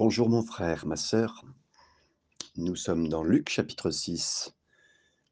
Bonjour 0.00 0.30
mon 0.30 0.42
frère, 0.42 0.86
ma 0.86 0.96
sœur. 0.96 1.44
Nous 2.56 2.74
sommes 2.74 3.08
dans 3.08 3.22
Luc 3.22 3.50
chapitre 3.50 3.90
6. 3.90 4.50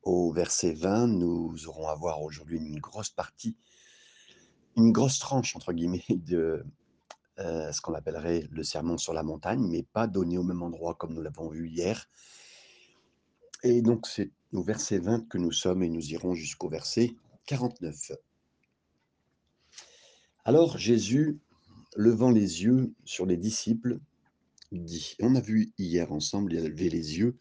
Au 0.03 0.31
verset 0.31 0.75
20, 0.75 1.07
nous 1.07 1.67
aurons 1.67 1.89
à 1.89 1.95
voir 1.95 2.21
aujourd'hui 2.21 2.59
une 2.59 2.79
grosse 2.79 3.09
partie, 3.09 3.57
une 4.77 4.93
grosse 4.93 5.21
tranche 5.21 5.57
entre 5.57 5.73
guillemets 5.73 6.05
de 6.11 6.67
euh, 7.39 7.73
ce 7.73 7.81
qu'on 7.81 7.95
appellerait 7.95 8.47
le 8.51 8.63
sermon 8.63 8.99
sur 8.99 9.15
la 9.15 9.23
montagne, 9.23 9.67
mais 9.67 9.85
pas 9.85 10.07
donné 10.07 10.37
au 10.37 10.43
même 10.43 10.63
endroit 10.63 10.95
comme 10.95 11.15
nous 11.15 11.23
l'avons 11.23 11.49
vu 11.49 11.71
hier. 11.71 12.05
Et 13.63 13.81
donc 13.81 14.07
c'est 14.07 14.33
au 14.53 14.63
verset 14.63 14.99
20 14.99 15.31
que 15.31 15.39
nous 15.39 15.53
sommes 15.53 15.83
et 15.83 15.89
nous 15.89 16.13
irons 16.13 16.35
jusqu'au 16.35 16.69
verset 16.69 17.17
49. 17.47 18.13
Alors 20.45 20.77
Jésus, 20.77 21.41
levant 21.97 22.31
les 22.31 22.65
yeux 22.65 22.93
sur 23.07 23.25
les 23.25 23.39
disciples, 23.39 23.99
on 24.73 25.35
a 25.35 25.41
vu 25.41 25.73
hier 25.79 26.13
ensemble, 26.13 26.53
il 26.53 26.65
a 26.65 26.69
levé 26.69 26.89
les 26.89 27.19
yeux, 27.19 27.37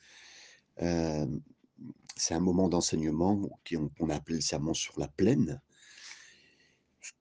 c'est 2.17 2.34
un 2.34 2.40
moment 2.40 2.70
d'enseignement 2.70 3.50
qu'on 3.70 4.09
a 4.09 4.16
appelé 4.16 4.36
le 4.38 4.41
sermon 4.41 4.73
sur 4.73 5.00
la 5.00 5.08
plaine, 5.08 5.62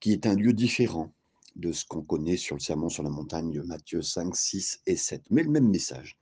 qui 0.00 0.12
est 0.12 0.26
un 0.26 0.34
lieu 0.34 0.52
différent 0.52 1.12
de 1.54 1.72
ce 1.72 1.84
qu'on 1.84 2.02
connaît 2.02 2.36
sur 2.36 2.56
le 2.56 2.60
sermon 2.60 2.88
sur 2.88 3.02
la 3.02 3.10
montagne 3.10 3.50
de 3.50 3.62
Matthieu 3.62 4.02
5, 4.02 4.34
6 4.36 4.82
et 4.86 4.96
7, 4.96 5.22
mais 5.30 5.42
le 5.42 5.50
même 5.50 5.68
message. 5.68 6.18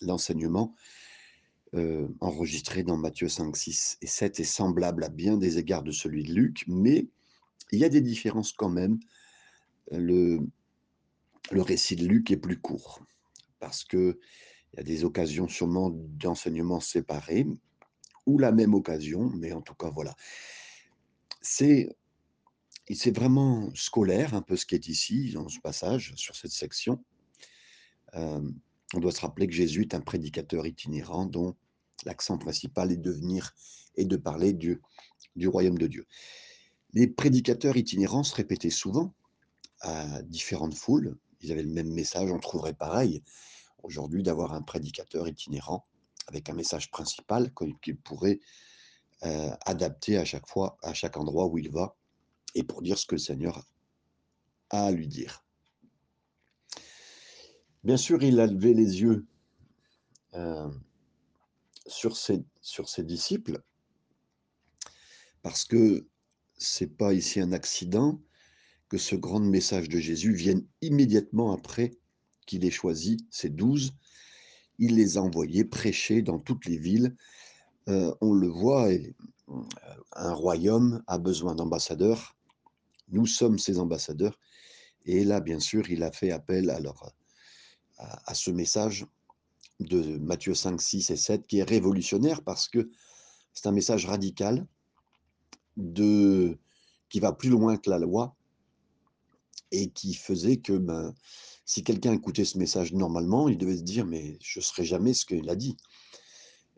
L'enseignement 0.00 0.74
euh, 1.74 2.08
enregistré 2.20 2.82
dans 2.82 2.96
Matthieu 2.96 3.28
5, 3.28 3.56
6 3.56 3.98
et 4.02 4.06
7 4.06 4.40
est 4.40 4.44
semblable 4.44 5.04
à 5.04 5.08
bien 5.08 5.36
des 5.36 5.58
égards 5.58 5.82
de 5.82 5.92
celui 5.92 6.22
de 6.22 6.32
Luc, 6.32 6.64
mais 6.66 7.08
il 7.72 7.78
y 7.78 7.84
a 7.84 7.88
des 7.88 8.02
différences 8.02 8.52
quand 8.52 8.68
même. 8.68 8.98
Le 9.90 10.40
récit 11.52 11.96
de 11.96 12.06
Luc 12.06 12.30
est 12.30 12.36
plus 12.36 12.60
court 12.60 13.00
parce 13.58 13.84
qu'il 13.84 14.16
y 14.76 14.80
a 14.80 14.82
des 14.82 15.04
occasions 15.04 15.48
sûrement 15.48 15.90
d'enseignement 15.90 16.80
séparés 16.80 17.46
ou 18.26 18.38
la 18.38 18.52
même 18.52 18.74
occasion, 18.74 19.30
mais 19.36 19.52
en 19.52 19.60
tout 19.60 19.74
cas, 19.74 19.90
voilà. 19.90 20.14
C'est 21.42 21.94
c'est 22.92 23.16
vraiment 23.16 23.70
scolaire, 23.74 24.34
un 24.34 24.42
peu 24.42 24.56
ce 24.56 24.66
qui 24.66 24.74
est 24.74 24.88
ici, 24.88 25.32
dans 25.32 25.48
ce 25.48 25.58
passage, 25.60 26.12
sur 26.16 26.36
cette 26.36 26.50
section. 26.50 27.02
Euh, 28.14 28.46
on 28.92 29.00
doit 29.00 29.12
se 29.12 29.22
rappeler 29.22 29.46
que 29.46 29.54
Jésus 29.54 29.82
est 29.82 29.94
un 29.94 30.00
prédicateur 30.00 30.66
itinérant 30.66 31.24
dont 31.24 31.56
l'accent 32.04 32.36
principal 32.36 32.92
est 32.92 32.98
de 32.98 33.10
venir 33.10 33.54
et 33.96 34.04
de 34.04 34.16
parler 34.16 34.52
du, 34.52 34.82
du 35.34 35.48
royaume 35.48 35.78
de 35.78 35.86
Dieu. 35.86 36.06
Les 36.92 37.06
prédicateurs 37.06 37.76
itinérants 37.76 38.22
se 38.22 38.34
répétaient 38.34 38.70
souvent 38.70 39.14
à 39.80 40.22
différentes 40.22 40.74
foules. 40.74 41.16
Ils 41.44 41.52
avaient 41.52 41.62
le 41.62 41.68
même 41.68 41.92
message, 41.92 42.30
on 42.30 42.38
trouverait 42.38 42.72
pareil 42.72 43.22
aujourd'hui 43.82 44.22
d'avoir 44.22 44.54
un 44.54 44.62
prédicateur 44.62 45.28
itinérant 45.28 45.86
avec 46.26 46.48
un 46.48 46.54
message 46.54 46.90
principal 46.90 47.52
qu'il 47.82 47.98
pourrait 47.98 48.40
euh, 49.24 49.50
adapter 49.66 50.16
à 50.16 50.24
chaque 50.24 50.48
fois, 50.48 50.78
à 50.82 50.94
chaque 50.94 51.18
endroit 51.18 51.46
où 51.46 51.58
il 51.58 51.70
va, 51.70 51.96
et 52.54 52.62
pour 52.62 52.80
dire 52.80 52.98
ce 52.98 53.04
que 53.04 53.16
le 53.16 53.20
Seigneur 53.20 53.62
a 54.70 54.86
à 54.86 54.90
lui 54.90 55.06
dire. 55.06 55.44
Bien 57.82 57.98
sûr, 57.98 58.22
il 58.22 58.40
a 58.40 58.46
levé 58.46 58.72
les 58.72 59.02
yeux 59.02 59.26
euh, 60.32 60.70
sur, 61.86 62.16
ses, 62.16 62.42
sur 62.62 62.88
ses 62.88 63.04
disciples, 63.04 63.62
parce 65.42 65.66
que 65.66 66.08
c'est 66.56 66.96
pas 66.96 67.12
ici 67.12 67.38
un 67.38 67.52
accident 67.52 68.18
que 68.88 68.98
ce 68.98 69.16
grand 69.16 69.40
message 69.40 69.88
de 69.88 69.98
Jésus 69.98 70.32
vienne 70.34 70.64
immédiatement 70.82 71.52
après 71.52 71.92
qu'il 72.46 72.64
ait 72.64 72.70
choisi 72.70 73.26
ces 73.30 73.48
douze. 73.48 73.94
Il 74.78 74.96
les 74.96 75.16
a 75.16 75.22
envoyés 75.22 75.64
prêcher 75.64 76.22
dans 76.22 76.38
toutes 76.38 76.66
les 76.66 76.78
villes. 76.78 77.16
Euh, 77.88 78.14
on 78.20 78.32
le 78.32 78.48
voit, 78.48 78.88
euh, 78.88 79.12
un 80.12 80.32
royaume 80.32 81.02
a 81.06 81.18
besoin 81.18 81.54
d'ambassadeurs. 81.54 82.36
Nous 83.08 83.26
sommes 83.26 83.58
ses 83.58 83.78
ambassadeurs. 83.78 84.38
Et 85.06 85.24
là, 85.24 85.40
bien 85.40 85.60
sûr, 85.60 85.90
il 85.90 86.02
a 86.02 86.10
fait 86.10 86.30
appel 86.30 86.70
à, 86.70 86.80
à 88.26 88.34
ce 88.34 88.50
message 88.50 89.06
de 89.80 90.18
Matthieu 90.18 90.54
5, 90.54 90.80
6 90.80 91.10
et 91.10 91.16
7 91.16 91.46
qui 91.46 91.58
est 91.58 91.64
révolutionnaire 91.64 92.42
parce 92.42 92.68
que 92.68 92.90
c'est 93.52 93.66
un 93.66 93.72
message 93.72 94.06
radical 94.06 94.66
de, 95.76 96.58
qui 97.08 97.20
va 97.20 97.32
plus 97.32 97.50
loin 97.50 97.76
que 97.76 97.90
la 97.90 97.98
loi 97.98 98.36
et 99.74 99.88
qui 99.90 100.14
faisait 100.14 100.58
que 100.58 100.72
ben, 100.72 101.14
si 101.64 101.82
quelqu'un 101.82 102.12
écoutait 102.12 102.44
ce 102.44 102.58
message 102.58 102.92
normalement, 102.92 103.48
il 103.48 103.58
devait 103.58 103.76
se 103.76 103.82
dire 103.82 104.06
mais 104.06 104.38
je 104.42 104.60
ne 104.60 104.64
serai 104.64 104.84
jamais 104.84 105.14
ce 105.14 105.26
qu'il 105.26 105.48
a 105.50 105.56
dit. 105.56 105.76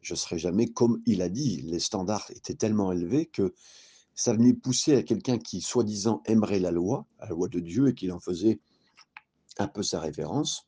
Je 0.01 0.15
ne 0.15 0.17
serai 0.17 0.39
jamais 0.39 0.69
comme 0.69 1.03
il 1.05 1.21
a 1.21 1.29
dit. 1.29 1.63
Les 1.63 1.81
standards 1.81 2.31
étaient 2.31 2.55
tellement 2.55 2.93
élevés 2.93 3.27
que 3.27 3.55
ça 4.15 4.33
venait 4.33 4.55
pousser 4.55 4.97
à 4.97 5.03
quelqu'un 5.03 5.39
qui, 5.39 5.61
soi-disant, 5.61 6.23
aimerait 6.25 6.59
la 6.59 6.71
loi, 6.71 7.07
la 7.21 7.29
loi 7.29 7.49
de 7.49 7.61
Dieu, 7.61 7.89
et 7.89 7.95
qu'il 7.95 8.13
en 8.13 8.21
faisait 8.21 8.61
un 9.59 9.69
peu 9.69 9.83
sa 9.83 10.01
référence, 10.01 10.67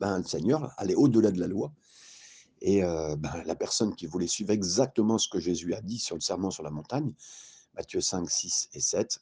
ben, 0.00 0.18
le 0.18 0.24
Seigneur 0.24 0.72
allait 0.76 0.94
au-delà 0.94 1.30
de 1.30 1.40
la 1.40 1.46
loi. 1.46 1.72
Et 2.60 2.84
euh, 2.84 3.16
ben, 3.16 3.42
la 3.46 3.54
personne 3.54 3.94
qui 3.94 4.06
voulait 4.06 4.26
suivre 4.26 4.50
exactement 4.50 5.16
ce 5.16 5.28
que 5.28 5.40
Jésus 5.40 5.72
a 5.74 5.80
dit 5.80 5.98
sur 5.98 6.16
le 6.16 6.20
serment 6.20 6.50
sur 6.50 6.62
la 6.62 6.70
montagne, 6.70 7.12
Matthieu 7.74 8.00
5, 8.00 8.28
6 8.28 8.68
et 8.74 8.80
7, 8.80 9.20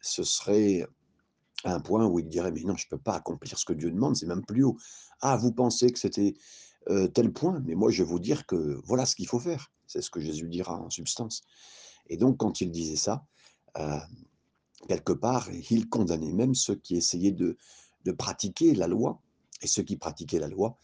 ce 0.00 0.22
serait 0.22 0.86
à 1.64 1.74
un 1.74 1.80
point 1.80 2.06
où 2.06 2.18
il 2.18 2.28
dirait, 2.28 2.52
mais 2.52 2.62
non, 2.62 2.76
je 2.76 2.86
ne 2.86 2.90
peux 2.96 3.02
pas 3.02 3.14
accomplir 3.14 3.58
ce 3.58 3.64
que 3.64 3.72
Dieu 3.72 3.90
demande, 3.90 4.16
c'est 4.16 4.26
même 4.26 4.44
plus 4.44 4.64
haut. 4.64 4.76
Ah, 5.20 5.36
vous 5.36 5.52
pensez 5.52 5.90
que 5.90 5.98
c'était 5.98 6.34
euh, 6.90 7.06
tel 7.08 7.32
point, 7.32 7.62
mais 7.64 7.74
moi 7.74 7.90
je 7.90 8.02
vais 8.02 8.08
vous 8.08 8.18
dire 8.18 8.46
que 8.46 8.80
voilà 8.84 9.06
ce 9.06 9.14
qu'il 9.14 9.26
faut 9.26 9.38
faire. 9.38 9.70
C'est 9.86 10.02
ce 10.02 10.10
que 10.10 10.20
Jésus 10.20 10.48
dira 10.48 10.80
en 10.80 10.90
substance. 10.90 11.42
Et 12.08 12.16
donc 12.16 12.38
quand 12.38 12.60
il 12.60 12.70
disait 12.70 12.96
ça, 12.96 13.24
euh, 13.78 13.98
quelque 14.88 15.12
part, 15.12 15.48
il 15.70 15.88
condamnait 15.88 16.32
même 16.32 16.54
ceux 16.54 16.74
qui 16.74 16.96
essayaient 16.96 17.32
de, 17.32 17.56
de 18.04 18.12
pratiquer 18.12 18.74
la 18.74 18.88
loi. 18.88 19.20
Et 19.60 19.68
ceux 19.68 19.84
qui 19.84 19.96
pratiquaient 19.96 20.40
la 20.40 20.48
loi 20.48 20.76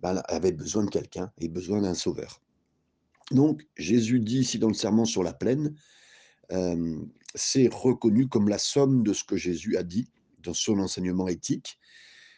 ben, 0.00 0.22
avaient 0.28 0.52
besoin 0.52 0.84
de 0.84 0.90
quelqu'un 0.90 1.30
et 1.38 1.48
besoin 1.48 1.82
d'un 1.82 1.94
sauveur. 1.94 2.40
Donc 3.30 3.66
Jésus 3.76 4.20
dit 4.20 4.38
ici 4.38 4.58
dans 4.58 4.68
le 4.68 4.74
serment 4.74 5.04
sur 5.04 5.22
la 5.22 5.34
plaine, 5.34 5.74
euh, 6.50 6.98
c'est 7.34 7.68
reconnu 7.72 8.28
comme 8.28 8.48
la 8.48 8.58
somme 8.58 9.02
de 9.02 9.12
ce 9.12 9.24
que 9.24 9.36
Jésus 9.36 9.76
a 9.76 9.82
dit 9.82 10.08
dans 10.42 10.54
son 10.54 10.78
enseignement 10.78 11.28
éthique. 11.28 11.78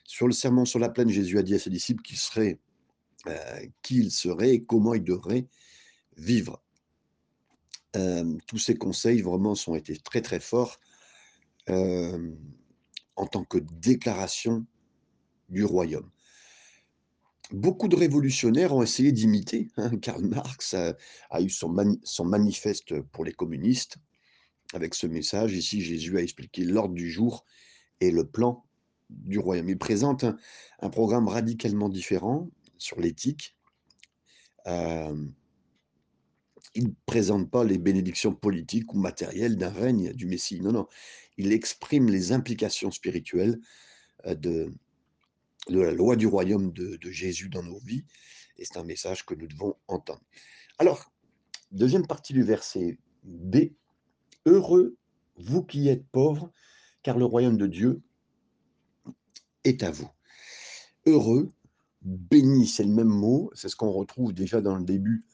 Sur 0.05 0.27
le 0.27 0.33
serment 0.33 0.65
sur 0.65 0.79
la 0.79 0.91
plaine, 0.91 1.09
Jésus 1.09 1.39
a 1.39 1.43
dit 1.43 1.55
à 1.55 1.59
ses 1.59 1.71
disciples 1.71 2.03
qu'il 2.03 2.19
serait, 2.19 2.59
euh, 3.27 3.67
qu'il 3.83 4.11
serait 4.11 4.51
et 4.51 4.65
comment 4.65 4.95
il 4.95 5.03
devrait 5.03 5.47
vivre. 6.17 6.63
Euh, 7.97 8.37
tous 8.47 8.59
ces 8.59 8.77
conseils 8.77 9.23
vraiment 9.23 9.55
sont 9.55 9.75
été 9.75 9.97
très 9.97 10.21
très 10.21 10.41
forts 10.41 10.79
euh, 11.71 12.31
en 13.17 13.27
tant 13.27 13.45
que 13.45 13.59
déclaration 13.59 14.67
du 15.49 15.65
royaume. 15.65 16.11
Beaucoup 17.51 17.89
de 17.89 17.97
révolutionnaires 17.97 18.75
ont 18.75 18.83
essayé 18.83 19.13
d'imiter. 19.13 19.69
Hein. 19.77 19.97
Karl 19.99 20.25
Marx 20.25 20.75
a, 20.75 21.41
eu 21.41 21.51
son, 21.51 21.75
son, 22.03 22.25
manifeste 22.25 23.01
pour 23.01 23.25
les 23.25 23.33
communistes 23.33 23.97
avec 24.73 24.95
ce 24.95 25.07
message. 25.07 25.53
Ici, 25.53 25.81
Jésus 25.81 26.17
a 26.19 26.23
expliqué 26.23 26.65
l'ordre 26.65 26.95
du 26.95 27.11
jour 27.11 27.45
et 28.01 28.11
le 28.11 28.25
plan 28.25 28.65
du 29.11 29.39
royaume. 29.39 29.69
Il 29.69 29.79
présente 29.79 30.25
un, 30.81 30.91
programme 30.91 31.29
radicalement 31.29 31.89
différent 31.89 32.49
sur 32.79 33.01
l'éthique. 33.01 33.57
Euh, 34.67 35.27
il 36.75 36.85
ne 36.85 36.95
présente 37.07 37.51
pas 37.51 37.65
les 37.65 37.79
bénédictions 37.79 38.35
politiques 38.35 38.93
ou 38.93 38.99
matérielles 38.99 39.57
d'un 39.57 39.71
règne 39.71 40.13
du 40.13 40.27
Messie. 40.27 40.61
Non, 40.61 40.73
non. 40.73 40.87
Il 41.37 41.53
exprime 41.53 42.09
les 42.09 42.33
implications 42.33 42.91
spirituelles 42.91 43.61
euh, 44.27 44.35
de, 44.35 44.73
la 45.69 45.93
loi 45.93 46.17
du 46.17 46.27
royaume 46.27 46.73
de, 46.73 46.97
de 46.97 47.11
Jésus 47.11 47.49
dans 47.49 47.63
nos 47.63 47.79
vies. 47.79 48.05
Et 48.57 48.65
c'est 48.65 48.77
un 48.77 48.85
message 48.85 49.25
que 49.25 49.35
nous 49.35 49.47
devons 49.47 49.77
entendre. 49.89 50.23
Alors, 50.79 51.13
deuxième 51.71 52.07
partie 52.07 52.33
du 52.33 52.43
verset 52.43 52.99
B. 53.25 53.57
Heureux, 54.47 54.97
vous 55.37 55.63
qui 55.65 55.89
êtes 55.89 56.07
pauvres, 56.09 56.53
car 57.05 57.19
le 57.19 57.27
royaume 57.27 57.59
de 57.59 57.69
Dieu 57.69 58.03
est 59.63 59.85
à 59.85 59.93
vous. 59.93 60.11
Heureux, 61.07 61.53
béni, 62.03 62.67
c'est 62.67 62.83
le 62.83 62.93
même 62.93 63.07
mot, 63.09 63.53
c'est 63.55 63.69
ce 63.69 63.77
qu'on 63.77 63.93
retrouve 63.93 64.33
déjà 64.33 64.61
dans 64.61 64.75
le 64.75 64.85
début 64.85 65.25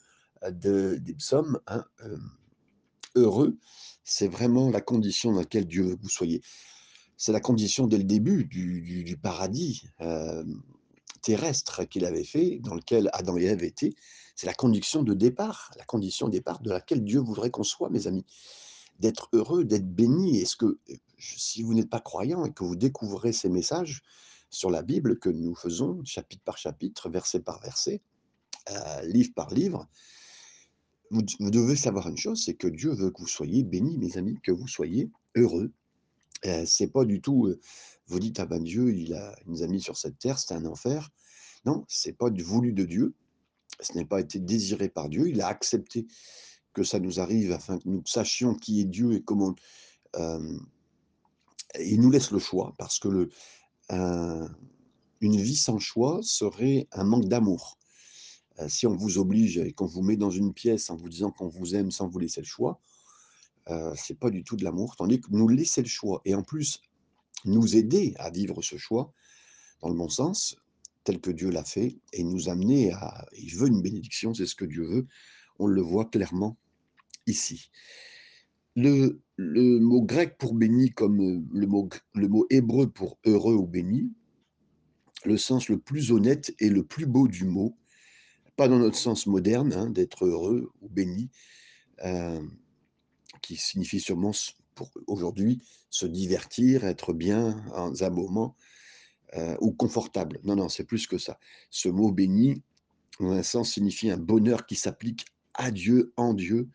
euh, 0.43 0.51
de, 0.51 0.97
des 1.01 1.15
psaumes. 1.15 1.59
Hein, 1.69 1.85
euh, 2.05 2.19
heureux, 3.15 3.57
c'est 4.05 4.29
vraiment 4.29 4.69
la 4.69 4.81
condition 4.81 5.33
dans 5.33 5.39
laquelle 5.39 5.67
Dieu 5.67 5.85
veut 5.85 5.97
que 5.97 6.03
vous 6.03 6.11
soyez. 6.11 6.43
C'est 7.17 7.33
la 7.33 7.41
condition 7.41 7.87
dès 7.87 7.99
le 7.99 8.05
début 8.05 8.45
du, 8.45 9.17
paradis 9.23 9.85
euh, 10.01 10.45
terrestre 11.23 11.85
qu'il 11.85 12.05
avait 12.05 12.25
fait, 12.25 12.59
dans 12.61 12.75
lequel 12.75 13.11
Adam 13.13 13.37
et 13.37 13.45
Ève 13.45 13.63
étaient. 13.63 13.95
C'est 14.35 14.47
la 14.47 14.55
condition 14.55 15.03
de 15.03 15.15
départ, 15.15 15.71
la 15.77 15.85
condition 15.85 16.27
de 16.27 16.33
départ 16.33 16.61
de 16.61 16.71
laquelle 16.71 17.05
Dieu 17.05 17.21
voudrait 17.21 17.51
qu'on 17.51 17.63
soit, 17.63 17.91
mes 17.91 18.07
amis 18.07 18.25
d'être 19.01 19.29
heureux, 19.33 19.65
d'être 19.65 19.89
béni. 19.89 20.39
Est-ce 20.39 20.57
que 20.57 20.79
si 21.19 21.63
vous 21.63 21.75
n'êtes 21.75 21.91
pas 21.91 22.01
croyant 22.01 22.45
et 22.45 22.53
que 22.53 22.65
vous 22.65 22.77
découvrez 22.77 23.33
ces 23.33 23.49
messages, 23.49 24.03
sur 24.51 24.71
la 24.71 24.83
Bible 24.83 25.19
que 25.19 25.31
nous 25.31 25.55
faisons 25.55 26.05
chapitre 26.05 26.43
par 26.45 26.59
chapitre, 26.59 27.09
verset 27.09 27.41
par 27.41 27.61
verset, 27.61 28.03
euh, 28.71 29.03
livre 29.03 29.31
par 29.35 29.55
livre, 29.55 29.89
vous, 31.11 31.23
devez 31.51 31.77
savoir 31.77 32.09
une 32.09 32.17
chose, 32.17 32.45
c'est 32.45 32.55
que 32.55 32.69
Dieu 32.69 32.93
veut 32.93 33.11
que 33.11 33.21
vous 33.21 33.29
soyez 33.29 33.65
bénis, 33.65 33.99
mes 33.99 34.17
amis, 34.17 34.39
que 34.43 34.53
vous 34.53 34.69
soyez 34.69 35.11
heureux. 35.37 35.73
Euh, 36.47 36.65
c'est 36.67 36.87
pas 36.89 37.05
du 37.05 37.21
tout, 37.21 37.47
euh, 37.47 37.61
vous 38.07 38.21
dites, 38.21 38.39
ah 38.39 38.47
ben 38.47 38.63
Dieu, 38.63 38.95
il, 38.95 39.15
a, 39.15 39.37
nous 39.47 39.63
a 39.63 39.67
mis 39.67 39.81
sur 39.81 39.97
cette 39.97 40.19
terre, 40.19 40.39
c'est 40.39 40.55
un 40.55 40.65
enfer. 40.67 41.11
Non, 41.65 41.85
c'est 41.89 42.13
pas 42.13 42.31
voulu 42.31 42.73
de 42.73 42.85
Dieu, 42.85 43.15
ce 43.81 43.95
n'est 43.95 44.05
pas 44.05 44.21
été 44.21 44.39
désiré 44.39 44.89
par 44.89 45.09
Dieu, 45.09 45.29
il 45.29 45.41
a 45.41 45.49
accepté 45.49 46.07
que 46.73 46.83
ça 46.83 46.99
nous 46.99 47.21
arrive 47.21 47.53
afin 47.53 47.79
que 47.79 47.89
nous 47.89 48.03
sachions 48.07 48.55
qui 48.55 48.81
est 48.81 48.85
Dieu 48.85 49.13
et 49.15 49.23
comment. 49.23 49.55
Euh, 50.17 50.59
il 51.79 52.01
nous 52.01 52.11
laisse 52.11 52.33
le 52.33 52.41
choix, 52.41 52.75
parce 52.79 52.99
que 52.99 53.07
le, 53.07 53.31
une 55.21 55.37
vie 55.37 55.57
sans 55.57 55.79
choix 55.79 56.21
serait 56.23 56.89
un 56.93 57.05
manque 57.05 57.29
d'amour. 57.29 57.79
Euh, 58.59 58.69
si 58.69 58.87
on 58.87 58.97
vous 58.97 59.19
oblige 59.19 59.59
et 59.59 59.73
qu'on 59.73 59.87
vous 59.87 60.03
met 60.03 60.17
dans 60.17 60.31
une 60.31 60.53
pièce 60.53 60.91
en 60.91 60.97
vous 60.97 61.09
disant 61.09 61.31
qu'on 61.31 61.49
vous 61.49 61.75
aime 61.75 61.91
sans 61.91 62.09
vous 62.09 62.19
laisser 62.19 62.41
le 62.41 62.47
choix, 62.47 62.81
euh, 63.69 63.95
c'est 63.97 64.19
pas 64.19 64.31
du 64.31 64.43
tout 64.43 64.57
de 64.57 64.65
l'amour, 64.65 64.97
tandis 64.97 65.21
que 65.21 65.29
nous 65.31 65.49
laisser 65.49 65.83
le 65.83 65.89
choix 65.89 66.21
et 66.25 66.35
en 66.35 66.43
plus 66.43 66.81
nous 67.45 67.77
aider 67.77 68.15
à 68.19 68.31
vivre 68.31 68.63
ce 68.63 68.77
choix 68.77 69.13
dans 69.81 69.89
le 69.89 69.95
bon 69.95 70.09
sens, 70.09 70.57
tel 71.05 71.21
que 71.21 71.31
Dieu 71.31 71.51
l'a 71.51 71.65
fait, 71.65 71.99
et 72.13 72.23
nous 72.23 72.49
amener 72.49 72.93
à. 72.93 73.27
Il 73.33 73.57
veut 73.57 73.69
une 73.69 73.81
bénédiction, 73.81 74.35
c'est 74.35 74.47
ce 74.47 74.55
que 74.55 74.67
Dieu 74.67 74.85
veut. 74.85 75.07
On 75.61 75.67
le 75.67 75.83
voit 75.83 76.07
clairement 76.07 76.57
ici. 77.27 77.71
Le, 78.77 79.21
le 79.37 79.79
mot 79.79 80.01
grec 80.01 80.39
pour 80.39 80.55
béni, 80.55 80.91
comme 80.91 81.21
euh, 81.21 81.43
le 81.53 81.67
mot, 81.67 81.87
le 82.15 82.29
mot 82.29 82.47
hébreu 82.49 82.89
pour 82.89 83.19
heureux 83.27 83.55
ou 83.55 83.67
béni, 83.67 84.11
le 85.27 85.37
sens 85.37 85.69
le 85.69 85.79
plus 85.79 86.13
honnête 86.13 86.55
et 86.61 86.71
le 86.71 86.83
plus 86.83 87.05
beau 87.05 87.29
du 87.29 87.45
mot, 87.45 87.77
pas 88.57 88.69
dans 88.69 88.79
notre 88.79 88.97
sens 88.97 89.27
moderne, 89.27 89.75
hein, 89.75 89.91
d'être 89.91 90.25
heureux 90.25 90.73
ou 90.81 90.89
béni, 90.89 91.29
euh, 92.07 92.41
qui 93.43 93.57
signifie 93.57 94.01
sûrement 94.01 94.33
pour 94.75 94.91
aujourd'hui 95.09 95.61
se 95.91 96.07
divertir, 96.07 96.85
être 96.85 97.13
bien 97.13 97.63
en 97.75 97.93
un 98.01 98.11
moment 98.11 98.57
euh, 99.37 99.59
ou 99.61 99.73
confortable. 99.73 100.41
Non, 100.43 100.57
non, 100.57 100.71
c'est 100.71 100.85
plus 100.85 101.07
que 101.07 101.19
ça. 101.19 101.39
Ce 101.69 101.91
mot 101.91 102.13
béni, 102.13 102.63
en 103.19 103.33
un 103.33 103.43
sens, 103.43 103.75
signifie 103.75 104.11
un 104.11 104.17
bonheur 104.17 104.65
qui 104.65 104.77
s'applique 104.77 105.27
à 105.55 105.71
Dieu, 105.71 106.13
en 106.17 106.35
Dieu, 106.35 106.69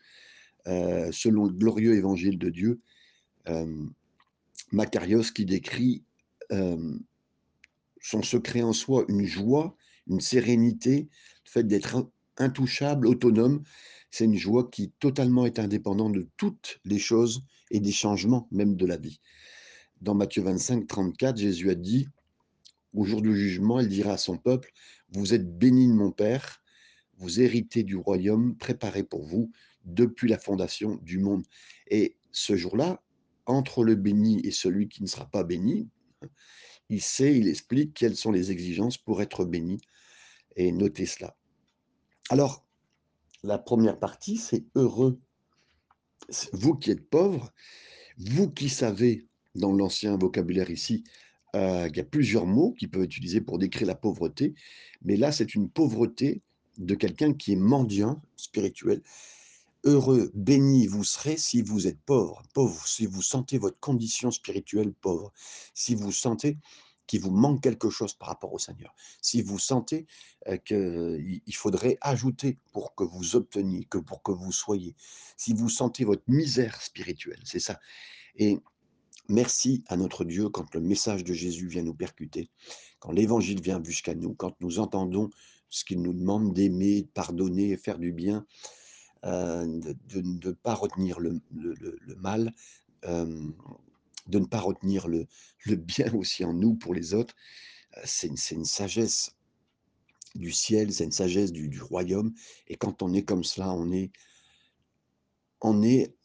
euh, 0.66 1.10
selon 1.12 1.44
le 1.44 1.52
glorieux 1.52 1.94
évangile 1.94 2.38
de 2.38 2.50
Dieu. 2.50 2.80
Macarios 4.72 5.30
qui 5.32 5.44
décrit 5.44 6.02
son 8.00 8.22
secret 8.22 8.62
en 8.62 8.72
soi, 8.72 9.04
une 9.08 9.24
joie, 9.24 9.76
une 10.08 10.20
sérénité, 10.20 11.08
le 11.44 11.50
fait 11.50 11.64
d'être 11.64 12.10
intouchable, 12.38 13.06
autonome, 13.06 13.62
c'est 14.10 14.24
une 14.24 14.36
joie 14.36 14.70
qui 14.70 14.92
totalement 14.98 15.46
est 15.46 15.58
indépendante 15.58 16.12
de 16.12 16.28
toutes 16.36 16.80
les 16.84 16.98
choses 16.98 17.42
et 17.70 17.80
des 17.80 17.92
changements 17.92 18.48
même 18.50 18.76
de 18.76 18.86
la 18.86 18.96
vie. 18.96 19.20
Dans 20.00 20.14
Matthieu 20.14 20.42
25, 20.42 20.86
34, 20.86 21.36
Jésus 21.36 21.70
a 21.70 21.74
dit, 21.74 22.08
au 22.94 23.04
jour 23.04 23.22
du 23.22 23.36
jugement, 23.36 23.80
il 23.80 23.88
dira 23.88 24.12
à 24.12 24.16
son 24.16 24.38
peuple, 24.38 24.72
vous 25.10 25.34
êtes 25.34 25.58
bénis 25.58 25.88
de 25.88 25.92
mon 25.92 26.10
Père, 26.10 26.62
vous 27.18 27.40
héritez 27.40 27.82
du 27.82 27.96
royaume 27.96 28.56
préparé 28.56 29.02
pour 29.02 29.24
vous 29.24 29.50
depuis 29.84 30.28
la 30.28 30.38
fondation 30.38 30.96
du 31.02 31.18
monde. 31.18 31.44
Et 31.88 32.16
ce 32.32 32.56
jour-là, 32.56 33.02
entre 33.46 33.84
le 33.84 33.94
béni 33.94 34.40
et 34.44 34.50
celui 34.50 34.88
qui 34.88 35.02
ne 35.02 35.08
sera 35.08 35.26
pas 35.26 35.44
béni, 35.44 35.88
il 36.88 37.00
sait, 37.00 37.36
il 37.36 37.48
explique 37.48 37.94
quelles 37.94 38.16
sont 38.16 38.32
les 38.32 38.50
exigences 38.50 38.98
pour 38.98 39.22
être 39.22 39.44
béni 39.44 39.80
et 40.56 40.72
notez 40.72 41.06
cela. 41.06 41.36
Alors, 42.28 42.64
la 43.42 43.58
première 43.58 43.98
partie, 43.98 44.36
c'est 44.36 44.64
heureux. 44.74 45.20
Vous 46.52 46.74
qui 46.74 46.90
êtes 46.90 47.08
pauvre, 47.08 47.52
vous 48.18 48.50
qui 48.50 48.68
savez, 48.68 49.26
dans 49.54 49.72
l'ancien 49.72 50.16
vocabulaire 50.16 50.70
ici, 50.70 51.04
euh, 51.54 51.88
il 51.88 51.96
y 51.96 52.00
a 52.00 52.04
plusieurs 52.04 52.46
mots 52.46 52.72
qui 52.72 52.88
peuvent 52.88 53.04
être 53.04 53.16
utilisés 53.16 53.40
pour 53.40 53.58
décrire 53.58 53.86
la 53.86 53.94
pauvreté, 53.94 54.54
mais 55.02 55.16
là, 55.16 55.32
c'est 55.32 55.54
une 55.54 55.70
pauvreté 55.70 56.42
de 56.78 56.94
quelqu'un 56.94 57.32
qui 57.32 57.52
est 57.52 57.56
mendiant 57.56 58.20
spirituel. 58.36 59.02
Heureux, 59.84 60.30
béni 60.34 60.86
vous 60.86 61.04
serez 61.04 61.36
si 61.36 61.62
vous 61.62 61.86
êtes 61.86 62.00
pauvre, 62.00 62.42
pauvre, 62.54 62.86
si 62.86 63.06
vous 63.06 63.22
sentez 63.22 63.58
votre 63.58 63.78
condition 63.78 64.30
spirituelle 64.30 64.92
pauvre, 64.92 65.32
si 65.74 65.94
vous 65.94 66.12
sentez 66.12 66.58
qu'il 67.06 67.20
vous 67.20 67.30
manque 67.30 67.62
quelque 67.62 67.88
chose 67.88 68.14
par 68.14 68.28
rapport 68.28 68.52
au 68.52 68.58
Seigneur, 68.58 68.92
si 69.22 69.42
vous 69.42 69.60
sentez 69.60 70.06
qu'il 70.64 71.54
faudrait 71.54 71.98
ajouter 72.00 72.58
pour 72.72 72.96
que 72.96 73.04
vous 73.04 73.36
obteniez, 73.36 73.84
que 73.84 73.98
pour 73.98 74.22
que 74.22 74.32
vous 74.32 74.50
soyez, 74.50 74.96
si 75.36 75.54
vous 75.54 75.68
sentez 75.68 76.04
votre 76.04 76.24
misère 76.26 76.82
spirituelle, 76.82 77.40
c'est 77.44 77.60
ça. 77.60 77.78
Et 78.34 78.58
merci 79.28 79.84
à 79.86 79.96
notre 79.96 80.24
Dieu 80.24 80.48
quand 80.48 80.74
le 80.74 80.80
message 80.80 81.22
de 81.22 81.32
Jésus 81.32 81.68
vient 81.68 81.84
nous 81.84 81.94
percuter, 81.94 82.50
quand 82.98 83.12
l'évangile 83.12 83.60
vient 83.60 83.80
jusqu'à 83.84 84.16
nous, 84.16 84.34
quand 84.34 84.60
nous 84.60 84.80
entendons 84.80 85.30
ce 85.70 85.84
qu'il 85.84 86.02
nous 86.02 86.14
demande 86.14 86.54
d'aimer, 86.54 87.02
de 87.02 87.08
pardonner, 87.08 87.76
faire 87.76 87.98
du 87.98 88.12
bien, 88.12 88.46
de 89.22 90.20
ne 90.20 90.52
pas 90.52 90.74
retenir 90.74 91.18
le, 91.20 91.40
mal, 92.16 92.54
de 94.28 94.38
ne 94.38 94.46
pas 94.46 94.60
retenir 94.60 95.08
le, 95.08 95.26
bien 95.76 96.12
aussi 96.14 96.44
en 96.44 96.52
nous 96.52 96.74
pour 96.74 96.94
les 96.94 97.14
autres. 97.14 97.34
Euh, 97.96 98.00
c'est 98.04 98.28
une, 98.28 98.64
sagesse 98.64 99.34
du 100.34 100.52
ciel, 100.52 100.92
c'est 100.92 101.04
une 101.04 101.12
sagesse 101.12 101.52
du, 101.52 101.80
royaume. 101.80 102.34
Et 102.68 102.76
quand 102.76 103.02
on 103.02 103.12
est 103.14 103.22
comme 103.22 103.44
cela, 103.44 103.72
on 103.72 103.92
est, 103.92 104.10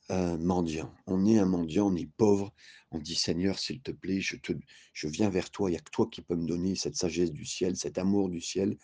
un 0.10 0.38
mendiant. 0.38 0.94
On 1.08 1.26
est 1.26 1.40
un 1.40 1.46
mendiant, 1.46 1.88
on 1.88 1.96
est 1.96 2.10
pauvre. 2.18 2.54
On 2.92 3.00
dit 3.00 3.16
Seigneur, 3.16 3.58
s'il 3.58 3.82
te 3.82 3.92
plaît, 3.92 4.20
je 4.20 5.08
viens 5.08 5.30
vers 5.30 5.50
toi. 5.50 5.70
Il 5.70 5.74
n'y 5.74 5.78
a 5.78 5.82
que 5.82 5.90
toi 5.90 6.08
qui 6.12 6.22
peux 6.22 6.36
me 6.36 6.46
donner 6.46 6.76
cette 6.76 6.98
sagesse 6.98 7.32
du 7.32 7.46
ciel, 7.46 7.78
cet 7.78 7.98
amour 7.98 8.30
du 8.30 8.42
ciel. 8.42 8.78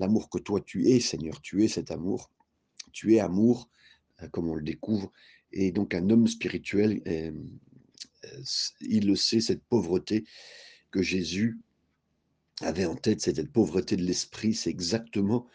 L'amour 0.00 0.28
que 0.30 0.38
toi 0.38 0.60
tu 0.60 0.88
es, 0.88 0.98
Seigneur, 0.98 1.40
tu 1.40 1.64
es 1.64 1.68
cet 1.68 1.92
amour. 1.92 2.30
Tu 2.92 3.14
es 3.14 3.20
amour, 3.20 3.68
euh, 4.22 4.28
comme 4.28 4.48
on 4.48 4.54
le 4.54 4.64
découvre. 4.64 5.12
Et 5.52 5.70
donc 5.70 5.94
un 5.94 6.10
homme 6.10 6.26
spirituel 6.26 7.02
il 8.80 9.06
le 9.06 9.16
sait, 9.16 9.40
cette 9.40 9.62
pauvreté 9.64 10.24
que 10.90 11.02
Jésus 11.02 11.58
avait 12.60 12.84
en 12.84 12.94
tête, 12.94 13.20
cette 13.20 13.50
pauvreté 13.50 13.96
de 13.96 14.04
l'esprit, 14.04 14.54
c'est 14.54 14.70
exactement 14.70 15.46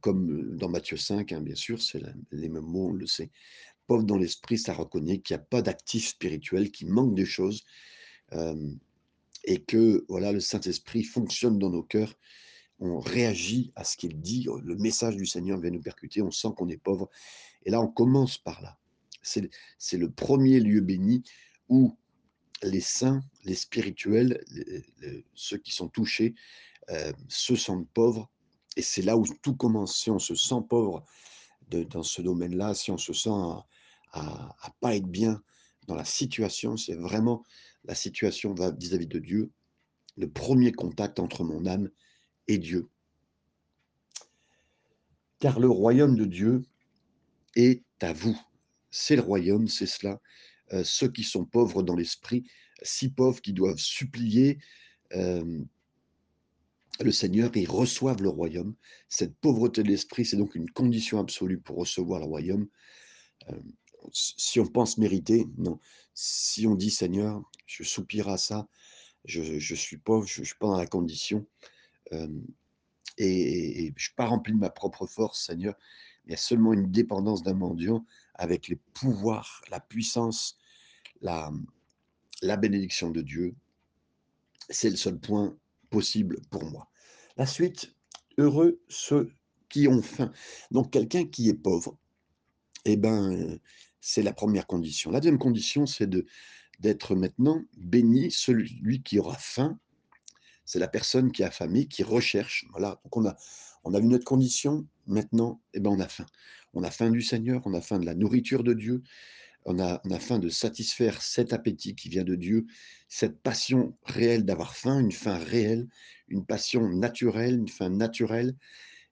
comme 0.00 0.56
dans 0.56 0.68
Matthieu 0.68 0.96
5, 0.96 1.32
hein, 1.32 1.40
bien 1.40 1.54
sûr, 1.54 1.80
c'est 1.80 2.02
les 2.32 2.48
mêmes 2.48 2.64
mots, 2.64 2.88
on 2.88 2.92
le 2.92 3.06
sait. 3.06 3.30
Pauvre 3.86 4.02
dans 4.02 4.16
l'esprit, 4.16 4.58
ça 4.58 4.74
reconnaît 4.74 5.20
qu'il 5.20 5.36
n'y 5.36 5.40
a 5.40 5.44
pas 5.44 5.62
d'actif 5.62 6.08
spirituel, 6.08 6.72
qu'il 6.72 6.88
manque 6.88 7.14
des 7.14 7.24
choses, 7.24 7.64
et 9.44 9.62
que 9.62 10.04
voilà, 10.08 10.32
le 10.32 10.40
Saint-Esprit 10.40 11.04
fonctionne 11.04 11.58
dans 11.58 11.70
nos 11.70 11.84
cœurs. 11.84 12.18
On 12.80 13.00
réagit 13.00 13.72
à 13.74 13.84
ce 13.84 13.96
qu'il 13.96 14.20
dit, 14.20 14.46
le 14.62 14.76
message 14.76 15.16
du 15.16 15.26
Seigneur 15.26 15.58
vient 15.58 15.70
nous 15.70 15.82
percuter, 15.82 16.22
on 16.22 16.30
sent 16.30 16.48
qu'on 16.56 16.68
est 16.68 16.76
pauvre. 16.76 17.10
Et 17.64 17.70
là, 17.70 17.80
on 17.80 17.88
commence 17.88 18.38
par 18.38 18.60
là. 18.62 18.78
C'est 19.22 19.96
le 19.96 20.10
premier 20.10 20.60
lieu 20.60 20.80
béni 20.80 21.22
où 21.68 21.96
les 22.62 22.80
saints, 22.80 23.22
les 23.44 23.54
spirituels, 23.54 24.44
ceux 25.34 25.58
qui 25.58 25.72
sont 25.72 25.88
touchés, 25.88 26.34
euh, 26.90 27.12
se 27.28 27.56
sentent 27.56 27.88
pauvres. 27.90 28.30
Et 28.76 28.82
c'est 28.82 29.02
là 29.02 29.16
où 29.16 29.24
tout 29.42 29.54
commence. 29.54 29.98
Si 29.98 30.10
on 30.10 30.18
se 30.18 30.34
sent 30.34 30.62
pauvre 30.68 31.04
dans 31.70 32.02
ce 32.02 32.22
domaine-là, 32.22 32.74
si 32.74 32.90
on 32.90 32.96
se 32.96 33.12
sent 33.12 33.28
à, 33.30 33.66
à, 34.12 34.70
pas 34.80 34.96
être 34.96 35.06
bien 35.06 35.42
dans 35.86 35.94
la 35.94 36.04
situation, 36.04 36.76
c'est 36.76 36.94
vraiment 36.94 37.44
la 37.84 37.94
situation 37.94 38.54
vis-à-vis 38.54 39.06
-vis 39.06 39.08
de 39.08 39.18
Dieu, 39.18 39.50
le 40.16 40.28
premier 40.30 40.72
contact 40.72 41.18
entre 41.18 41.44
mon 41.44 41.66
âme 41.66 41.90
Dieu. 42.56 42.88
Car 45.38 45.60
le 45.60 45.68
royaume 45.68 46.16
de 46.16 46.24
Dieu 46.24 46.62
est 47.54 47.82
à 48.00 48.14
vous. 48.14 48.40
C'est 48.90 49.16
le 49.16 49.22
royaume, 49.22 49.68
c'est 49.68 49.86
cela. 49.86 50.20
Euh, 50.72 50.82
ceux 50.84 51.08
qui 51.08 51.24
sont 51.24 51.44
pauvres 51.44 51.82
dans 51.82 51.94
l'esprit, 51.94 52.48
si 52.82 53.10
pauvres 53.10 53.42
qu'ils 53.42 53.54
doivent 53.54 53.78
supplier 53.78 54.58
le 57.00 57.12
Seigneur 57.12 57.50
et 57.56 57.64
reçoivent 57.64 58.22
le 58.22 58.28
royaume. 58.28 58.74
Cette 59.08 59.34
pauvreté 59.36 59.82
de 59.82 59.88
l'esprit, 59.88 60.24
c'est 60.24 60.36
donc 60.36 60.54
une 60.54 60.70
condition 60.70 61.18
absolue 61.18 61.58
pour 61.58 61.76
recevoir 61.76 62.20
le 62.20 62.26
royaume. 62.26 62.68
si 64.12 64.60
on 64.60 64.66
pense 64.66 64.98
mériter, 64.98 65.46
non. 65.56 65.78
Si 66.14 66.66
on 66.66 66.74
dit 66.74 66.90
Seigneur, 66.90 67.42
je 67.66 67.84
soupire 67.84 68.28
à 68.28 68.38
ça, 68.38 68.66
je, 69.24 69.74
suis 69.74 69.98
pauvre, 69.98 70.26
je 70.26 70.40
ne 70.40 70.46
suis 70.46 70.56
pas 70.56 70.66
dans 70.66 70.76
la 70.76 70.86
condition, 70.86 71.46
et, 72.12 73.86
je 73.86 73.92
ne 73.92 73.98
suis 73.98 74.14
pas 74.14 74.26
rempli 74.26 74.52
de 74.52 74.58
ma 74.58 74.70
propre 74.70 75.06
force, 75.06 75.46
Seigneur, 75.46 75.74
il 76.26 76.32
y 76.32 76.34
a 76.34 76.38
seulement 76.38 76.72
une 76.72 76.90
dépendance 76.90 77.42
d'un 77.42 77.54
mendiant 77.54 78.04
avec 78.34 78.68
les 78.68 78.76
pouvoirs, 78.94 79.62
la 79.70 79.80
puissance, 79.80 80.58
la, 81.20 81.50
la 82.42 82.56
bénédiction 82.56 83.10
de 83.10 83.22
Dieu. 83.22 83.54
C'est 84.68 84.90
le 84.90 84.96
seul 84.96 85.18
point 85.18 85.56
possible 85.90 86.40
pour 86.50 86.64
moi. 86.64 86.90
La 87.36 87.46
suite, 87.46 87.94
heureux 88.36 88.80
ceux 88.88 89.32
qui 89.68 89.88
ont 89.88 90.02
faim. 90.02 90.32
Donc 90.70 90.92
quelqu'un 90.92 91.26
qui 91.26 91.48
est 91.48 91.54
pauvre, 91.54 91.96
eh 92.84 92.96
ben, 92.96 93.58
c'est 94.00 94.22
la 94.22 94.32
première 94.32 94.66
condition. 94.66 95.10
La 95.10 95.20
deuxième 95.20 95.38
condition, 95.38 95.86
c'est 95.86 96.08
d'être 96.80 97.14
maintenant 97.14 97.64
béni 97.76 98.30
celui 98.30 99.02
qui 99.02 99.18
aura 99.18 99.36
faim. 99.36 99.78
C'est 100.68 100.78
la 100.78 100.86
personne 100.86 101.32
qui 101.32 101.42
a 101.42 101.46
affamé, 101.46 101.86
qui 101.86 102.02
recherche. 102.02 102.66
Voilà. 102.72 103.00
Donc 103.02 103.16
on 103.16 103.24
a, 103.24 103.34
on 103.84 103.94
a 103.94 104.00
vu 104.00 104.06
notre 104.06 104.26
condition. 104.26 104.86
Maintenant, 105.06 105.62
eh 105.72 105.80
ben, 105.80 105.88
on 105.88 105.98
a 105.98 106.08
faim. 106.08 106.26
On 106.74 106.82
a 106.82 106.90
faim 106.90 107.10
du 107.10 107.22
Seigneur, 107.22 107.62
on 107.64 107.72
a 107.72 107.80
faim 107.80 107.98
de 107.98 108.04
la 108.04 108.14
nourriture 108.14 108.62
de 108.62 108.74
Dieu, 108.74 109.02
on 109.64 109.78
a, 109.78 110.02
on 110.04 110.10
a 110.10 110.20
faim 110.20 110.38
de 110.38 110.50
satisfaire 110.50 111.22
cet 111.22 111.54
appétit 111.54 111.94
qui 111.94 112.10
vient 112.10 112.22
de 112.22 112.34
Dieu, 112.34 112.66
cette 113.08 113.40
passion 113.40 113.96
réelle 114.04 114.44
d'avoir 114.44 114.76
faim, 114.76 115.00
une 115.00 115.10
faim 115.10 115.38
réelle, 115.38 115.88
une 116.28 116.44
passion 116.44 116.86
naturelle, 116.90 117.54
une 117.54 117.68
faim 117.68 117.88
naturelle, 117.88 118.54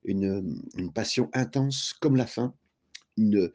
une, 0.03 0.53
passion 0.93 1.27
intense 1.33 1.93
comme 1.99 2.15
la 2.15 2.27
faim. 2.27 2.53
Une, 3.17 3.51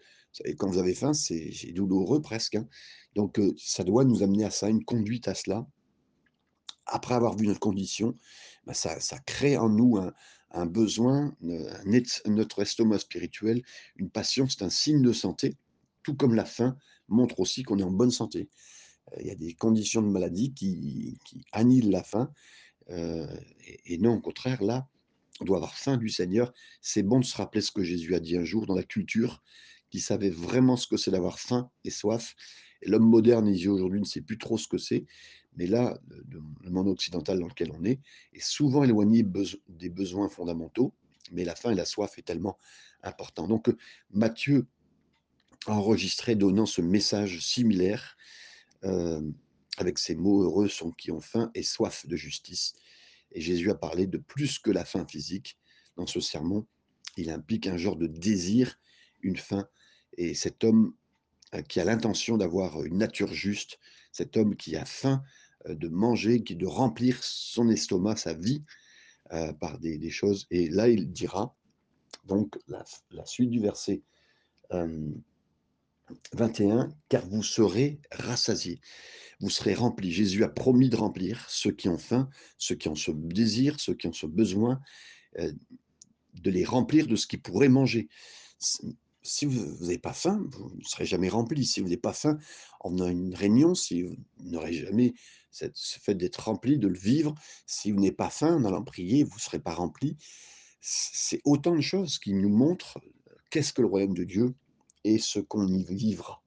quand 0.59 0.69
vous 0.69 0.79
avez 0.79 0.95
faim, 0.95 1.13
c'est 1.13 1.53
douloureux 1.73 2.21
presque. 2.21 2.57
Hein. 2.57 2.69
Donc, 3.15 3.39
euh, 3.39 3.55
ça 3.57 3.85
doit 3.85 4.05
nous 4.05 4.25
amener 4.25 4.45
à 4.45 4.51
ça, 4.51 4.69
une 4.69 4.85
conduite 4.85 5.29
à 5.29 5.35
cela. 5.35 5.65
Après 6.87 7.15
avoir 7.15 7.37
vu 7.37 7.47
notre 7.47 7.61
condition, 7.61 8.17
bah, 8.67 8.75
ça, 8.75 8.99
crée 9.27 9.57
en 9.57 9.69
nous 9.69 9.99
un, 10.51 10.67
besoin, 10.67 11.35
notre 12.27 12.63
estomac 12.63 12.99
spirituel, 12.99 13.63
une 13.97 14.11
passion, 14.11 14.49
c'est 14.49 14.63
un 14.63 14.71
signe 14.71 15.03
de 15.03 15.13
santé, 15.13 15.57
tout 16.03 16.15
comme 16.15 16.35
la 16.35 16.45
faim 16.45 16.77
montre 17.09 17.41
aussi 17.41 17.63
qu'on 17.63 17.79
est 17.79 17.85
en 17.85 17.91
bonne 17.91 18.11
santé. 18.11 18.49
Euh, 19.13 19.21
il 19.21 19.27
y 19.27 19.31
a 19.31 19.35
des 19.35 19.55
conditions 19.55 20.03
de 20.03 20.09
maladie 20.09 20.53
qui, 20.55 21.19
annihilent 21.53 21.91
la 21.91 22.03
faim, 22.03 22.31
euh, 22.91 23.27
et, 23.87 23.99
non, 23.99 24.15
au 24.15 24.21
contraire, 24.21 24.63
là, 24.63 24.89
on 25.41 25.45
doit 25.45 25.57
avoir 25.57 25.77
faim 25.77 25.97
du 25.97 26.09
Seigneur. 26.09 26.53
C'est 26.81 27.03
bon 27.03 27.21
de 27.21 27.25
se 27.25 27.37
rappeler 27.37 27.61
ce 27.61 27.71
que 27.71 27.83
Jésus 27.83 28.15
a 28.15 28.21
dit 28.21 28.37
un 28.37 28.45
jour 28.45 28.67
dans 28.67 28.75
la 28.75 28.83
culture, 28.83 29.43
qui 29.91 30.01
savait 30.01 30.31
vraiment 30.31 30.77
ce 30.77 30.87
que 30.87 30.97
c'est 30.97 31.11
d'avoir 31.11 31.39
faim 31.39 31.71
et 31.85 31.91
soif. 31.91 32.35
L'homme 32.85 33.09
moderne, 33.09 33.49
aujourd'hui, 33.69 34.01
ne 34.01 34.05
sait 34.05 34.23
plus 34.23 34.39
trop 34.39 34.59
ce 34.59 34.67
que 34.67 34.79
c'est. 34.79 35.05
Mais 35.57 35.67
là, 35.67 35.99
le 36.63 36.71
monde 36.71 36.89
occidental 36.89 37.39
dans 37.39 37.49
lequel 37.49 37.73
on 37.73 37.85
est 37.85 38.01
est 38.33 38.43
souvent 38.43 38.85
éloigné 38.85 39.25
des 39.69 39.91
besoins 39.91 40.29
fondamentaux, 40.29 40.95
mais 41.31 41.45
la 41.45 41.55
faim 41.55 41.73
et 41.73 41.75
la 41.75 41.85
soif 41.85 42.19
est 42.19 42.23
tellement 42.23 42.59
important. 43.03 43.47
Donc 43.47 43.71
Matthieu 44.11 44.67
a 45.67 45.73
enregistré 45.73 46.35
donnant 46.35 46.67
ce 46.67 46.81
message 46.81 47.41
similaire 47.41 48.17
euh, 48.85 49.23
avec 49.79 49.99
ces 49.99 50.15
mots 50.15 50.43
heureux 50.43 50.69
sont 50.69 50.91
qui 50.91 51.11
ont 51.11 51.21
faim 51.21 51.51
et 51.55 51.63
soif 51.63 52.07
de 52.07 52.17
justice. 52.17 52.75
Et 53.33 53.41
Jésus 53.41 53.71
a 53.71 53.75
parlé 53.75 54.07
de 54.07 54.19
plus 54.19 54.59
que 54.59 54.71
la 54.71 54.85
faim 54.85 55.07
physique 55.07 55.59
dans 55.97 56.07
ce 56.07 56.21
sermon. 56.21 56.67
Il 57.17 57.31
implique 57.31 57.67
un 57.67 57.77
genre 57.77 57.97
de 57.97 58.07
désir, 58.07 58.79
une 59.23 59.37
faim. 59.37 59.67
Et 60.19 60.35
cet 60.35 60.65
homme 60.65 60.95
euh, 61.55 61.63
qui 61.63 61.81
a 61.81 61.85
l'intention 61.85 62.37
d'avoir 62.37 62.83
une 62.85 62.99
nature 62.99 63.33
juste, 63.33 63.79
cet 64.11 64.37
homme 64.37 64.57
qui 64.57 64.77
a 64.77 64.85
faim 64.85 65.23
euh, 65.23 65.42
de 65.69 65.89
manger, 65.89 66.39
de 66.39 66.67
remplir 66.67 67.19
son 67.23 67.69
estomac, 67.69 68.17
sa 68.17 68.35
vie, 68.35 68.63
euh, 69.33 69.53
par 69.53 69.79
des, 69.79 70.11
choses. 70.11 70.47
Et 70.51 70.69
là, 70.69 70.89
il 70.89 71.13
dira, 71.13 71.57
donc 72.27 72.59
la, 72.69 72.85
suite 73.25 73.51
du 73.51 73.61
verset 73.61 74.03
21, 76.33 76.91
car 77.09 77.27
vous 77.27 77.43
serez 77.43 78.01
rassasiés, 78.11 78.81
vous 79.41 79.51
serez 79.51 79.75
remplis. 79.75 80.13
Jésus 80.13 80.45
a 80.45 80.49
promis 80.49 80.89
de 80.89 80.97
remplir 80.97 81.45
ceux 81.49 81.73
qui 81.73 81.89
ont 81.89 81.99
faim, 81.99 82.29
ceux 82.59 82.75
qui 82.75 82.89
ont 82.89 82.95
ce 82.95 83.11
désir, 83.11 83.81
ceux 83.81 83.95
qui 83.95 84.07
ont 84.07 84.13
ce 84.13 84.27
besoin, 84.27 84.81
de 85.39 86.51
les 86.51 86.65
remplir 86.65 87.07
de 87.07 87.17
ce 87.17 87.27
qu'ils 87.27 87.43
pourraient 87.43 87.69
manger 87.69 88.09
si 89.23 89.47
vous 89.47 89.85
n'avez 89.85 89.99
pas 89.99 90.13
faim, 90.13 90.45
vous 90.51 90.71
ne 90.75 90.85
serez 90.85 91.07
jamais 91.07 91.29
rempli. 91.29 91.65
Si 91.65 91.81
vous 91.81 91.87
n'avez 91.87 91.97
pas 91.97 92.13
faim 92.13 92.39
en 92.81 92.97
une 93.07 93.35
réunion, 93.35 93.75
si 93.75 94.03
vous 94.03 94.17
n'aurez 94.41 94.73
jamais 94.73 95.15
ce 95.51 95.99
fait 95.99 96.15
d'être 96.15 96.45
rempli, 96.45 96.79
de 96.79 96.89
le 96.89 96.99
vivre, 96.99 97.35
si 97.67 97.93
vous 97.93 98.01
n'avez 98.01 98.13
pas 98.13 98.31
faim 98.31 98.57
en 98.57 98.65
allant 98.65 98.83
prier, 98.83 99.25
vous 99.25 99.37
ne 99.37 99.41
serez 99.41 99.61
pas 99.61 99.75
rempli. 99.75 100.17
C'est 100.81 101.41
autant 101.45 101.77
de 101.77 101.81
choses 101.81 102.19
qui 102.19 102.35
nous 102.35 102.49
montrent 102.49 102.99
qu'est-ce 103.51 103.73
que 103.73 103.83
le 103.83 103.89
royaume 103.89 104.15
de 104.15 104.25
Dieu 104.25 104.55
et 105.05 105.19
ce 105.19 105.39
qu'on 105.39 105.69
y 105.69 105.85
vivra. 105.85 106.43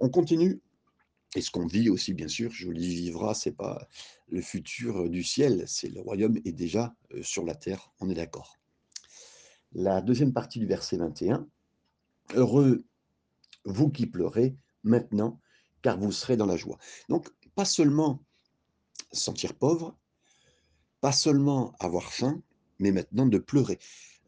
On 0.00 0.08
continue. 0.08 0.60
Et 1.36 1.40
ce 1.40 1.50
qu'on 1.50 1.66
vit 1.66 1.90
aussi, 1.90 2.14
bien 2.14 2.28
sûr, 2.28 2.52
je 2.52 2.70
dis 2.70 2.94
vivra, 2.94 3.34
c'est 3.34 3.56
pas 3.56 3.88
le 4.28 4.40
futur 4.40 5.08
du 5.10 5.24
ciel, 5.24 5.64
c'est 5.66 5.88
le 5.88 6.00
royaume 6.00 6.38
est 6.44 6.52
déjà 6.52 6.94
euh, 7.12 7.22
sur 7.24 7.44
la 7.44 7.56
terre, 7.56 7.92
on 8.00 8.08
est 8.08 8.14
d'accord. 8.14 8.56
La 9.72 10.00
deuxième 10.00 10.32
partie 10.32 10.60
du 10.60 10.66
verset 10.66 10.96
21, 10.96 11.48
Heureux, 12.34 12.84
vous 13.64 13.90
qui 13.90 14.06
pleurez, 14.06 14.56
maintenant, 14.82 15.40
car 15.82 15.98
vous 15.98 16.12
serez 16.12 16.36
dans 16.36 16.46
la 16.46 16.56
joie. 16.56 16.78
Donc, 17.08 17.28
pas 17.54 17.64
seulement 17.64 18.24
sentir 19.12 19.54
pauvre, 19.54 19.96
pas 21.00 21.12
seulement 21.12 21.74
avoir 21.80 22.12
faim, 22.12 22.42
mais 22.78 22.90
maintenant 22.90 23.26
de 23.26 23.38
pleurer. 23.38 23.78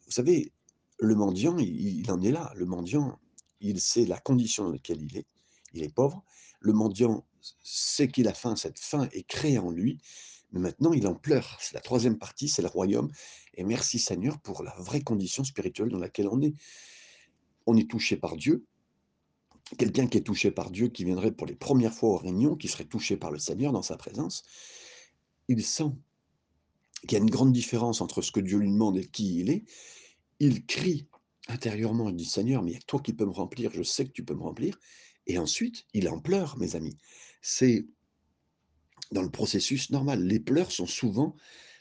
Vous 0.05 0.13
savez, 0.13 0.53
le 0.99 1.15
mendiant, 1.15 1.57
il, 1.59 2.11
en 2.11 2.21
est 2.23 2.31
là. 2.31 2.53
Le 2.57 2.67
mendiant, 2.67 3.19
il 3.61 3.81
sait 3.81 4.05
la 4.05 4.19
condition 4.19 4.65
dans 4.65 4.73
laquelle 4.73 5.03
il 5.03 5.17
est. 5.17 5.27
Il 5.73 5.83
est 5.83 5.93
pauvre. 5.93 6.23
Le 6.61 6.73
mendiant 6.73 7.27
sait 7.63 8.09
qu'il 8.09 8.29
a 8.29 8.35
faim. 8.35 8.57
Cette 8.57 8.79
faim 8.79 9.09
est 9.13 9.27
créée 9.27 9.59
en 9.59 9.71
lui. 9.71 9.99
Mais 10.53 10.61
maintenant, 10.61 10.93
il 10.93 11.07
en 11.07 11.15
pleure. 11.15 11.59
C'est 11.61 11.75
la 11.75 11.81
troisième 11.81 12.19
partie, 12.19 12.49
c'est 12.49 12.63
le 12.63 12.69
royaume. 12.69 13.11
Et 13.55 13.65
merci 13.65 13.99
Seigneur 13.99 14.39
pour 14.39 14.63
la 14.63 14.75
vraie 14.79 15.03
condition 15.03 15.45
spirituelle 15.45 15.89
dans 15.89 15.99
laquelle 15.99 16.29
on 16.29 16.41
est 16.41 16.55
on 17.67 17.77
est 17.77 17.91
touché 17.91 18.17
par 18.17 18.37
Dieu. 18.37 18.65
Quelqu'un 19.79 20.07
qui 20.07 20.19
est 20.19 20.23
touché 20.23 20.51
par 20.51 20.71
Dieu, 20.71 20.89
qui 20.89 21.05
viendrait 21.05 21.33
pour 21.33 21.47
les 21.47 21.57
premières 21.57 21.93
fois 21.93 22.11
aux 22.11 22.19
réunions, 22.19 22.57
qui 22.57 22.69
serait 22.69 22.85
touché 22.85 23.17
par 23.17 23.33
le 23.33 23.39
Seigneur 23.39 23.73
dans 23.73 23.83
sa 23.83 23.97
présence, 23.97 24.45
il 25.49 25.65
sent 25.65 25.91
qu'il 27.03 27.13
y 27.13 27.17
a 27.17 27.19
une 27.19 27.31
grande 27.31 27.53
différence 27.53 28.01
entre 28.01 28.23
ce 28.23 28.31
que 28.31 28.41
Dieu 28.41 28.59
lui 28.59 28.71
demande 28.71 28.97
et 28.97 29.07
qui 29.07 29.41
il 29.41 29.51
est. 29.51 29.65
Il 30.39 30.65
crie 30.67 31.09
intérieurement, 31.49 32.09
il 32.09 32.17
dit 32.17 32.25
Seigneur, 32.25 32.63
mais 32.63 32.73
il 32.73 32.75
y 32.75 32.79
a 32.79 32.83
toi 32.83 33.01
qui 33.01 33.13
peux 33.13 33.25
me 33.25 33.33
remplir, 33.33 33.73
je 33.73 33.83
sais 33.83 34.05
que 34.05 34.13
tu 34.13 34.25
peux 34.25 34.35
me 34.35 34.43
remplir. 34.43 34.79
Et 35.27 35.39
ensuite, 35.39 35.85
il 35.93 36.09
en 36.09 36.21
pleure, 36.21 36.57
mes 36.59 36.77
amis. 36.77 36.97
C'est 37.43 37.87
dans 39.13 39.23
le 39.23 39.31
processus 39.31 39.91
normal. 39.91 40.25
Les 40.25 40.41
pleurs 40.41 40.71
sont 40.71 40.87
souvent 40.87 41.37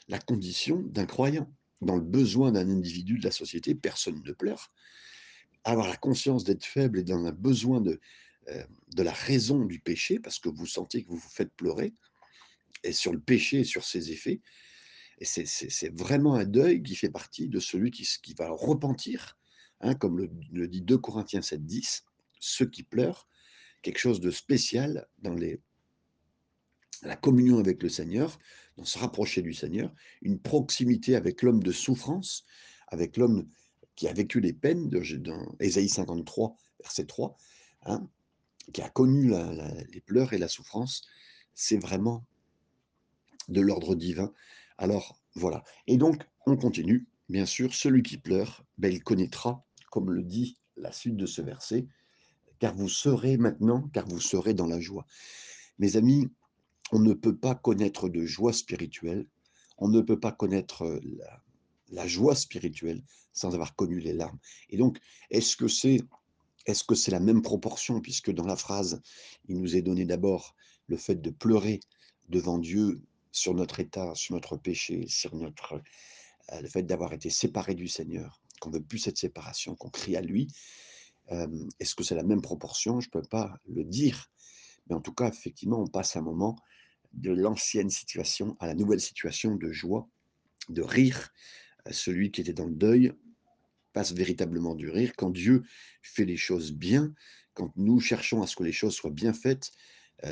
la 0.08 0.18
condition 0.18 0.82
d'un 0.86 1.06
croyant. 1.06 1.50
Dans 1.82 1.96
le 1.96 2.02
besoin 2.02 2.52
d'un 2.52 2.68
individu 2.70 3.18
de 3.18 3.24
la 3.24 3.30
société, 3.30 3.74
personne 3.74 4.22
ne 4.24 4.32
pleure 4.32 4.72
avoir 5.66 5.88
la 5.88 5.96
conscience 5.96 6.44
d'être 6.44 6.64
faible 6.64 7.00
et 7.00 7.02
dans 7.02 7.26
un 7.26 7.32
besoin 7.32 7.80
de, 7.80 8.00
euh, 8.48 8.64
de 8.94 9.02
la 9.02 9.12
raison 9.12 9.64
du 9.64 9.80
péché, 9.80 10.20
parce 10.20 10.38
que 10.38 10.48
vous 10.48 10.66
sentez 10.66 11.02
que 11.02 11.08
vous 11.08 11.16
vous 11.16 11.28
faites 11.28 11.52
pleurer, 11.54 11.92
et 12.84 12.92
sur 12.92 13.12
le 13.12 13.20
péché 13.20 13.60
et 13.60 13.64
sur 13.64 13.84
ses 13.84 14.12
effets. 14.12 14.40
Et 15.18 15.24
c'est 15.24 15.98
vraiment 15.98 16.34
un 16.34 16.44
deuil 16.44 16.82
qui 16.82 16.94
fait 16.94 17.10
partie 17.10 17.48
de 17.48 17.58
celui 17.58 17.90
qui, 17.90 18.06
qui 18.22 18.34
va 18.34 18.50
repentir, 18.50 19.36
hein, 19.80 19.94
comme 19.94 20.18
le, 20.18 20.68
dit 20.68 20.82
2 20.82 20.98
Corinthiens 20.98 21.42
7, 21.42 21.64
10, 21.64 22.04
ceux 22.38 22.66
qui 22.66 22.82
pleurent, 22.82 23.26
quelque 23.82 23.98
chose 23.98 24.20
de 24.20 24.30
spécial 24.30 25.08
dans 25.18 25.34
les, 25.34 25.60
la 27.02 27.16
communion 27.16 27.58
avec 27.58 27.82
le 27.82 27.88
Seigneur, 27.88 28.38
dans 28.76 28.84
se 28.84 28.98
rapprocher 28.98 29.42
du 29.42 29.54
Seigneur, 29.54 29.92
une 30.22 30.38
proximité 30.38 31.16
avec 31.16 31.42
l'homme 31.42 31.62
de 31.62 31.72
souffrance, 31.72 32.44
avec 32.88 33.16
l'homme 33.16 33.48
qui 33.96 34.06
a 34.08 34.12
vécu 34.12 34.40
les 34.40 34.52
peines 34.52 34.88
de, 34.88 35.00
dans 35.16 35.56
Ésaïe 35.58 35.88
53, 35.88 36.54
verset 36.80 37.06
3, 37.06 37.36
hein, 37.86 38.06
qui 38.72 38.82
a 38.82 38.90
connu 38.90 39.32
les 39.90 40.00
pleurs 40.00 40.32
et 40.32 40.38
la 40.38 40.48
souffrance, 40.48 41.02
c'est 41.54 41.78
vraiment 41.78 42.24
de 43.48 43.60
l'ordre 43.60 43.94
divin. 43.94 44.32
Alors 44.78 45.20
voilà. 45.34 45.64
Et 45.86 45.96
donc, 45.96 46.22
on 46.46 46.56
continue. 46.56 47.06
Bien 47.28 47.46
sûr, 47.46 47.74
celui 47.74 48.02
qui 48.02 48.18
pleure, 48.18 48.64
ben, 48.78 48.92
il 48.92 49.02
connaîtra, 49.02 49.64
comme 49.90 50.10
le 50.10 50.22
dit 50.22 50.58
la 50.76 50.92
suite 50.92 51.16
de 51.16 51.26
ce 51.26 51.42
verset, 51.42 51.86
car 52.58 52.74
vous 52.74 52.88
serez 52.88 53.36
maintenant, 53.36 53.88
car 53.92 54.06
vous 54.06 54.20
serez 54.20 54.54
dans 54.54 54.66
la 54.66 54.80
joie. 54.80 55.06
Mes 55.78 55.96
amis, 55.96 56.28
on 56.92 56.98
ne 56.98 57.14
peut 57.14 57.36
pas 57.36 57.54
connaître 57.54 58.08
de 58.08 58.24
joie 58.24 58.52
spirituelle, 58.52 59.26
on 59.78 59.88
ne 59.88 60.00
peut 60.00 60.20
pas 60.20 60.32
connaître 60.32 61.00
la, 61.02 61.42
la 61.90 62.06
joie 62.06 62.34
spirituelle 62.34 63.02
sans 63.32 63.54
avoir 63.54 63.74
connu 63.76 64.00
les 64.00 64.12
larmes. 64.12 64.38
Et 64.70 64.76
donc, 64.76 64.98
est-ce 65.30 65.56
que 65.56 65.68
c'est 65.68 66.00
est-ce 66.66 66.82
que 66.82 66.96
c'est 66.96 67.12
la 67.12 67.20
même 67.20 67.42
proportion? 67.42 68.00
Puisque 68.00 68.32
dans 68.32 68.46
la 68.46 68.56
phrase, 68.56 69.00
il 69.48 69.60
nous 69.60 69.76
est 69.76 69.82
donné 69.82 70.04
d'abord 70.04 70.56
le 70.88 70.96
fait 70.96 71.14
de 71.14 71.30
pleurer 71.30 71.78
devant 72.28 72.58
Dieu 72.58 73.00
sur 73.30 73.54
notre 73.54 73.78
état, 73.78 74.14
sur 74.16 74.34
notre 74.34 74.56
péché, 74.56 75.06
sur 75.06 75.36
notre 75.36 75.80
euh, 76.52 76.60
le 76.60 76.68
fait 76.68 76.82
d'avoir 76.82 77.12
été 77.12 77.30
séparé 77.30 77.74
du 77.74 77.88
Seigneur, 77.88 78.40
qu'on 78.60 78.70
veut 78.70 78.82
plus 78.82 78.98
cette 78.98 79.18
séparation, 79.18 79.74
qu'on 79.74 79.90
crie 79.90 80.16
à 80.16 80.20
lui. 80.20 80.48
Euh, 81.32 81.46
est-ce 81.80 81.94
que 81.94 82.04
c'est 82.04 82.14
la 82.14 82.22
même 82.22 82.42
proportion? 82.42 83.00
Je 83.00 83.08
ne 83.08 83.10
peux 83.10 83.28
pas 83.28 83.56
le 83.68 83.84
dire. 83.84 84.30
Mais 84.88 84.94
en 84.94 85.00
tout 85.00 85.12
cas, 85.12 85.28
effectivement, 85.28 85.80
on 85.80 85.86
passe 85.86 86.16
un 86.16 86.22
moment 86.22 86.56
de 87.12 87.32
l'ancienne 87.32 87.90
situation 87.90 88.56
à 88.60 88.66
la 88.66 88.74
nouvelle 88.74 89.00
situation 89.00 89.56
de 89.56 89.72
joie, 89.72 90.08
de 90.68 90.82
rire. 90.82 91.32
Celui 91.90 92.30
qui 92.30 92.40
était 92.40 92.52
dans 92.52 92.66
le 92.66 92.74
deuil 92.74 93.12
passe 93.92 94.12
véritablement 94.12 94.74
du 94.74 94.90
rire. 94.90 95.12
Quand 95.16 95.30
Dieu 95.30 95.62
fait 96.02 96.24
les 96.24 96.36
choses 96.36 96.72
bien, 96.72 97.14
quand 97.54 97.72
nous 97.76 98.00
cherchons 98.00 98.42
à 98.42 98.46
ce 98.46 98.56
que 98.56 98.64
les 98.64 98.72
choses 98.72 98.94
soient 98.94 99.10
bien 99.10 99.32
faites, 99.32 99.72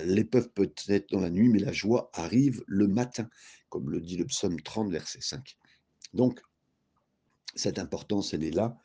l'épreuve 0.05 0.51
peut 0.51 0.73
être 0.89 1.11
dans 1.11 1.21
la 1.21 1.31
nuit, 1.31 1.49
mais 1.49 1.59
la 1.59 1.73
joie 1.73 2.11
arrive 2.15 2.63
le 2.67 2.89
matin, 2.89 3.29
comme 3.69 3.91
le 3.91 4.01
dit 4.01 4.17
le 4.17 4.27
psaume 4.27 4.61
30, 4.61 4.91
verset 4.91 5.21
5. 5.21 5.57
Donc, 6.13 6.41
cette 7.55 7.79
importance, 7.79 8.35
elle 8.35 8.45
est 8.45 8.51
là, 8.51 8.77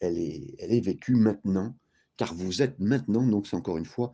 elle 0.00 0.18
est, 0.18 0.54
elle 0.58 0.72
est 0.72 0.80
vécue 0.80 1.14
maintenant, 1.14 1.76
car 2.16 2.34
vous 2.34 2.62
êtes 2.62 2.78
maintenant, 2.78 3.26
donc 3.26 3.46
c'est 3.46 3.56
encore 3.56 3.78
une 3.78 3.86
fois, 3.86 4.12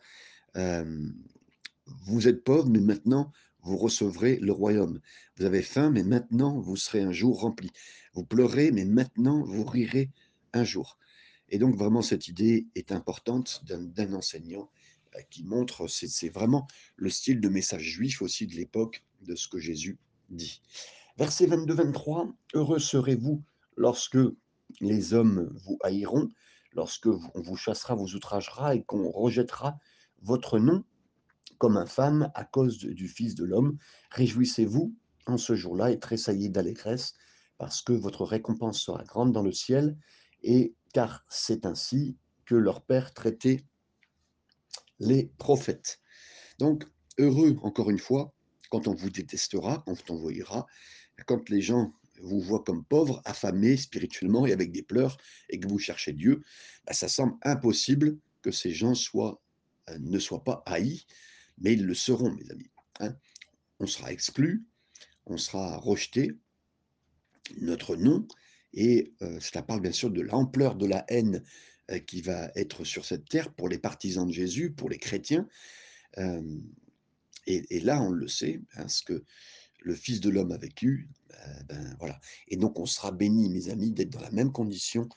vous 0.55 2.29
êtes 2.29 2.45
pauvre, 2.45 2.69
mais 2.69 2.81
maintenant, 2.81 3.33
vous 3.63 3.77
recevrez 3.77 4.37
le 4.37 4.53
royaume. 4.53 5.01
Vous 5.37 5.45
avez 5.45 5.63
faim, 5.63 5.91
mais 5.91 6.03
maintenant, 6.03 6.61
vous 6.61 6.77
serez 6.77 7.01
un 7.01 7.13
jour 7.13 7.41
rempli. 7.41 7.71
Vous 8.15 8.25
pleurez, 8.25 8.71
mais 8.73 8.85
maintenant, 8.85 9.43
vous 9.45 9.65
rirez 9.65 10.11
un 10.53 10.65
jour. 10.65 10.99
Et 11.49 11.59
donc, 11.59 11.77
vraiment, 11.77 12.03
cette 12.03 12.29
idée 12.29 12.67
est 12.75 12.93
importante 12.93 13.63
d'un 13.65 14.13
enseignant 14.13 14.71
euh, 15.17 15.21
qui 15.31 15.45
montre, 15.45 15.89
c'est 15.89 16.29
vraiment 16.29 16.67
le 16.97 17.11
style 17.11 17.41
de 17.41 17.49
message 17.49 17.83
juif 17.83 18.23
aussi 18.23 18.47
de 18.47 18.55
l'époque 18.55 19.03
de 19.23 19.35
ce 19.35 19.49
que 19.49 19.59
Jésus 19.59 19.99
dit. 20.29 20.63
Verset 21.19 21.47
22-23, 21.47 22.33
Heureux 22.55 22.79
serez-vous 22.79 23.43
lorsque 23.77 24.19
les 24.81 25.13
hommes 25.13 25.53
vous 25.65 25.79
haïront, 25.83 26.29
lorsque 26.73 27.09
on 27.09 27.43
vous 27.43 27.57
chassera, 27.57 27.95
vous 27.95 28.15
outragera 28.15 28.75
et 28.75 28.83
qu'on 28.85 29.11
rejettera 29.11 29.79
votre 30.23 30.59
nom 30.59 30.85
comme 31.59 31.77
infâme 31.77 32.31
à 32.35 32.45
cause 32.45 32.79
du 32.79 33.09
Fils 33.09 33.35
de 33.35 33.45
l'homme. 33.45 33.77
Réjouissez-vous 34.11 34.95
en 35.27 35.39
ce 35.39 35.55
jour-là 35.55 35.91
et 35.91 35.99
tressaillez 35.99 36.49
d'allégresse, 36.49 37.15
parce 37.59 37.83
que 37.83 37.93
votre 37.93 38.25
récompense 38.25 38.81
sera 38.81 39.05
grande 39.05 39.33
dans 39.33 39.43
le 39.43 39.53
ciel, 39.53 39.97
et 40.43 40.75
car 40.93 41.25
c'est 41.29 41.67
ainsi 41.67 42.17
que 42.47 42.55
leur 42.55 42.83
Père 42.83 43.13
traitait 43.13 43.65
les 44.99 45.31
prophètes. 45.39 46.01
Donc, 46.59 46.85
heureux, 47.19 47.57
encore 47.63 47.91
une 47.91 47.99
fois, 47.99 48.33
quand 48.71 48.89
on 48.89 48.95
vous 48.95 49.11
détestera, 49.11 49.83
quand 49.87 50.11
on 50.11 50.17
vous 50.17 50.29
haïra, 50.29 50.67
quand 51.27 51.49
les 51.51 51.61
gens 51.61 51.93
vous 52.23 52.41
voient 52.41 52.63
comme 52.65 52.85
pauvres, 52.85 53.23
affamés 53.25 53.77
spirituellement 53.77 54.47
et 54.47 54.53
avec 54.53 54.73
des 54.73 54.83
pleurs, 54.83 55.17
et 55.49 55.59
que 55.59 55.69
vous 55.69 55.79
cherchez 55.79 56.13
Dieu, 56.13 56.43
bah, 56.87 56.93
ça 56.93 57.09
semble 57.09 57.35
impossible 57.43 58.19
que 58.43 58.51
ces 58.51 58.73
gens 58.73 58.93
euh, 59.17 59.33
ne 59.99 60.19
soient 60.19 60.45
pas 60.45 60.63
haïs, 60.67 61.07
mais 61.61 61.75
ils 61.75 61.85
le 61.85 61.95
seront, 61.95 62.33
mes 62.33 62.51
amis. 62.51 62.71
Hein. 63.01 63.15
On 63.79 63.87
sera 63.87 64.13
exclu, 64.13 64.65
on 65.27 65.37
sera 65.37 65.77
rejeté, 65.79 66.33
notre 67.61 67.97
nom, 67.97 68.27
et 68.73 69.15
euh, 69.23 69.41
cela 69.41 69.63
parle 69.63 69.81
bien 69.81 69.93
sûr 69.93 70.11
de 70.11 70.21
l'ampleur 70.21 70.77
de 70.77 70.87
la 70.87 71.05
haine 71.09 71.43
euh, 71.91 71.99
qui 71.99 72.21
va 72.23 72.51
être 72.55 72.85
sur 72.85 73.05
cette 73.05 73.29
terre 73.29 73.53
pour 73.53 73.69
les 73.69 73.79
partisans 73.79 74.27
de 74.27 74.33
Jésus, 74.33 74.73
pour 74.73 74.89
les 74.89 74.99
chrétiens. 74.99 75.49
Euh, 76.19 76.59
et, 77.47 77.81
là, 77.81 78.01
on 78.01 78.11
le 78.11 78.29
sait, 78.29 78.61
hein, 78.77 78.87
ce 78.87 79.03
que 79.03 79.25
le 79.81 79.95
Fils 79.95 80.21
de 80.21 80.31
l'homme 80.31 80.53
a 80.53 80.59
vécu, 80.59 81.09
ben 81.67 81.97
voilà. 81.99 82.21
Et 82.47 82.57
donc, 82.57 82.79
on 82.79 82.87
sera 82.87 83.11
béni, 83.11 83.49
mes 83.49 83.71
amis, 83.71 83.91
d'être 83.91 84.11
dans 84.11 84.21
la 84.21 84.31
même 84.31 84.53
condition 84.53 85.09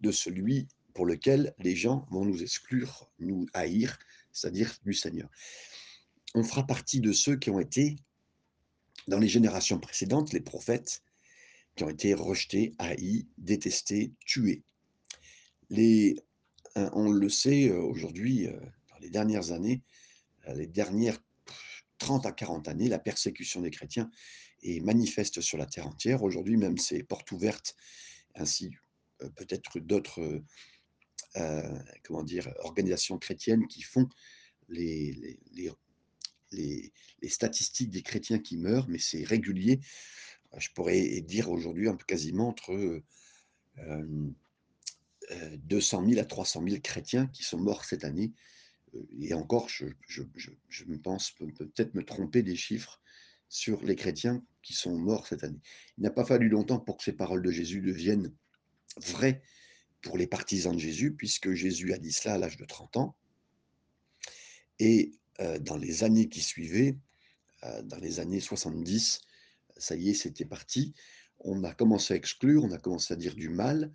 de 0.00 0.10
celui 0.10 0.68
pour 0.94 1.04
lequel 1.04 1.54
les 1.58 1.74
gens 1.74 2.06
vont 2.10 2.24
nous 2.24 2.42
exclure, 2.42 3.10
nous 3.18 3.46
haïr, 3.52 3.98
c'est-à-dire 4.32 4.72
du 4.84 4.94
Seigneur. 4.94 5.28
On 6.34 6.42
fera 6.42 6.66
partie 6.66 7.00
de 7.00 7.12
ceux 7.12 7.36
qui 7.36 7.50
ont 7.50 7.60
été, 7.60 7.96
dans 9.08 9.18
les 9.18 9.28
générations 9.28 9.78
précédentes, 9.78 10.32
les 10.32 10.40
prophètes, 10.40 11.02
qui 11.76 11.84
ont 11.84 11.88
été 11.88 12.14
rejetés, 12.14 12.74
haïs, 12.78 13.26
détestés, 13.38 14.12
tués. 14.26 14.62
Hein, 16.74 16.90
on 16.94 17.10
le 17.10 17.28
sait 17.28 17.68
euh, 17.68 17.80
aujourd'hui, 17.80 18.46
euh, 18.46 18.58
dans 18.90 18.98
les 19.00 19.10
dernières 19.10 19.52
années, 19.52 19.82
euh, 20.48 20.54
les 20.54 20.66
dernières 20.66 21.18
30 21.98 22.26
à 22.26 22.32
40 22.32 22.68
années, 22.68 22.88
la 22.88 22.98
persécution 22.98 23.60
des 23.60 23.70
chrétiens 23.70 24.10
est 24.62 24.80
manifeste 24.80 25.40
sur 25.40 25.58
la 25.58 25.66
terre 25.66 25.86
entière. 25.86 26.22
Aujourd'hui, 26.22 26.56
même, 26.56 26.78
c'est 26.78 27.02
porte 27.02 27.30
ouverte, 27.32 27.76
ainsi 28.34 28.70
peut-être 29.36 29.78
d'autres 29.78 30.42
comment 32.02 32.24
dire, 32.24 32.52
organisations 32.58 33.18
chrétiennes 33.18 33.68
qui 33.68 33.82
font 33.82 34.08
les, 34.68 35.38
les, 36.52 36.92
statistiques 37.28 37.90
des 37.90 38.02
chrétiens 38.02 38.38
qui 38.38 38.56
meurent, 38.56 38.88
mais 38.88 38.98
c'est 38.98 39.24
régulier 39.24 39.80
je 40.58 40.68
pourrais 40.74 41.20
dire 41.20 41.50
aujourd'hui 41.50 41.88
quasiment 42.06 42.48
entre 42.48 43.02
200 45.30 46.08
000 46.08 46.20
à 46.20 46.24
300 46.24 46.62
000 46.66 46.80
chrétiens 46.80 47.26
qui 47.28 47.42
sont 47.42 47.58
morts 47.58 47.84
cette 47.84 48.04
année. 48.04 48.32
Et 49.20 49.32
encore, 49.32 49.68
je, 49.68 49.86
me 50.86 50.96
pense 50.96 51.30
peut-être 51.32 51.94
me 51.94 52.04
tromper 52.04 52.42
des 52.42 52.56
chiffres 52.56 53.00
sur 53.48 53.82
les 53.82 53.96
chrétiens 53.96 54.44
qui 54.62 54.74
sont 54.74 54.96
morts 54.96 55.26
cette 55.26 55.44
année. 55.44 55.60
Il 55.96 56.04
n'a 56.04 56.10
pas 56.10 56.24
fallu 56.24 56.48
longtemps 56.48 56.78
pour 56.78 56.98
que 56.98 57.04
ces 57.04 57.12
paroles 57.12 57.42
de 57.42 57.50
Jésus 57.50 57.80
deviennent 57.80 58.32
vraies 58.98 59.42
pour 60.02 60.18
les 60.18 60.26
partisans 60.26 60.74
de 60.74 60.80
Jésus, 60.80 61.14
puisque 61.14 61.52
Jésus 61.52 61.92
a 61.92 61.98
dit 61.98 62.12
cela 62.12 62.34
à 62.34 62.38
l'âge 62.38 62.56
de 62.56 62.64
30 62.64 62.96
ans. 62.96 63.16
Et 64.78 65.12
dans 65.38 65.76
les 65.76 66.04
années 66.04 66.28
qui 66.28 66.40
suivaient, 66.40 66.96
dans 67.84 67.98
les 67.98 68.20
années 68.20 68.40
70, 68.40 69.20
ça 69.76 69.96
y 69.96 70.10
est, 70.10 70.14
c'était 70.14 70.44
parti. 70.44 70.94
On 71.40 71.64
a 71.64 71.74
commencé 71.74 72.14
à 72.14 72.16
exclure, 72.16 72.64
on 72.64 72.70
a 72.72 72.78
commencé 72.78 73.12
à 73.12 73.16
dire 73.16 73.34
du 73.34 73.48
mal. 73.48 73.92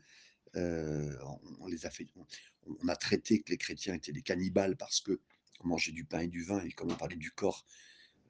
Euh, 0.55 1.15
on, 1.59 1.67
les 1.67 1.85
a 1.85 1.89
fait, 1.89 2.07
on, 2.65 2.87
a 2.87 2.95
traité 2.95 3.41
que 3.41 3.51
les 3.51 3.57
chrétiens 3.57 3.93
étaient 3.93 4.11
des 4.11 4.21
cannibales 4.21 4.75
parce 4.75 5.01
que 5.01 5.19
on 5.59 5.67
mangeait 5.67 5.91
du 5.91 6.05
pain 6.05 6.21
et 6.21 6.27
du 6.27 6.43
vin 6.43 6.63
et 6.63 6.71
comme 6.71 6.91
on 6.91 6.95
parlait 6.95 7.15
du 7.15 7.31
corps, 7.31 7.65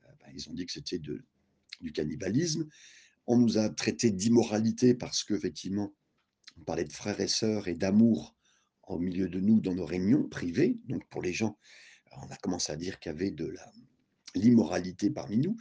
euh, 0.03 0.11
ben, 0.21 0.31
ils 0.33 0.49
ont 0.49 0.53
dit 0.53 0.65
que 0.65 0.71
c'était 0.71 0.99
du 0.99 1.91
cannibalisme. 1.93 2.67
On 3.27 3.37
nous 3.37 3.57
a 3.57 3.69
traité 3.69 4.11
d'immoralité 4.11 4.93
parce 4.93 5.23
qu'effectivement, 5.23 5.93
on 6.57 6.63
parlait 6.63 6.85
de 6.85 6.93
frères 6.93 7.19
et 7.19 7.27
sœurs 7.27 7.67
et 7.67 7.75
d'amour 7.75 8.35
au 8.83 8.99
milieu 8.99 9.27
de 9.27 9.39
nous 9.39 9.59
dans 9.59 9.75
nos 9.75 9.85
réunions 9.85 10.27
privées. 10.27 10.79
Donc 10.85 11.05
pour 11.09 11.21
les 11.21 11.33
gens, 11.33 11.57
on 12.23 12.31
a 12.31 12.37
commencé 12.37 12.71
à 12.71 12.75
dire 12.75 12.99
qu'il 12.99 13.11
y 13.11 13.15
avait 13.15 13.31
de 13.31 13.55
l'immoralité 14.35 15.09
parmi 15.09 15.37
nous 15.37 15.57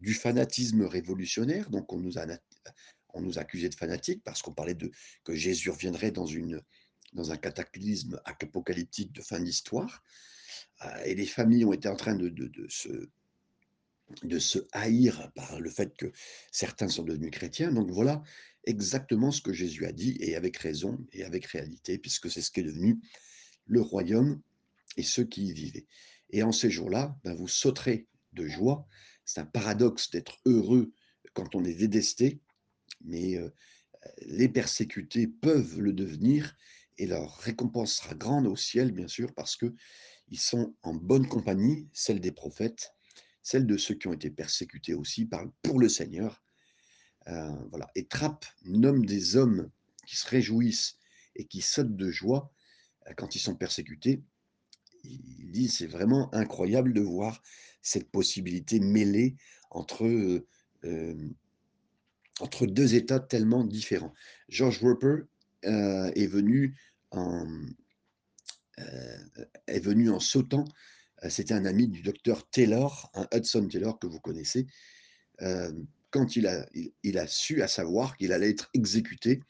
du 0.00 0.14
fanatisme 0.14 0.82
révolutionnaire. 0.82 1.70
Donc, 1.70 1.92
on 1.92 1.98
nous, 1.98 3.38
accusait 3.38 3.68
de 3.68 3.74
fanatiques 3.74 4.22
parce 4.24 4.42
qu'on 4.42 4.52
parlait 4.52 4.74
de 4.74 4.90
que 5.24 5.34
Jésus 5.34 5.70
reviendrait 5.70 6.10
dans, 6.10 6.26
une, 6.26 6.60
dans 7.14 7.32
un 7.32 7.36
cataclysme 7.36 8.20
apocalyptique 8.24 9.12
de 9.12 9.22
fin 9.22 9.40
d'histoire. 9.40 10.02
Euh, 10.84 11.04
et 11.04 11.14
les 11.14 11.26
familles 11.26 11.64
ont 11.64 11.72
été 11.72 11.88
en 11.88 11.96
train 11.96 12.14
de, 12.14 12.28
de, 12.28 12.48
de, 12.48 12.68
se, 12.68 13.08
de 14.22 14.38
se 14.38 14.58
haïr 14.72 15.30
par 15.34 15.60
le 15.60 15.70
fait 15.70 15.96
que 15.96 16.12
certains 16.52 16.88
sont 16.88 17.04
devenus 17.04 17.30
chrétiens. 17.30 17.72
Donc, 17.72 17.90
voilà 17.90 18.22
exactement 18.64 19.30
ce 19.30 19.40
que 19.40 19.52
Jésus 19.52 19.86
a 19.86 19.92
dit, 19.92 20.16
et 20.20 20.34
avec 20.36 20.56
raison 20.58 20.98
et 21.12 21.24
avec 21.24 21.46
réalité, 21.46 21.98
puisque 21.98 22.30
c'est 22.30 22.42
ce 22.42 22.50
qui 22.50 22.60
est 22.60 22.64
devenu 22.64 22.98
le 23.66 23.80
royaume 23.80 24.42
et 24.96 25.02
ceux 25.02 25.24
qui 25.24 25.46
y 25.46 25.52
vivaient. 25.52 25.86
Et 26.30 26.42
en 26.42 26.52
ces 26.52 26.70
jours-là, 26.70 27.16
ben, 27.24 27.34
vous 27.34 27.48
sauterez 27.48 28.08
de 28.32 28.46
joie 28.46 28.86
c'est 29.26 29.40
un 29.40 29.46
paradoxe 29.46 30.10
d'être 30.10 30.38
heureux 30.46 30.92
quand 31.34 31.54
on 31.54 31.64
est 31.64 31.74
détesté, 31.74 32.40
mais 33.04 33.36
euh, 33.36 33.50
les 34.20 34.48
persécutés 34.48 35.26
peuvent 35.26 35.80
le 35.80 35.92
devenir 35.92 36.56
et 36.96 37.06
leur 37.06 37.36
récompense 37.38 37.94
sera 37.94 38.14
grande 38.14 38.46
au 38.46 38.56
ciel, 38.56 38.92
bien 38.92 39.08
sûr, 39.08 39.34
parce 39.34 39.56
que 39.56 39.74
ils 40.28 40.40
sont 40.40 40.74
en 40.82 40.94
bonne 40.94 41.28
compagnie, 41.28 41.88
celle 41.92 42.20
des 42.20 42.32
prophètes, 42.32 42.92
celle 43.42 43.66
de 43.66 43.76
ceux 43.76 43.94
qui 43.94 44.08
ont 44.08 44.12
été 44.12 44.30
persécutés 44.30 44.94
aussi 44.94 45.28
pour 45.62 45.78
le 45.78 45.88
Seigneur. 45.88 46.42
Euh, 47.28 47.50
voilà. 47.70 47.88
Et 47.94 48.06
Trappe 48.06 48.46
nomme 48.64 49.04
des 49.04 49.36
hommes 49.36 49.70
qui 50.06 50.16
se 50.16 50.26
réjouissent 50.26 50.98
et 51.34 51.46
qui 51.46 51.60
sautent 51.60 51.96
de 51.96 52.10
joie 52.10 52.52
euh, 53.08 53.14
quand 53.16 53.34
ils 53.34 53.40
sont 53.40 53.56
persécutés. 53.56 54.22
Il 55.38 55.50
dit 55.50 55.68
c'est 55.68 55.86
vraiment 55.86 56.32
incroyable 56.34 56.92
de 56.92 57.00
voir 57.00 57.42
cette 57.82 58.10
possibilité 58.10 58.80
mêlée 58.80 59.36
entre, 59.70 60.44
entre 62.40 62.66
deux 62.66 62.94
états 62.94 63.20
tellement 63.20 63.64
différents. 63.64 64.14
George 64.48 64.80
Roper 64.80 65.22
est, 65.62 66.26
venu 66.26 66.76
en, 67.10 67.46
est 69.66 69.80
venu 69.80 70.10
en 70.10 70.20
sautant. 70.20 70.64
C'était 71.28 71.54
un 71.54 71.64
ami 71.64 71.88
du 71.88 72.02
docteur 72.02 72.48
Taylor, 72.50 73.10
un 73.14 73.26
Hudson 73.32 73.68
Taylor 73.68 73.98
que 73.98 74.06
vous 74.06 74.20
connaissez. 74.20 74.66
quand 76.10 76.36
il 76.36 76.46
a, 76.46 76.66
il, 77.02 77.18
a 77.18 77.26
su, 77.26 77.62
à 77.62 77.68
savoir 77.68 78.16
qu'il 78.16 78.32
allait 78.32 78.50
être 78.50 78.68
exécuté 78.74 79.42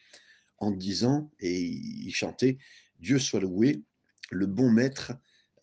en 0.59 0.71
disant, 0.71 1.31
et 1.41 1.61
il 1.61 2.13
chantait 2.15 2.59
Dieu 3.01 3.19
soit 3.19 3.41
loué, 3.41 3.83
le 4.31 4.47
bon 4.47 4.71
maître 4.71 5.13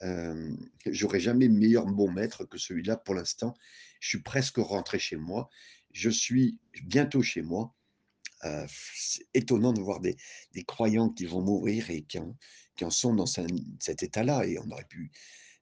Hem, 0.04 0.58
j'aurai 0.86 1.20
jamais 1.20 1.48
meilleur 1.48 1.86
bon 1.86 2.12
maître 2.12 2.46
que 2.46 2.58
celui-là 2.58 2.98
pour 2.98 3.16
l'instant. 3.16 3.56
Je 4.02 4.10
suis 4.10 4.22
presque 4.22 4.58
rentré 4.58 5.00
chez 5.00 5.16
moi. 5.16 5.50
Je 5.94 6.10
suis 6.10 6.58
bientôt 6.84 7.22
chez 7.24 7.42
moi. 7.42 7.74
Heu, 8.46 8.66
c'est 8.96 9.26
étonnant 9.34 9.74
de 9.74 9.82
voir 9.82 10.02
des 10.02 10.18
croyants 10.68 11.10
qui 11.10 11.26
vont 11.26 11.42
mourir 11.42 11.90
et 11.90 12.04
qui 12.04 12.20
en 12.20 12.90
sont 12.90 13.16
dans 13.16 13.26
cet 13.26 14.04
état-là 14.04 14.46
et 14.46 14.60
on 14.60 14.70
aurait 14.72 14.86
pu 14.86 15.12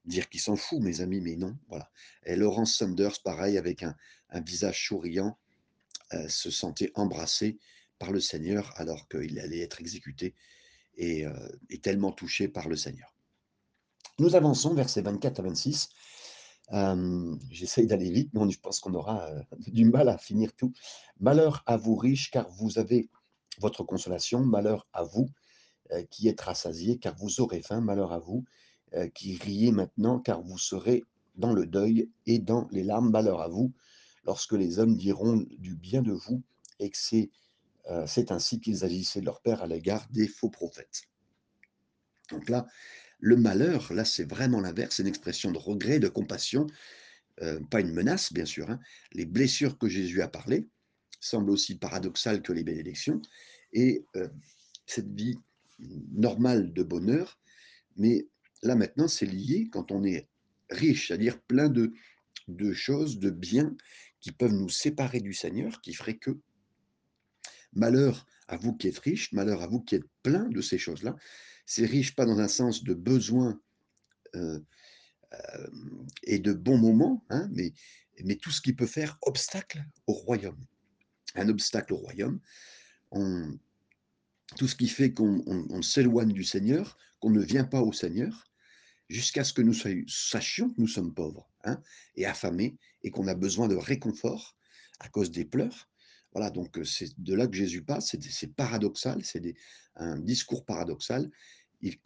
dire 0.04 0.28
qu'ils 0.28 0.40
sont 0.40 0.56
fous, 0.56 0.80
mes 0.80 1.00
amis, 1.00 1.20
mais 1.20 1.36
non, 1.36 1.56
voilà. 1.68 1.90
Et 2.26 2.36
Laurence 2.36 2.74
Sanders, 2.76 3.22
pareil, 3.22 3.56
avec 3.58 3.84
un 3.84 3.96
visage 4.40 4.86
souriant, 4.88 5.38
heu, 6.14 6.28
se 6.28 6.50
sentait 6.50 6.92
embrassé 6.96 7.58
par 7.98 8.12
le 8.12 8.20
Seigneur 8.20 8.72
alors 8.80 9.08
qu'il 9.08 9.38
allait 9.40 9.60
être 9.60 9.80
exécuté 9.80 10.34
et 10.96 11.24
et 11.70 11.78
tellement 11.78 12.12
touché 12.12 12.48
par 12.48 12.68
le 12.68 12.76
Seigneur. 12.76 13.14
Nous 14.18 14.34
avançons, 14.36 14.74
versets 14.74 15.02
24 15.02 15.40
à 15.40 15.42
26. 15.42 15.88
Hem, 16.70 17.38
j'essaye 17.50 17.86
d'aller 17.86 18.10
vite, 18.10 18.30
mais 18.34 18.50
je 18.50 18.60
pense 18.60 18.80
qu'on 18.80 18.94
aura, 18.94 19.30
heu, 19.30 19.42
du 19.68 19.84
mal 19.86 20.08
à 20.08 20.18
finir 20.18 20.52
tout. 20.54 20.72
«Malheur 21.18 21.62
à 21.66 21.76
vous 21.76 21.96
riches, 21.96 22.30
car 22.30 22.48
vous 22.50 22.78
avez 22.78 23.08
votre 23.58 23.84
consolation. 23.84 24.40
Malheur 24.44 24.86
à 24.92 25.02
vous, 25.02 25.28
heu, 25.92 26.02
qui 26.10 26.28
êtes 26.28 26.40
rassasiés, 26.40 26.98
car 26.98 27.14
vous 27.16 27.40
aurez 27.40 27.62
faim. 27.62 27.80
Malheur 27.80 28.12
à 28.12 28.18
vous, 28.18 28.44
heu, 28.94 29.06
qui 29.08 29.36
riez 29.38 29.72
maintenant, 29.72 30.20
car 30.20 30.42
vous 30.42 30.58
serez 30.58 31.04
dans 31.36 31.52
le 31.54 31.66
deuil 31.66 32.10
et 32.26 32.38
dans 32.38 32.68
les 32.70 32.84
larmes. 32.84 33.10
Malheur 33.10 33.40
à 33.40 33.48
vous, 33.48 33.72
lorsque 34.24 34.52
les 34.52 34.78
hommes 34.78 34.96
diront 34.96 35.44
du 35.58 35.74
bien 35.76 36.02
de 36.02 36.12
vous 36.12 36.42
et 36.80 36.90
que 36.90 36.98
c'est 36.98 37.30
ainsi 38.30 38.60
qu'ils 38.60 38.84
agissaient 38.84 39.20
de 39.20 39.26
leur 39.26 39.40
père 39.42 39.62
à 39.62 39.66
l'égard 39.66 40.06
des 40.10 40.28
faux 40.28 40.50
prophètes». 40.50 41.02
Donc 42.30 42.48
là, 42.48 42.66
le 43.22 43.36
malheur, 43.38 43.94
là, 43.94 44.04
c'est 44.04 44.28
vraiment 44.28 44.60
l'inverse, 44.60 44.96
c'est 44.96 45.04
une 45.04 45.08
expression 45.08 45.52
de 45.52 45.58
regret, 45.58 46.00
de 46.00 46.08
compassion, 46.08 46.66
heu, 47.42 47.60
pas 47.70 47.80
une 47.80 47.92
menace, 47.92 48.32
bien 48.32 48.46
sûr, 48.46 48.70
hein. 48.70 48.80
Les 49.12 49.26
blessures 49.26 49.78
que 49.78 49.88
Jésus 49.88 50.22
a 50.22 50.28
parlé 50.28 50.68
semblent 51.20 51.50
aussi 51.50 51.76
paradoxales 51.78 52.42
que 52.42 52.52
les 52.52 52.64
bénédictions 52.64 53.22
et 53.72 54.06
heu, 54.16 54.30
cette 54.86 55.12
vie 55.14 55.38
normale 55.80 56.72
de 56.72 56.82
bonheur, 56.82 57.38
mais 57.96 58.28
là, 58.62 58.76
maintenant, 58.76 59.08
c'est 59.08 59.26
lié 59.26 59.68
quand 59.72 59.92
on 59.92 60.04
est 60.04 60.28
riche, 60.70 61.08
c'est-à-dire 61.08 61.40
plein 61.42 61.68
de 61.68 61.92
de 62.48 62.72
choses, 62.72 63.20
de 63.20 63.30
biens 63.30 63.76
qui 64.20 64.32
peuvent 64.32 64.54
nous 64.54 64.68
séparer 64.70 65.20
du 65.20 65.34
Seigneur, 65.34 65.80
qui 65.80 65.94
ferait 65.94 66.18
que 66.18 66.38
malheur 67.72 68.26
à 68.48 68.56
vous 68.56 68.74
qui 68.74 68.88
êtes 68.88 68.98
riches, 68.98 69.32
malheur 69.32 69.62
à 69.62 69.66
vous 69.66 69.80
qui 69.80 69.94
êtes 69.94 70.06
plein 70.22 70.48
de 70.48 70.60
ces 70.60 70.78
choses-là. 70.78 71.16
C'est 71.74 71.86
riche 71.86 72.14
pas 72.14 72.26
dans 72.26 72.38
un 72.38 72.48
sens 72.48 72.84
de 72.84 72.92
besoin, 72.92 73.58
heu, 74.34 74.62
hem 75.32 76.06
et 76.22 76.38
de 76.38 76.52
bons 76.52 76.76
moments, 76.76 77.24
hein, 77.30 77.48
mais 77.50 77.72
mais 78.24 78.36
tout 78.36 78.50
ce 78.50 78.60
qui 78.60 78.74
peut 78.74 78.86
faire 78.86 79.16
obstacle 79.22 79.82
au 80.06 80.12
royaume. 80.12 80.62
Un 81.34 81.48
obstacle 81.48 81.94
au 81.94 81.96
royaume, 81.96 82.40
tout 84.58 84.68
ce 84.68 84.76
qui 84.76 84.86
fait 84.86 85.14
qu'on 85.14 85.42
on 85.46 85.66
on 85.70 85.80
s'éloigne 85.80 86.34
du 86.34 86.44
Seigneur, 86.44 86.98
qu'on 87.20 87.30
ne 87.30 87.40
vient 87.40 87.64
pas 87.64 87.80
au 87.80 87.94
Seigneur, 87.94 88.44
jusqu'à 89.08 89.42
ce 89.42 89.54
que 89.54 89.62
nous 89.62 89.72
sachions 90.08 90.68
que 90.68 90.78
nous 90.78 90.88
sommes 90.88 91.14
pauvres, 91.14 91.50
hein, 91.64 91.80
et 92.16 92.26
affamés 92.26 92.76
et 93.02 93.10
qu'on 93.10 93.28
a 93.28 93.34
besoin 93.34 93.66
de 93.66 93.76
réconfort 93.76 94.58
à 95.00 95.08
cause 95.08 95.30
des 95.30 95.46
pleurs. 95.46 95.88
Voilà, 96.34 96.50
donc 96.50 96.78
heu, 96.78 96.84
c'est 96.84 97.18
de 97.18 97.34
là 97.34 97.46
que 97.46 97.56
Jésus 97.56 97.82
passe, 97.82 98.14
c'est 98.20 98.54
paradoxal, 98.54 99.24
c'est 99.24 99.54
un 99.96 100.18
discours 100.18 100.64
paradoxal. 100.64 101.30
Il 101.82 102.00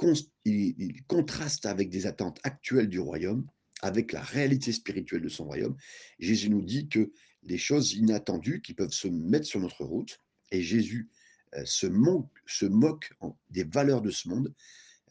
contraste 1.06 1.66
avec 1.66 1.90
des 1.90 2.06
attentes 2.06 2.40
actuelles 2.42 2.88
du 2.88 2.98
royaume, 2.98 3.46
avec 3.82 4.12
la 4.12 4.22
réalité 4.22 4.72
spirituelle 4.72 5.22
de 5.22 5.28
son 5.28 5.44
royaume. 5.44 5.76
Jésus 6.18 6.48
nous 6.48 6.62
dit 6.62 6.88
que 6.88 7.12
les 7.42 7.58
choses 7.58 7.92
inattendues 7.92 8.62
qui 8.62 8.72
peuvent 8.74 8.92
se 8.92 9.06
mettre 9.08 9.46
sur 9.46 9.60
notre 9.60 9.84
route 9.84 10.20
et 10.50 10.62
Jésus, 10.62 11.10
heu, 11.54 11.64
se 11.66 11.86
moque 11.86 13.12
des 13.50 13.64
valeurs 13.64 14.00
de 14.02 14.10
ce 14.10 14.28
monde. 14.28 14.54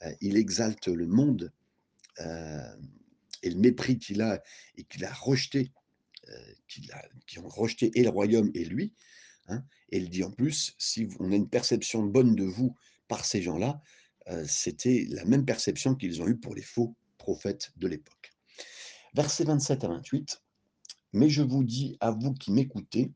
Heu, 0.03 0.15
il 0.21 0.35
exalte 0.35 0.87
le 0.87 1.05
monde, 1.05 1.53
hem 2.17 2.89
et 3.43 3.49
le 3.51 3.57
mépris 3.57 3.99
qu'il 3.99 4.21
a 4.23 4.41
et 4.75 4.83
qu'il 4.85 5.05
a 5.05 5.13
rejeté, 5.13 5.71
qui 7.27 7.37
ont 7.37 7.47
rejeté 7.47 7.91
et 7.93 8.01
le 8.01 8.09
royaume 8.09 8.49
et 8.55 8.65
lui, 8.65 8.93
hein 9.47 9.63
et 9.91 9.99
il 9.99 10.09
dit 10.09 10.23
en 10.23 10.31
plus: 10.31 10.73
«Si 10.79 11.07
on 11.19 11.31
a 11.31 11.35
une 11.35 11.49
perception 11.49 12.01
bonne 12.03 12.33
de 12.35 12.45
vous 12.45 12.75
par 13.07 13.23
ces 13.25 13.43
gens-là», 13.43 13.83
c'était 14.47 15.05
la 15.09 15.25
même 15.25 15.45
perception 15.45 15.95
qu'ils 15.95 16.21
ont 16.21 16.27
eue 16.27 16.37
pour 16.37 16.55
les 16.55 16.61
faux 16.61 16.95
prophètes 17.17 17.71
de 17.77 17.87
l'époque. 17.87 18.31
Versets 19.13 19.45
27 19.45 19.83
à 19.83 19.87
28: 19.87 20.41
«Mais 21.13 21.29
je 21.29 21.41
vous 21.41 21.63
dis 21.63 21.97
à 21.99 22.11
vous 22.11 22.33
qui 22.33 22.51
m'écoutez, 22.51 23.13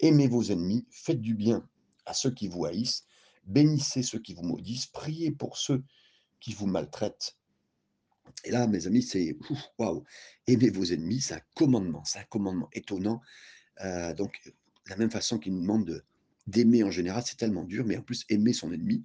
aimez 0.00 0.28
vos 0.28 0.42
ennemis, 0.44 0.86
faites 0.90 1.20
du 1.20 1.34
bien 1.34 1.68
à 2.06 2.14
ceux 2.14 2.30
qui 2.30 2.48
vous 2.48 2.64
haïssent, 2.64 3.04
bénissez 3.44 4.02
ceux 4.02 4.20
qui 4.20 4.34
vous 4.34 4.44
maudissent, 4.44 4.86
priez 4.86 5.30
pour 5.30 5.56
ceux 5.56 5.82
qui 6.40 6.52
vous 6.52 6.66
maltraitent». 6.66 7.36
Et 8.44 8.50
là, 8.50 8.66
mes 8.66 8.86
amis, 8.86 9.02
c'est 9.02 9.36
waouh! 9.78 10.04
Aimez 10.46 10.70
vos 10.70 10.84
ennemis, 10.84 11.20
c'est 11.20 11.34
un 11.34 11.42
commandement, 11.54 12.04
c'est 12.04 12.20
un 12.20 12.24
commandement 12.24 12.68
étonnant. 12.72 13.20
Heu, 13.84 14.14
donc 14.14 14.38
la 14.86 14.96
même 14.96 15.10
façon 15.10 15.38
qu'il 15.38 15.54
nous 15.54 15.62
demande 15.62 15.86
de 15.86 16.04
d'aimer 16.46 16.82
en 16.82 16.90
général, 16.90 17.22
c'est 17.24 17.36
tellement 17.36 17.64
dur, 17.64 17.84
mais 17.84 17.96
en 17.96 18.02
plus 18.02 18.24
aimer 18.28 18.52
son 18.52 18.72
ennemi 18.72 19.04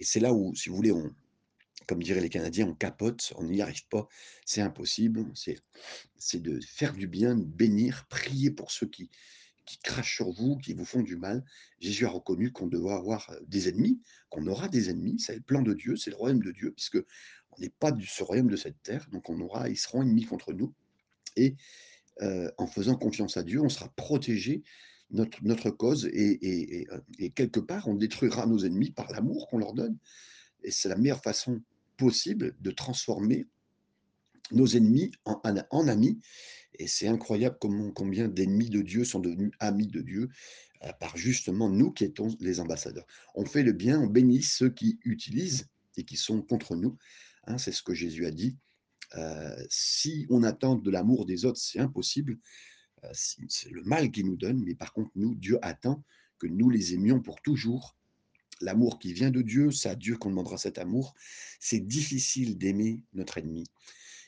et 0.00 0.04
c'est 0.04 0.20
là 0.20 0.32
où, 0.32 0.54
si 0.54 0.68
vous 0.68 0.76
voulez, 0.76 0.92
comme 1.86 2.02
diraient 2.02 2.20
les 2.20 2.28
Canadiens, 2.28 2.66
on 2.66 2.74
capote, 2.74 3.32
on 3.36 3.44
n'y 3.44 3.62
arrive 3.62 3.86
pas, 3.88 4.08
c'est 4.44 4.62
impossible. 4.62 5.26
C'est 6.16 6.42
de 6.42 6.58
faire 6.66 6.94
du 6.94 7.06
bien, 7.06 7.36
de 7.36 7.44
bénir, 7.44 8.06
prier 8.08 8.50
pour 8.50 8.70
ceux 8.70 8.86
qui 8.86 9.10
qui 9.66 9.78
crachent 9.78 10.16
sur 10.16 10.32
vous, 10.32 10.56
qui 10.56 10.74
vous 10.74 10.84
font 10.84 11.02
du 11.02 11.16
mal. 11.16 11.44
Jésus 11.78 12.04
a 12.04 12.08
reconnu 12.08 12.50
qu'on 12.50 12.66
devait 12.66 12.90
avoir, 12.90 13.30
heu, 13.30 13.40
des 13.46 13.68
ennemis, 13.68 14.00
qu'on 14.28 14.46
aura 14.48 14.68
des 14.68 14.90
ennemis, 14.90 15.20
c'est 15.20 15.36
le 15.36 15.42
plan 15.42 15.62
de 15.62 15.74
Dieu, 15.74 15.94
c'est 15.96 16.10
le 16.10 16.16
royaume 16.16 16.42
de 16.42 16.50
Dieu, 16.50 16.72
puisque 16.72 16.98
on 17.52 17.60
n'est 17.60 17.70
pas 17.70 17.92
de 17.92 18.02
ce 18.02 18.24
royaume 18.24 18.48
de 18.48 18.56
cette 18.56 18.82
terre, 18.82 19.06
donc 19.12 19.30
on 19.30 19.40
aura 19.40 19.68
ils 19.68 19.76
seront 19.76 20.02
ennemis 20.02 20.24
contre 20.24 20.52
nous 20.52 20.74
et 21.36 21.54
heu, 22.22 22.50
en 22.58 22.66
faisant 22.66 22.96
confiance 22.96 23.36
à 23.36 23.44
Dieu, 23.44 23.60
on 23.60 23.68
sera 23.68 23.88
protégé, 23.90 24.64
notre 25.10 25.38
notre 25.42 25.70
cause 25.70 26.06
et 26.06 26.38
et 26.42 26.86
heu 26.92 27.02
et 27.18 27.30
quelque 27.30 27.60
part, 27.60 27.88
on 27.88 27.94
détruira 27.94 28.46
nos 28.46 28.58
ennemis 28.58 28.90
par 28.90 29.10
l'amour 29.12 29.48
qu'on 29.48 29.58
leur 29.58 29.74
donne 29.74 29.96
et 30.62 30.70
c'est 30.70 30.88
la 30.88 30.96
meilleure 30.96 31.22
façon 31.22 31.62
possible 31.96 32.54
de 32.60 32.70
transformer 32.70 33.46
nos 34.52 34.66
ennemis 34.66 35.12
en 35.24 35.40
en 35.70 35.88
amis 35.88 36.20
et 36.78 36.86
c'est 36.86 37.08
incroyable 37.08 37.58
combien 37.60 38.28
d'ennemis 38.28 38.70
de 38.70 38.80
Dieu 38.80 39.04
sont 39.04 39.20
devenus 39.20 39.52
amis 39.58 39.86
de 39.86 40.00
Dieu, 40.00 40.28
heu, 40.84 40.88
par 40.98 41.16
justement 41.16 41.68
nous 41.68 41.92
qui 41.92 42.04
étions 42.04 42.28
les 42.40 42.58
ambassadeurs. 42.58 43.06
On 43.34 43.44
fait 43.44 43.62
le 43.62 43.72
bien, 43.72 44.00
on 44.00 44.06
bénit 44.06 44.42
ceux 44.42 44.70
qui 44.70 44.98
utilisent 45.04 45.66
et 45.96 46.04
qui 46.04 46.16
sont 46.16 46.40
contre 46.40 46.76
nous, 46.76 46.96
hein, 47.44 47.58
c'est 47.58 47.72
ce 47.72 47.82
que 47.82 47.94
Jésus 47.94 48.26
a 48.26 48.30
dit. 48.30 48.56
Heu, 49.16 49.66
si 49.68 50.26
on 50.30 50.42
attend 50.42 50.76
de 50.76 50.90
l'amour 50.90 51.26
des 51.26 51.44
autres, 51.44 51.60
c'est 51.60 51.80
impossible, 51.80 52.38
c'est 53.12 53.70
le 53.70 53.82
mal 53.82 54.10
qu'ils 54.10 54.26
nous 54.26 54.36
donnent, 54.36 54.62
mais 54.64 54.74
par 54.74 54.92
contre 54.92 55.10
nous, 55.14 55.34
Dieu 55.34 55.58
attend 55.62 56.02
que 56.38 56.46
nous 56.46 56.70
les 56.70 56.94
aimions 56.94 57.20
pour 57.20 57.40
toujours. 57.42 57.96
L'amour 58.60 58.98
qui 58.98 59.12
vient 59.12 59.30
de 59.30 59.42
Dieu, 59.42 59.70
c'est 59.70 59.88
à 59.88 59.94
Dieu 59.94 60.16
qu'on 60.16 60.30
demandera 60.30 60.58
cet 60.58 60.78
amour. 60.78 61.14
C'est 61.60 61.80
difficile 61.80 62.58
d'aimer 62.58 63.02
notre 63.14 63.38
ennemi. 63.38 63.64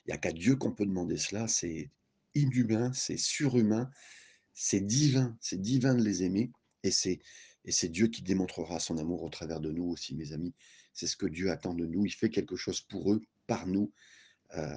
Il 0.07 0.11
y 0.11 0.13
a 0.13 0.19
qu'à 0.19 0.33
Dieu 0.33 0.57
qu'on 0.57 0.73
peut 0.73 0.87
demander 0.87 1.19
cela, 1.19 1.49
c'est 1.49 1.91
inhumain, 2.35 2.93
c'est 2.95 3.19
surhumain, 3.19 3.91
c'est 4.55 4.81
divin, 4.81 5.37
c'est 5.41 5.61
divin 5.61 5.95
de 5.95 6.03
les 6.03 6.23
aimer 6.23 6.51
et 6.83 6.91
c'est 6.91 7.21
et 7.65 7.71
c'est 7.71 7.89
Dieu 7.89 8.09
qui 8.09 8.23
démontrera 8.23 8.81
son 8.81 8.99
amour 8.99 9.23
au 9.23 9.29
travers 9.29 9.61
de 9.61 9.71
nous 9.71 9.85
aussi, 9.85 10.17
mes 10.17 10.33
amis. 10.33 10.53
C'est 10.93 11.07
ce 11.07 11.17
que 11.17 11.27
Dieu 11.27 11.51
attend 11.51 11.75
de 11.75 11.87
nous. 11.87 12.05
Il 12.05 12.13
fait 12.13 12.29
quelque 12.29 12.57
chose 12.57 12.81
pour 12.81 13.13
eux, 13.13 13.23
par 13.47 13.67
nous, 13.67 13.93
heu, 14.57 14.77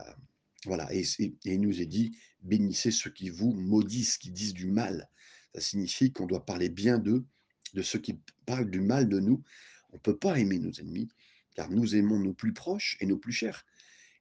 voilà 0.65 0.87
et 0.93 1.03
il 1.45 1.61
nous 1.61 1.81
est 1.81 1.85
dit: 1.85 2.17
«Bénissez 2.41 2.91
ceux 2.91 3.11
qui 3.11 3.29
vous 3.29 3.53
maudissent, 3.53 4.17
qui 4.17 4.31
disent 4.31 4.53
du 4.53 4.67
mal». 4.67 5.09
Ça 5.53 5.61
signifie 5.61 6.11
qu'on 6.11 6.25
doit 6.25 6.45
parler 6.45 6.69
bien 6.69 6.97
d'eux, 6.97 7.25
de 7.73 7.81
ceux 7.81 7.99
qui 7.99 8.19
parlent 8.45 8.69
du 8.69 8.81
mal 8.81 9.07
de 9.07 9.19
nous. 9.19 9.43
On 9.91 9.95
ne 9.95 10.01
peut 10.01 10.17
pas 10.17 10.37
aimer 10.37 10.59
nos 10.59 10.71
ennemis, 10.73 11.07
car 11.55 11.69
nous 11.69 11.95
aimons 11.95 12.19
nos 12.19 12.33
plus 12.33 12.53
proches 12.53 12.97
et 12.99 13.05
nos 13.05 13.17
plus 13.17 13.31
chers 13.31 13.65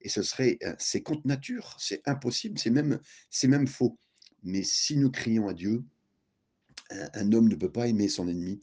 et 0.04 0.09
ce 0.11 0.22
serait, 0.22 0.59
heu, 0.62 0.76
c'est 0.78 1.02
contre 1.02 1.26
nature, 1.26 1.76
c'est 1.80 2.07
impossible, 2.07 2.59
c'est 2.59 2.70
même 2.70 3.00
c'est 3.30 3.48
même 3.48 3.66
faux. 3.66 3.98
Mais 4.42 4.62
si 4.62 4.96
nous 4.96 5.11
crions 5.11 5.48
à 5.48 5.54
Dieu, 5.54 5.83
un 6.90 7.09
un 7.14 7.33
homme 7.33 7.48
ne 7.48 7.57
peut 7.57 7.72
pas 7.72 7.88
aimer 7.88 8.09
son 8.09 8.28
ennemi, 8.28 8.61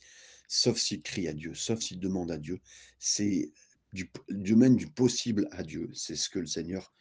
sauf 0.47 0.77
s'il 0.77 1.01
crie 1.01 1.27
à 1.27 1.33
Dieu, 1.33 1.53
sauf 1.55 1.79
s'il 1.81 1.99
demande 1.99 2.31
à 2.31 2.37
Dieu. 2.37 2.59
C'est 2.99 3.51
du 3.91 4.09
domaine 4.29 4.75
du 4.75 4.87
possible 4.87 5.47
à 5.51 5.63
Dieu. 5.63 5.89
C'est 5.93 6.15
ce 6.15 6.29
que 6.29 6.39
le 6.39 6.45
Seigneur 6.45 6.93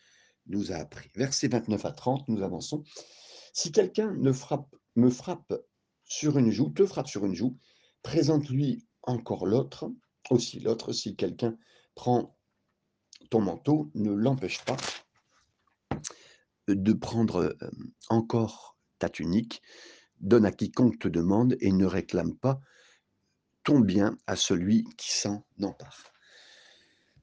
nous 0.50 0.72
a 0.72 0.76
appris. 0.76 1.10
Versets 1.14 1.48
29 1.48 1.84
à 1.84 1.92
30, 1.92 2.28
nous 2.28 2.42
avançons. 2.42 2.84
«Si 3.52 3.72
quelqu'un 3.72 4.12
me 4.12 4.32
frappe 4.32 5.54
sur 6.04 6.38
une 6.38 6.50
joue, 6.50 6.70
te 6.70 6.84
frappe 6.84 7.08
sur 7.08 7.24
une 7.24 7.34
joue, 7.34 7.56
présente-lui 8.02 8.86
encore 9.02 9.46
l'autre 9.46 9.90
aussi 10.30 10.60
l'autre. 10.60 10.92
Si 10.92 11.16
quelqu'un 11.16 11.56
prend 11.94 12.36
ton 13.30 13.40
manteau, 13.40 13.90
ne 13.94 14.12
l'empêche 14.12 14.64
pas 14.64 14.76
de 16.68 16.92
prendre, 16.92 17.56
hem, 17.60 17.92
encore 18.08 18.76
ta 18.98 19.08
tunique, 19.08 19.62
donne 20.20 20.44
à 20.44 20.52
quiconque 20.52 20.98
te 20.98 21.08
demande 21.08 21.56
et 21.60 21.72
ne 21.72 21.86
réclame 21.86 22.36
pas 22.36 22.60
ton 23.64 23.80
bien 23.80 24.16
à 24.26 24.36
celui 24.36 24.84
qui 24.96 25.12
s'en 25.12 25.44
empare. 25.62 26.12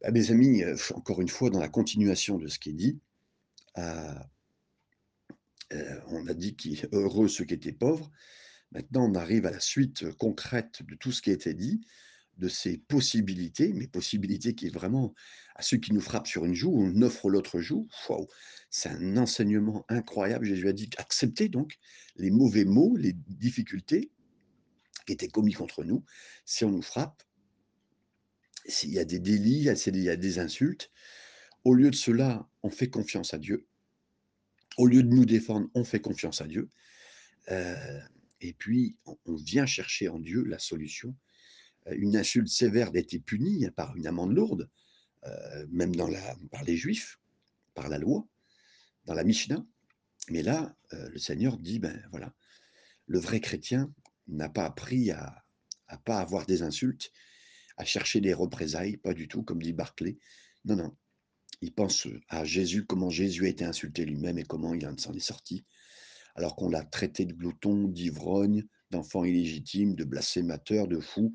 Bah, 0.02 0.12
mes 0.12 0.32
amis, 0.32 0.64
heu, 0.64 0.76
encore 0.96 1.22
une 1.22 1.30
fois 1.30 1.50
dans 1.50 1.60
la 1.60 1.70
continuation 1.70 2.38
de 2.38 2.48
ce 2.48 2.60
qui 2.60 2.72
est 2.72 2.74
dit, 2.74 3.00
heu, 3.78 4.16
on 6.08 6.28
a 6.28 6.34
dit 6.34 6.56
qui 6.56 6.82
heureux 6.92 7.28
ceux 7.28 7.46
qui 7.46 7.54
étaient 7.54 7.72
pauvres. 7.72 8.10
Maintenant, 8.72 9.10
on 9.10 9.16
arrive 9.16 9.46
à 9.46 9.52
la 9.52 9.60
suite, 9.60 10.10
concrète 10.18 10.84
de 10.84 10.96
tout 10.96 11.12
ce 11.12 11.22
qui 11.22 11.30
a 11.30 11.34
été 11.34 11.54
dit, 11.54 11.82
de 12.38 12.48
ces 12.50 12.78
possibilités, 12.78 13.74
mais 13.74 13.88
possibilités 13.88 14.54
qui 14.54 14.68
est 14.68 14.74
vraiment 14.74 15.14
à 15.56 15.62
ceux 15.64 15.78
qui 15.78 15.94
nous 15.94 16.02
frappent 16.02 16.28
sur 16.28 16.46
une 16.46 16.54
joue, 16.54 16.74
on 16.76 17.02
offre 17.02 17.30
l'autre 17.30 17.60
joue. 17.60 17.88
C'est 18.70 18.90
un 18.90 19.18
enseignement 19.18 19.86
incroyable. 19.90 20.46
Jésus 20.46 20.68
a 20.68 20.74
dit: 20.74 20.90
«Acceptez 20.98 21.50
donc 21.50 21.78
les 22.16 22.30
mauvais 22.30 22.66
mots, 22.66 22.96
les 22.96 23.14
difficultés 23.14 24.12
qui 25.08 25.14
étaient 25.14 25.30
commis 25.30 25.54
contre 25.54 25.84
nous, 25.84 26.04
si 26.46 26.66
on 26.66 26.72
nous 26.72 26.82
frappe, 26.82 27.24
s'il 28.68 28.92
y 28.92 29.00
a 29.00 29.06
des 29.06 29.20
délits, 29.20 29.76
s'il 29.76 29.98
y 29.98 30.10
a 30.10 30.16
des 30.16 30.40
insultes. 30.40 30.92
Au 31.68 31.74
lieu 31.74 31.92
de 31.92 31.96
cela, 31.98 32.48
on 32.64 32.70
fait 32.70 32.90
confiance 32.90 33.34
à 33.34 33.38
Dieu. 33.38 33.68
Au 34.78 34.88
lieu 34.88 35.04
de 35.04 35.10
nous 35.10 35.26
défendre, 35.26 35.70
on 35.74 35.84
fait 35.84 36.00
confiance 36.00 36.40
à 36.40 36.48
Dieu, 36.48 36.70
heu 37.52 37.76
et 38.40 38.54
puis 38.54 38.96
on 39.04 39.36
vient 39.36 39.66
chercher 39.66 40.08
en 40.08 40.18
Dieu 40.18 40.46
la 40.46 40.60
solution. 40.60 41.14
Heu, 41.88 41.96
une 41.98 42.16
insulte 42.16 42.48
sévère 42.48 42.94
d'être 42.94 43.18
punie 43.26 43.70
par 43.72 43.98
une 43.98 44.08
amende 44.08 44.34
lourde, 44.34 44.70
heu, 45.26 45.68
même 45.70 45.92
par 46.52 46.64
les 46.64 46.78
Juifs, 46.78 47.20
par 47.74 47.90
la 47.90 47.98
loi, 47.98 48.26
dans 49.04 49.14
la 49.14 49.26
Mishna. 49.26 49.66
Mais 50.30 50.44
là, 50.44 50.74
le 50.94 51.20
Seigneur 51.20 51.58
dit: 51.58 51.80
«Ben, 51.80 52.02
voilà, 52.12 52.34
le 53.08 53.20
vrai 53.20 53.42
chrétien 53.42 53.94
n'a 54.30 54.48
pas 54.48 54.64
appris 54.64 55.12
à 55.12 55.44
à 55.90 55.98
pas 55.98 56.20
avoir 56.20 56.46
des 56.46 56.62
insultes, 56.62 57.12
à 57.76 57.84
chercher 57.84 58.22
des 58.22 58.34
représailles, 58.34 58.96
pas 58.96 59.14
du 59.14 59.28
tout, 59.28 59.44
comme 59.44 59.62
dit 59.62 59.74
Barclay. 59.74 60.18
Non, 60.64 60.78
non, 60.78 60.96
il 61.62 61.74
pense, 61.74 62.08
à 62.30 62.46
Jésus, 62.46 62.86
comment 62.86 63.10
Jésus 63.10 63.46
a 63.46 63.50
été 63.50 63.66
insulté 63.66 64.06
lui-même 64.06 64.38
et 64.38 64.44
comment 64.44 64.74
il 64.74 64.86
en 64.88 64.98
s'en 64.98 65.14
est 65.14 65.20
sorti, 65.20 65.66
alors 66.36 66.56
qu'on 66.56 66.70
l'a 66.70 66.84
traité 66.84 67.26
de 67.26 67.34
glouton, 67.34 67.88
d'ivrogne, 67.88 68.66
d'enfant 68.92 69.24
illégitime, 69.24 69.96
de 69.96 70.04
blasphémateur, 70.04 70.88
de 70.88 71.00
fou. 71.00 71.34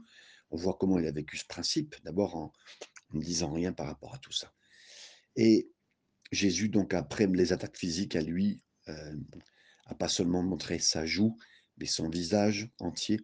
On 0.51 0.57
voit 0.57 0.77
comment 0.79 0.99
il 0.99 1.07
a 1.07 1.13
vécu 1.13 1.37
ce 1.37 1.47
principe, 1.47 1.97
d'abord 2.05 2.37
en 2.37 2.53
ne 3.13 3.23
disant 3.23 3.53
rien 3.53 3.73
par 3.73 3.87
rapport 3.87 4.15
à 4.15 4.19
tout 4.19 4.33
ça. 4.33 4.53
Et 5.37 5.71
Jésus 6.31 6.69
donc 6.69 6.95
après 6.95 7.27
les 7.27 7.53
attaques 7.53 7.77
physiques 7.77 8.17
à 8.17 8.23
lui, 8.23 8.63
a 8.87 9.95
pas 9.95 10.09
seulement 10.09 10.43
montré 10.43 10.79
sa 10.79 11.05
joue, 11.05 11.37
mais 11.79 11.87
son 11.87 12.09
visage 12.09 12.71
entier, 12.79 13.21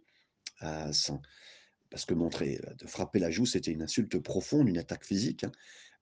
parce 0.61 2.05
que 2.07 2.15
montrer, 2.15 2.61
de 2.79 2.87
frapper 2.87 3.19
la 3.19 3.31
joue, 3.31 3.47
c'était 3.47 3.71
une 3.71 3.83
insulte 3.83 4.19
profonde, 4.19 4.69
une 4.69 4.79
attaque 4.79 5.05
physique, 5.05 5.45
hein, 5.45 5.53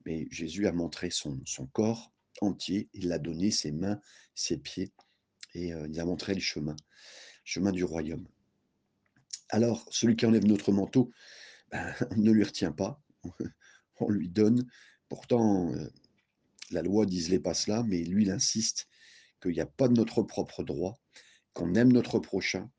mais 0.07 0.27
Jésus 0.31 0.67
a 0.67 0.73
montré 0.73 1.11
son 1.11 1.41
son 1.45 1.67
corps 1.67 2.13
entier, 2.41 2.89
il 2.95 3.09
l'a 3.09 3.19
donné, 3.19 3.51
ses 3.51 3.73
mains, 3.73 4.01
ses 4.35 4.57
pieds 4.57 4.93
et 5.55 5.73
heu, 5.73 5.87
il 5.89 6.01
a 6.01 6.05
montré 6.05 6.35
le 6.35 6.41
chemin, 6.41 6.77
chemin 7.45 7.73
du 7.73 7.85
royaume. 7.85 8.27
Alors, 9.49 9.87
celui 9.91 10.17
qui 10.17 10.27
enlève 10.27 10.45
notre 10.45 10.73
manteau, 10.73 11.11
ben, 11.73 11.95
on 12.11 12.17
ne 12.17 12.31
lui 12.31 12.45
retient 12.45 12.73
pas, 12.73 13.03
on 14.01 14.11
lui 14.11 14.29
donne. 14.29 14.67
Pourtant, 15.09 15.73
heu, 15.75 15.91
la 16.71 16.83
loi 16.83 17.07
disait 17.07 17.39
pas 17.39 17.55
cela, 17.55 17.83
mais 17.83 18.03
lui, 18.05 18.25
il 18.25 18.31
insiste 18.31 18.89
qu'il 19.43 19.55
y 19.55 19.61
a 19.61 19.67
pas 19.67 19.89
de 19.89 19.95
notre 19.95 20.23
propre 20.23 20.63
droit, 20.63 20.99
qu'on 21.53 21.75
aime 21.75 21.93
notre 21.93 22.19
prochain, 22.19 22.71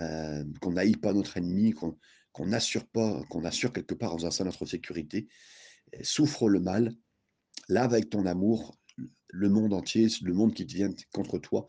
heu, 0.00 0.46
qu'on 0.60 0.72
n'haït 0.72 0.96
pas 0.96 1.12
notre 1.12 1.36
ennemi, 1.36 1.72
qu'on 1.72 2.46
n'assure 2.46 2.86
pas 2.86 3.22
qu'on 3.30 3.44
assure 3.44 3.72
quelque 3.72 3.94
part 3.94 4.14
en 4.14 4.18
faisant 4.18 4.30
ça 4.30 4.44
notre 4.44 4.66
sécurité. 4.66 5.28
Souffre 6.02 6.48
le 6.48 6.60
mal, 6.60 6.94
lave 7.68 7.92
avec 7.94 8.10
ton 8.10 8.26
amour 8.26 8.78
le 9.28 9.48
monde 9.48 9.72
entier, 9.72 10.08
le 10.22 10.32
monde 10.32 10.54
qui 10.54 10.66
te 10.66 10.74
vient 10.74 10.90
contre 11.12 11.38
toi 11.38 11.66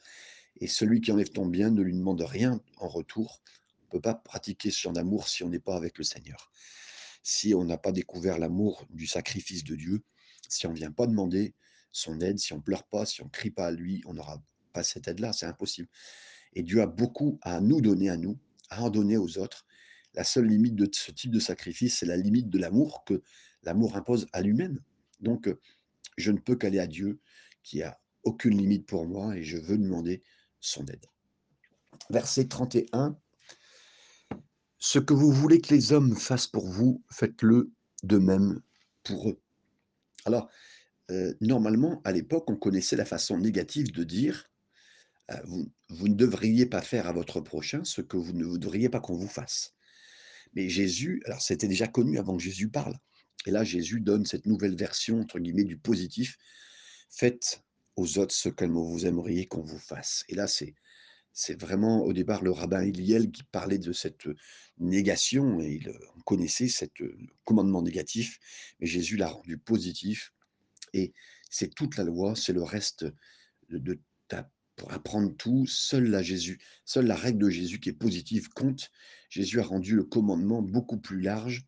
et 0.57 0.67
celui 0.67 1.01
qui 1.01 1.11
enlève 1.11 1.29
ton 1.29 1.45
bien 1.45 1.69
ne 1.69 1.81
lui 1.81 1.93
demande 1.93 2.21
rien 2.21 2.61
en 2.77 2.87
retour. 2.87 3.41
On 3.83 3.87
peut 3.87 4.01
pas 4.01 4.15
pratiquer 4.15 4.71
ce 4.71 4.79
genre 4.79 4.93
d'amour 4.93 5.27
si 5.27 5.43
on 5.43 5.49
n'est 5.49 5.59
pas 5.59 5.75
avec 5.75 5.97
le 5.97 6.03
Seigneur. 6.03 6.51
Si 7.23 7.53
on 7.55 7.65
n'a 7.65 7.77
pas 7.77 7.91
découvert 7.91 8.37
l'amour 8.37 8.85
du 8.89 9.07
sacrifice 9.07 9.63
de 9.63 9.75
Dieu, 9.75 10.03
si 10.47 10.67
on 10.67 10.73
vient 10.73 10.91
pas 10.91 11.07
demander 11.07 11.55
son 11.91 12.21
aide, 12.21 12.39
si 12.39 12.53
on 12.53 12.61
pleure 12.61 12.83
pas, 12.83 13.05
si 13.05 13.21
on 13.21 13.29
crie 13.29 13.51
pas 13.51 13.67
à 13.67 13.71
lui, 13.71 14.03
on 14.05 14.13
n'aura 14.13 14.41
pas 14.73 14.83
cette 14.83 15.07
aide-là, 15.07 15.33
c'est 15.33 15.45
impossible 15.45 15.89
et 16.55 16.63
Dieu 16.63 16.81
a 16.81 16.87
beaucoup 16.87 17.37
à 17.41 17.59
nous 17.61 17.81
donner 17.81 18.09
à 18.09 18.17
nous, 18.17 18.39
à 18.69 18.81
en 18.81 18.89
donner 18.89 19.17
aux 19.17 19.37
autres. 19.37 19.65
La 20.13 20.23
seule 20.23 20.47
limite 20.47 20.75
de 20.75 20.89
ce 20.91 21.11
type 21.11 21.31
de 21.31 21.39
sacrifice, 21.39 21.97
c'est 21.97 22.05
la 22.05 22.17
limite 22.17 22.49
de 22.49 22.57
l'amour 22.57 23.03
que 23.05 23.21
l'amour 23.65 23.95
impose 23.95 24.27
à 24.33 24.41
lui-même. 24.41 24.79
Donc, 25.19 25.47
heu, 25.47 25.59
je 26.17 26.31
ne 26.31 26.39
peux 26.39 26.55
qu'aller 26.55 26.79
à 26.79 26.87
Dieu 26.87 27.19
qui 27.63 27.81
a 27.83 27.99
aucune 28.23 28.57
limite 28.57 28.85
pour 28.85 29.05
moi 29.05 29.35
et 29.35 29.43
je 29.43 29.57
veux 29.57 29.77
demander 29.77 30.23
son 30.59 30.85
aide. 30.85 31.05
Verset 32.09 32.47
31 32.47 33.17
«Ce 34.77 34.99
que 34.99 35.13
vous 35.13 35.31
voulez 35.31 35.61
que 35.61 35.73
les 35.73 35.93
hommes 35.93 36.15
fassent 36.15 36.47
pour 36.47 36.67
vous, 36.67 37.03
faites-le 37.11 37.71
de 38.03 38.17
même 38.17 38.61
pour 39.03 39.29
eux». 39.29 39.41
Alors, 40.25 40.49
heu, 41.11 41.37
normalement, 41.41 42.01
à 42.03 42.11
l'époque, 42.11 42.49
on 42.49 42.55
connaissait 42.55 42.95
la 42.95 43.05
façon 43.05 43.37
négative 43.37 43.91
de 43.91 44.03
dire, 44.03 44.51
heu: 45.31 45.37
«Vous 45.45 45.71
vous 45.89 46.07
ne 46.07 46.15
devriez 46.15 46.65
pas 46.65 46.81
faire 46.81 47.07
à 47.07 47.13
votre 47.13 47.41
prochain 47.41 47.83
ce 47.83 48.01
que 48.01 48.17
vous 48.17 48.33
ne 48.33 48.45
voudriez 48.45 48.89
pas 48.89 48.99
qu'on 48.99 49.17
vous 49.17 49.27
fasse». 49.27 49.73
Mais 50.53 50.69
Jésus 50.69 51.21
alors 51.25 51.41
c'était 51.41 51.67
déjà 51.67 51.87
connu 51.87 52.17
avant 52.17 52.37
que 52.37 52.43
Jésus 52.43 52.69
parle 52.69 52.97
et 53.45 53.51
là 53.51 53.63
Jésus 53.63 53.99
donne 53.99 54.25
cette 54.25 54.45
nouvelle 54.45 54.75
version 54.75 55.21
entre 55.21 55.39
guillemets 55.39 55.63
du 55.63 55.77
positif: 55.77 56.37
«Faites 57.09 57.61
aux 57.95 58.17
autres 58.17 58.33
ce 58.35 58.49
que 58.49 58.65
vous 58.65 59.05
aimeriez 59.05 59.47
qu'on 59.47 59.63
vous 59.63 59.79
fasse» 59.79 60.23
et 60.29 60.35
là 60.35 60.47
c'est 60.47 60.75
c'est 61.37 61.59
vraiment 61.59 62.01
au 62.03 62.13
départ 62.13 62.41
le 62.43 62.51
rabbin 62.51 62.81
Hillel 62.85 63.29
qui 63.29 63.43
parlait 63.43 63.77
de 63.77 63.91
cette, 63.91 64.25
négation 64.77 65.59
et 65.61 65.73
il, 65.73 65.91
on 66.17 66.21
connaissait 66.21 66.67
cet, 66.67 66.99
heu, 67.01 67.17
commandement 67.43 67.81
négatif, 67.81 68.39
mais 68.79 68.87
Jésus 68.87 69.17
l'a 69.17 69.27
rendu 69.27 69.57
positif. 69.57 70.33
Et 70.93 71.13
c'est 71.49 71.73
toute 71.73 71.97
la 71.97 72.03
loi, 72.03 72.35
c'est 72.35 72.53
le 72.53 72.63
reste 72.63 73.05
de 73.69 73.77
de 73.77 73.99
ta 74.27 74.49
pour 74.75 74.91
apprendre 74.91 75.35
tout, 75.37 75.65
seule 75.67 76.09
la 76.09 76.21
Jésus 76.21 76.59
seule 76.83 77.05
la 77.05 77.15
règle 77.15 77.39
de 77.39 77.49
Jésus 77.49 77.79
qui 77.79 77.89
est 77.89 77.93
positive 77.93 78.49
compte. 78.49 78.91
Jésus 79.29 79.59
a 79.59 79.63
rendu 79.63 79.95
le 79.95 80.03
commandement 80.03 80.61
beaucoup 80.61 80.99
plus 80.99 81.21
large, 81.21 81.65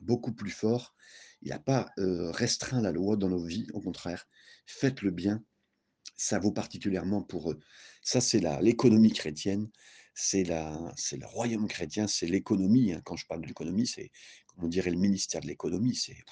beaucoup 0.00 0.32
plus 0.32 0.50
fort. 0.50 0.94
Il 1.42 1.52
a 1.52 1.58
pas, 1.58 1.90
restreint 1.98 2.80
la 2.80 2.92
loi 2.92 3.16
dans 3.16 3.28
nos 3.28 3.44
vies, 3.44 3.66
au 3.72 3.80
contraire. 3.80 4.26
Faites 4.66 5.02
le 5.02 5.10
bien, 5.10 5.44
ça 6.16 6.38
vaut 6.38 6.52
particulièrement 6.52 7.22
pour 7.22 7.52
eux. 7.52 7.60
Ça, 8.02 8.20
c'est 8.20 8.40
l'économie 8.62 9.12
chrétienne, 9.12 9.70
c'est 10.14 10.44
le 10.44 11.26
royaume 11.26 11.68
chrétien, 11.68 12.06
c'est 12.06 12.26
l'économie, 12.26 12.92
hein. 12.92 13.02
Quand 13.04 13.16
je 13.16 13.26
parle 13.26 13.42
de 13.42 13.46
l'économie, 13.46 13.86
c'est 13.86 14.10
on 14.58 14.68
dirait 14.68 14.90
le 14.90 14.96
ministère 14.98 15.42
de 15.42 15.46
l'économie, 15.46 15.94
c'est 15.94 16.24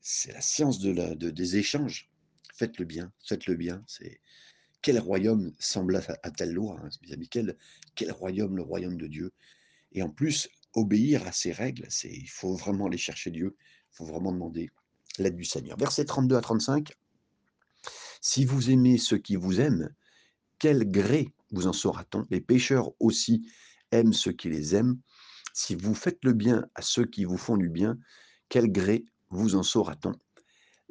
c'est 0.00 0.32
la 0.32 0.40
science 0.40 0.78
de 0.78 0.92
la 0.92 1.14
de 1.14 1.30
des 1.30 1.56
échanges. 1.56 2.08
Faites 2.54 2.78
le 2.78 2.84
bien, 2.84 3.12
faites 3.26 3.46
le 3.46 3.56
bien, 3.56 3.82
c'est 3.86 4.20
quel 4.82 4.98
royaume 5.00 5.52
semble 5.58 5.96
à 5.96 6.02
à 6.22 6.30
telle 6.30 6.52
loi, 6.52 6.78
hein, 6.82 6.88
mes 7.02 7.12
amis? 7.12 7.28
Quel 7.28 7.56
quel 7.96 8.12
royaume, 8.12 8.56
le 8.56 8.62
royaume 8.62 8.96
de 8.96 9.06
Dieu 9.08 9.32
et 9.92 10.02
en 10.02 10.10
plus, 10.10 10.48
obéir 10.74 11.26
à 11.26 11.32
ces 11.32 11.52
règles, 11.52 11.86
c'est 11.88 12.10
il 12.10 12.28
faut 12.28 12.54
vraiment 12.54 12.86
aller 12.86 12.98
chercher 12.98 13.30
Dieu, 13.30 13.56
il 13.58 13.96
faut 13.96 14.04
vraiment 14.04 14.32
demander 14.32 14.70
l'aide 15.18 15.36
du 15.36 15.44
Seigneur. 15.44 15.76
Versets 15.78 16.04
32 16.04 16.36
à 16.36 16.40
35 16.40 16.92
«Si 18.20 18.44
vous 18.44 18.70
aimez 18.70 18.98
ceux 18.98 19.18
qui 19.18 19.36
vous 19.36 19.60
aiment, 19.60 19.94
quel 20.58 20.90
gré 20.90 21.32
vous 21.50 21.66
en 21.66 21.72
saura-t-on? 21.72 22.26
Les 22.30 22.40
pécheurs 22.40 22.92
aussi 23.00 23.50
aiment 23.90 24.12
ceux 24.12 24.32
qui 24.32 24.48
les 24.48 24.74
aiment. 24.74 25.00
Si 25.54 25.74
vous 25.74 25.94
faites 25.94 26.18
le 26.22 26.32
bien 26.32 26.66
à 26.74 26.82
ceux 26.82 27.06
qui 27.06 27.24
vous 27.24 27.38
font 27.38 27.56
du 27.56 27.68
bien, 27.68 27.98
quel 28.48 28.70
gré 28.70 29.04
vous 29.30 29.56
en 29.56 29.62
saura-t-on? 29.62 30.12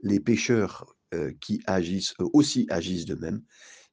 Les 0.01 0.19
pécheurs, 0.19 0.95
heu, 1.13 1.31
qui 1.39 1.61
agissent, 1.65 2.13
eux 2.19 2.29
aussi 2.33 2.65
agissent 2.69 3.05
de 3.05 3.15
même. 3.15 3.43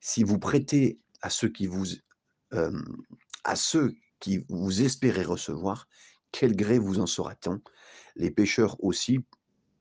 Si 0.01 0.25
vous 0.25 0.39
prêtez 0.39 0.99
à 1.21 1.31
ceux 1.31 1.49
qui 1.49 1.67
vous 1.67 1.87
hem, 2.53 2.85
à 3.45 3.55
ceux 3.55 3.95
qui 4.21 4.45
vous 4.49 4.83
espérez 4.83 5.25
recevoir, 5.25 5.89
quel 6.33 6.57
gré 6.57 6.79
vous 6.79 7.01
en 7.01 7.07
saura-t-on? 7.07 7.61
Les 8.17 8.31
pécheurs 8.31 8.77
aussi 8.83 9.21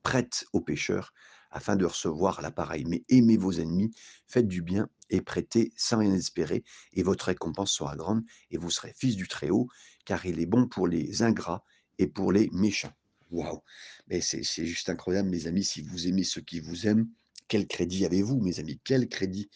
prêtent 0.02 0.44
aux 0.52 0.60
pécheurs 0.60 1.12
afin 1.50 1.76
de 1.76 1.84
recevoir 1.84 2.42
la 2.42 2.50
pareille. 2.50 2.84
Mais 2.86 3.04
aimez 3.08 3.36
vos 3.36 3.52
ennemis, 3.52 3.92
faites 4.26 4.48
du 4.48 4.62
bien 4.62 4.88
et 5.10 5.20
prêtez 5.20 5.72
sans 5.76 5.98
rien 5.98 6.12
espérer, 6.12 6.64
et 6.92 7.02
votre 7.02 7.26
récompense 7.26 7.72
sera 7.72 7.96
grande, 7.96 8.24
et 8.50 8.58
vous 8.58 8.70
serez 8.70 8.92
fils 8.96 9.16
du 9.16 9.28
Très-Haut, 9.28 9.68
car 10.04 10.26
il 10.26 10.40
est 10.40 10.46
bon 10.46 10.66
pour 10.66 10.88
les 10.88 11.22
ingrats 11.22 11.64
et 11.98 12.06
pour 12.06 12.32
les 12.32 12.50
méchants. 12.52 12.92
Waouh! 13.30 13.62
Mais 14.08 14.20
c'est 14.20 14.42
juste 14.42 14.88
incroyable, 14.88 15.28
mes 15.28 15.46
amis, 15.46 15.64
si 15.64 15.82
vous 15.82 16.08
aimez 16.08 16.24
ceux 16.24 16.40
qui 16.40 16.60
vous 16.60 16.86
aiment, 16.86 17.08
Quel 17.48 17.66
crédit 17.66 18.04
avez-vous, 18.04 18.40
mes 18.40 18.58
amis? 18.58 18.80
Quel 18.82 19.08
crédit? 19.08 19.50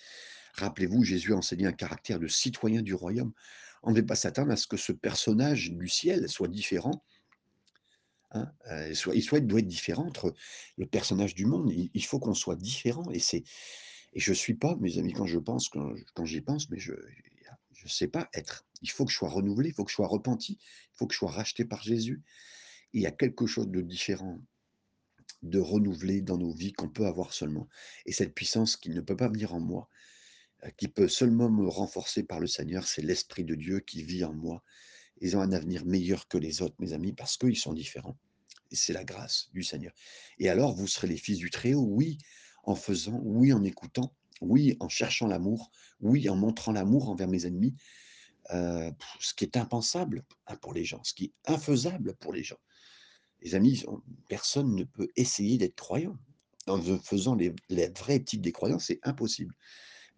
Rappelez-vous, 0.55 1.03
Jésus 1.03 1.33
a 1.33 1.37
enseigné 1.37 1.67
un 1.67 1.73
caractère 1.73 2.21
de 2.21 2.29
citoyen 2.29 2.83
du 2.83 2.95
royaume. 2.95 3.33
On 3.83 3.91
ne 3.91 3.95
devait 3.95 4.07
pas 4.07 4.17
s'attendre 4.17 4.53
à 4.53 4.57
ce 4.57 4.67
que 4.67 4.77
ce 4.77 4.93
personnage 4.93 5.71
du 5.73 5.89
ciel 5.89 6.29
soit 6.29 6.49
différent. 6.49 7.05
Hein, 8.33 8.51
euh, 8.71 8.95
il, 9.15 9.47
doit 9.47 9.59
être 9.59 9.67
différent 9.67 10.07
entre 10.07 10.35
le 10.77 10.87
personnage 10.87 11.35
du 11.35 11.47
monde. 11.47 11.73
Il, 11.73 12.05
faut 12.05 12.19
qu'on 12.19 12.35
soit 12.35 12.57
différent. 12.57 13.11
Et, 13.13 13.19
et 13.19 14.21
je 14.21 14.31
ne 14.31 14.37
suis 14.37 14.55
pas, 14.55 14.77
mes 14.77 14.99
amis, 14.99 15.13
quand 15.13 15.27
je 15.27 15.39
pense, 15.39 15.69
quand, 15.69 16.25
j'y 16.25 16.41
pense, 16.41 16.71
mais 16.71 16.79
je 16.79 16.93
ne 16.93 17.89
sais 17.89 18.09
pas 18.09 18.29
être. 18.35 18.67
Il 18.83 18.91
faut 18.91 19.05
que 19.05 19.13
je 19.13 19.17
sois 19.17 19.31
renouvelé, 19.31 19.71
il 19.71 19.75
faut 19.75 19.85
que 19.85 19.91
je 19.91 19.97
sois 19.97 20.09
repenti, 20.09 20.59
il 20.61 20.97
faut 20.97 21.07
que 21.07 21.15
je 21.15 21.19
sois 21.19 21.31
racheté 21.31 21.65
par 21.65 21.83
Jésus. 21.83 22.23
il 22.93 23.03
y 23.03 23.07
a 23.07 23.11
quelque 23.11 23.47
chose 23.47 23.69
de 23.69 23.81
différent 23.81 24.41
de 25.43 25.59
renouveler 25.59 26.21
dans 26.21 26.39
nos 26.39 26.53
vies 26.53 26.73
qu'on 26.73 26.89
peut 26.89 27.07
avoir 27.07 27.33
seulement. 27.33 27.69
Et 28.07 28.13
cette 28.13 28.35
puissance 28.35 28.77
qui 28.77 28.91
ne 28.91 29.01
peut 29.01 29.17
pas 29.17 29.29
venir 29.29 29.55
en 29.55 29.61
moi, 29.61 29.89
qui 30.77 30.89
peut 30.89 31.09
seulement 31.09 31.51
me 31.51 31.69
renforcer 31.69 32.23
par 32.23 32.41
le 32.41 32.47
Seigneur, 32.47 32.87
c'est 32.87 33.03
l'Esprit 33.03 33.45
de 33.45 33.55
Dieu 33.55 33.81
qui 33.81 34.03
vit 34.03 34.25
en 34.25 34.33
moi. 34.33 34.63
Ils 35.21 35.37
ont 35.37 35.41
un 35.41 35.53
avenir 35.53 35.85
meilleur 35.85 36.29
que 36.29 36.39
les 36.39 36.63
autres, 36.63 36.77
mes 36.79 36.93
amis, 36.93 37.13
parce 37.13 37.37
qu'ils 37.37 37.57
sont 37.57 37.73
différents. 37.73 38.17
Et 38.71 38.77
c'est 38.77 38.93
la 38.93 39.05
grâce 39.05 39.51
du 39.53 39.63
Seigneur. 39.63 39.93
Et 40.39 40.49
alors, 40.49 40.75
vous 40.75 40.87
serez 40.87 41.09
les 41.09 41.17
fils 41.17 41.39
du 41.39 41.51
Très-Haut, 41.51 41.87
oui, 41.89 42.19
en 42.65 42.75
faisant, 42.75 43.21
oui, 43.23 43.53
en 43.53 43.65
écoutant, 43.65 44.15
oui, 44.41 44.77
en 44.81 44.89
cherchant 44.89 45.27
l'amour, 45.27 45.71
oui, 46.01 46.29
en 46.29 46.37
montrant 46.37 46.73
l'amour 46.73 47.09
envers 47.09 47.29
mes 47.29 47.47
ennemis, 47.47 47.75
euh, 48.53 48.91
ce 49.21 49.35
qui 49.35 49.45
est 49.45 49.57
impensable 49.57 50.25
hein, 50.47 50.57
pour 50.57 50.73
les 50.73 50.85
gens, 50.85 51.03
ce 51.05 51.15
qui 51.15 51.25
est 51.27 51.53
infaisable 51.53 52.15
pour 52.15 52.33
les 52.33 52.43
gens. 52.43 52.59
Les 53.43 53.55
amis, 53.55 53.85
personne 54.29 54.75
ne 54.75 54.85
peut 54.85 55.09
essayer 55.17 55.59
d'être 55.59 55.77
croyant. 55.77 56.17
En 56.67 56.81
faisant 56.99 57.35
les, 57.35 57.55
vrais 57.97 58.21
types 58.21 58.43
des 58.43 58.53
croyants, 58.53 58.79
c'est 58.79 59.01
impossible. 59.03 59.55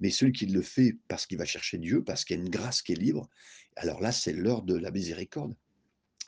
Mais 0.03 0.11
celui 0.11 0.33
qui 0.33 0.47
le 0.47 0.63
fait 0.63 0.99
parce 1.07 1.27
qu'il 1.27 1.39
va 1.39 1.45
chercher 1.45 1.79
Dieu, 1.79 2.03
parce 2.03 2.25
qu'il 2.25 2.37
y 2.37 2.41
a 2.41 2.43
une 2.43 2.51
grâce 2.51 2.83
qui 2.83 2.91
est 2.91 2.97
libre, 2.97 3.31
alors 3.77 4.01
là, 4.01 4.11
c'est 4.11 4.33
l'heure 4.33 4.63
de 4.63 4.75
la 4.75 4.91
miséricorde. 4.91 5.55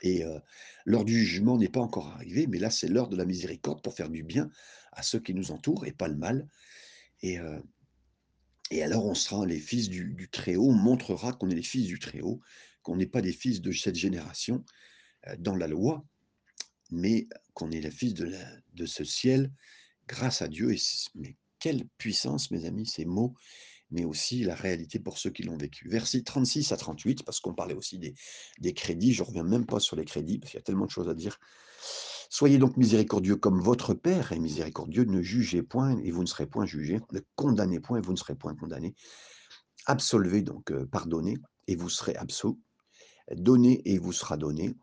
Et 0.02 0.24
euh, 0.24 0.38
l'heure 0.84 1.04
du 1.04 1.18
jugement 1.18 1.58
n'est 1.58 1.68
pas 1.68 1.80
encore 1.80 2.06
arrivée, 2.06 2.46
mais 2.46 2.60
là, 2.60 2.70
c'est 2.70 2.86
l'heure 2.86 3.08
de 3.08 3.16
la 3.16 3.24
miséricorde 3.24 3.82
pour 3.82 3.96
faire 3.96 4.10
du 4.10 4.22
bien 4.22 4.48
à 4.92 5.02
ceux 5.02 5.18
qui 5.18 5.34
nous 5.34 5.50
entourent 5.50 5.86
et 5.86 5.92
pas 5.92 6.06
le 6.06 6.14
mal. 6.14 6.46
Et, 7.20 7.40
euh, 7.40 7.58
alors, 8.80 9.06
on 9.06 9.14
sera 9.14 9.44
les 9.44 9.58
fils 9.58 9.88
du, 9.88 10.28
Très-Haut, 10.30 10.70
on 10.70 10.72
montrera 10.72 11.32
qu'on 11.32 11.50
est 11.50 11.56
les 11.56 11.62
fils 11.62 11.86
du 11.86 11.98
Très-Haut, 11.98 12.40
qu'on 12.82 12.94
n'est 12.94 13.06
pas 13.06 13.22
des 13.22 13.32
fils 13.32 13.60
de 13.60 13.72
cette 13.72 13.96
génération 13.96 14.64
euh, 15.26 15.34
dans 15.40 15.56
la 15.56 15.66
loi, 15.66 16.04
mais 16.92 17.26
qu'on 17.54 17.72
est 17.72 17.80
le 17.80 17.90
fils 17.90 18.14
de, 18.14 18.86
ce 18.86 19.02
ciel 19.02 19.50
grâce 20.06 20.42
à 20.42 20.48
Dieu. 20.48 20.72
Quelle 21.64 21.86
puissance, 21.96 22.50
mes 22.50 22.66
amis, 22.66 22.84
ces 22.84 23.06
mots, 23.06 23.32
mais 23.90 24.04
aussi 24.04 24.44
la 24.44 24.54
réalité 24.54 24.98
pour 24.98 25.16
ceux 25.16 25.30
qui 25.30 25.44
l'ont 25.44 25.56
vécu. 25.56 25.88
Versets 25.88 26.20
36 26.20 26.72
à 26.72 26.76
38, 26.76 27.22
parce 27.22 27.40
qu'on 27.40 27.54
parlait 27.54 27.72
aussi 27.72 27.98
des, 27.98 28.74
crédits, 28.74 29.14
je 29.14 29.22
ne 29.22 29.28
reviens 29.28 29.44
même 29.44 29.64
pas 29.64 29.80
sur 29.80 29.96
les 29.96 30.04
crédits, 30.04 30.38
parce 30.38 30.50
qu'il 30.50 30.58
y 30.58 30.60
a 30.60 30.62
tellement 30.62 30.84
de 30.84 30.90
choses 30.90 31.08
à 31.08 31.14
dire. 31.14 31.40
Soyez 32.28 32.58
donc 32.58 32.76
miséricordieux 32.76 33.36
comme 33.36 33.62
votre 33.62 33.94
Père 33.94 34.32
est 34.32 34.38
miséricordieux, 34.38 35.04
ne 35.04 35.22
jugez 35.22 35.62
point 35.62 35.96
et 36.00 36.10
vous 36.10 36.20
ne 36.20 36.26
serez 36.26 36.46
point 36.46 36.66
jugés, 36.66 37.00
ne 37.12 37.20
condamnez 37.34 37.80
point 37.80 37.96
et 37.96 38.02
vous 38.02 38.12
ne 38.12 38.18
serez 38.18 38.34
point 38.34 38.54
condamnés. 38.54 38.94
Absolvez 39.86 40.42
donc, 40.42 40.70
euh, 40.70 40.84
pardonnez 40.84 41.38
et 41.66 41.76
vous 41.76 41.88
serez 41.88 42.14
absolus. 42.16 42.58
Donnez 43.34 43.80
et 43.86 43.96
vous 43.96 44.12
sera 44.12 44.36
donné 44.36 44.74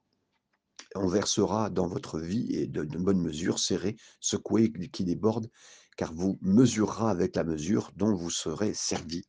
on 0.95 1.07
versera 1.07 1.69
dans 1.69 1.87
votre 1.87 2.19
vie 2.19 2.55
et 2.55 2.67
de, 2.67 2.83
bonnes 2.83 3.21
mesures, 3.21 3.59
serrées, 3.59 3.95
secouées, 4.19 4.71
qui 4.91 5.03
déborde, 5.03 5.49
car 5.97 6.13
vous 6.13 6.39
mesurera 6.41 7.11
avec 7.11 7.35
la 7.35 7.43
mesure 7.43 7.91
dont 7.95 8.15
vous 8.15 8.29
serez 8.29 8.73
servi. 8.73 9.23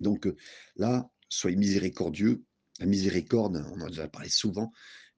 Donc 0.00 0.26
euh, 0.26 0.36
là, 0.76 1.10
soyez 1.28 1.56
miséricordieux. 1.56 2.42
La 2.78 2.86
miséricorde, 2.86 3.62
on 3.72 3.80
en 3.80 3.98
a 3.98 4.08
parlé 4.08 4.30
souvent, 4.30 4.72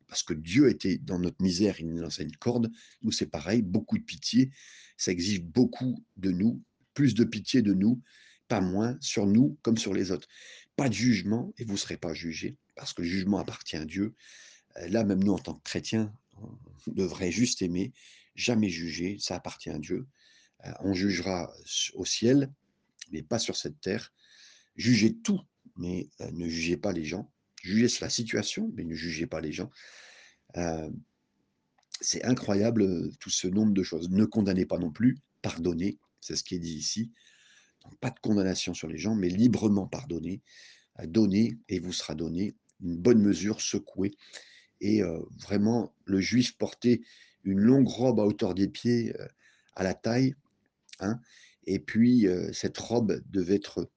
parce 0.09 0.23
que 0.25 0.35
Dieu 0.35 0.69
était 0.69 0.99
dans 0.99 1.19
notre 1.19 1.41
misère, 1.41 1.81
il 1.81 1.89
nous 1.89 2.03
enseigne 2.03 2.29
une 2.29 2.37
corde. 2.37 2.71
Nous, 3.03 3.13
c'est 3.13 3.27
pareil, 3.27 3.63
beaucoup 3.63 3.97
de 3.97 4.03
pitié. 4.03 4.51
Ça 4.97 5.13
exige 5.13 5.43
beaucoup 5.43 6.05
de 6.17 6.31
nous, 6.31 6.63
plus 6.93 7.15
de 7.15 7.25
pitié 7.25 7.63
de 7.63 7.73
nous, 7.73 8.03
pas 8.49 8.61
moins, 8.61 8.99
sur 9.01 9.27
nous 9.27 9.59
comme 9.63 9.79
sur 9.79 9.95
les 9.95 10.11
autres. 10.11 10.29
Pas 10.77 10.89
de 10.89 10.95
jugement, 10.95 11.55
et 11.57 11.65
vous 11.65 11.75
ne 11.75 11.79
serez 11.79 11.97
pas 11.97 12.15
jugés, 12.15 12.57
parce 12.75 12.93
que 12.93 13.03
le 13.03 13.09
jugement 13.09 13.39
appartient 13.39 13.77
à 13.77 13.85
Dieu. 13.85 14.15
Euh, 14.79 14.89
là, 14.89 15.05
même 15.05 15.23
nous, 15.23 15.33
en 15.33 15.39
tant 15.39 15.55
que 15.55 15.63
chrétiens, 15.63 16.13
on 16.37 16.59
devrait 16.89 17.31
juste 17.31 17.63
aimer, 17.63 17.93
jamais 18.35 18.69
juger, 18.69 19.19
ça 19.21 19.37
appartient 19.37 19.71
à 19.71 19.79
Dieu. 19.79 20.07
Euh, 20.66 20.72
on 20.81 20.94
jugera 20.94 21.53
au 21.94 22.05
ciel, 22.05 22.53
mais 23.11 23.22
pas 23.22 23.38
sur 23.38 23.57
cette 23.57 23.81
terre. 23.81 24.12
Jugez 24.77 25.16
tout, 25.18 25.40
mais 25.77 26.09
euh, 26.20 26.31
ne 26.33 26.48
jugez 26.48 26.77
pas 26.77 26.92
les 26.92 27.05
gens. 27.05 27.31
Jugez 27.62 27.88
la 28.01 28.11
situation, 28.11 28.70
mais 28.75 28.85
ne 28.85 28.94
jugez 28.94 29.27
pas 29.27 29.40
les 29.40 29.53
gens. 29.53 29.70
c'est 32.01 32.25
incroyable 32.25 33.16
tout 33.18 33.31
ce 33.31 33.46
nombre 33.46 33.72
de 33.72 33.85
choses. 33.85 34.11
Ne 34.11 34.25
condamnez 34.25 34.66
pas 34.66 34.79
non 34.79 34.90
plus, 34.90 35.18
pardonnez, 35.42 35.98
c'est 36.20 36.35
ce 36.35 36.42
qui 36.42 36.57
est 36.57 36.59
dit 36.59 36.75
ici. 36.75 37.12
pas 38.01 38.11
de 38.11 38.18
condamnation 38.20 38.75
sur 38.75 38.88
les 38.88 38.98
gens, 38.98 39.14
mais 39.14 39.29
librement 39.29 39.87
pardonnez. 39.87 40.42
Donnez 41.05 41.57
et 41.68 41.79
vous 41.79 41.92
sera 41.92 42.16
donné. 42.16 42.57
Une 42.81 42.96
bonne 42.96 43.22
mesure, 43.22 43.61
secouée 43.61 44.16
et 44.83 45.01
vraiment, 45.38 45.94
le 46.05 46.20
juif 46.20 46.59
portait 46.59 47.01
une 47.44 47.61
longue 47.61 47.87
robe 47.87 48.18
à 48.18 48.25
hauteur 48.25 48.53
des 48.53 48.68
pieds, 48.68 49.14
à 49.77 49.85
la 49.85 49.94
taille. 49.94 50.35
Et 51.65 51.79
puis, 51.79 52.27
cette 52.53 52.79
robe 52.79 53.23
devait 53.31 53.57
être... 53.57 53.88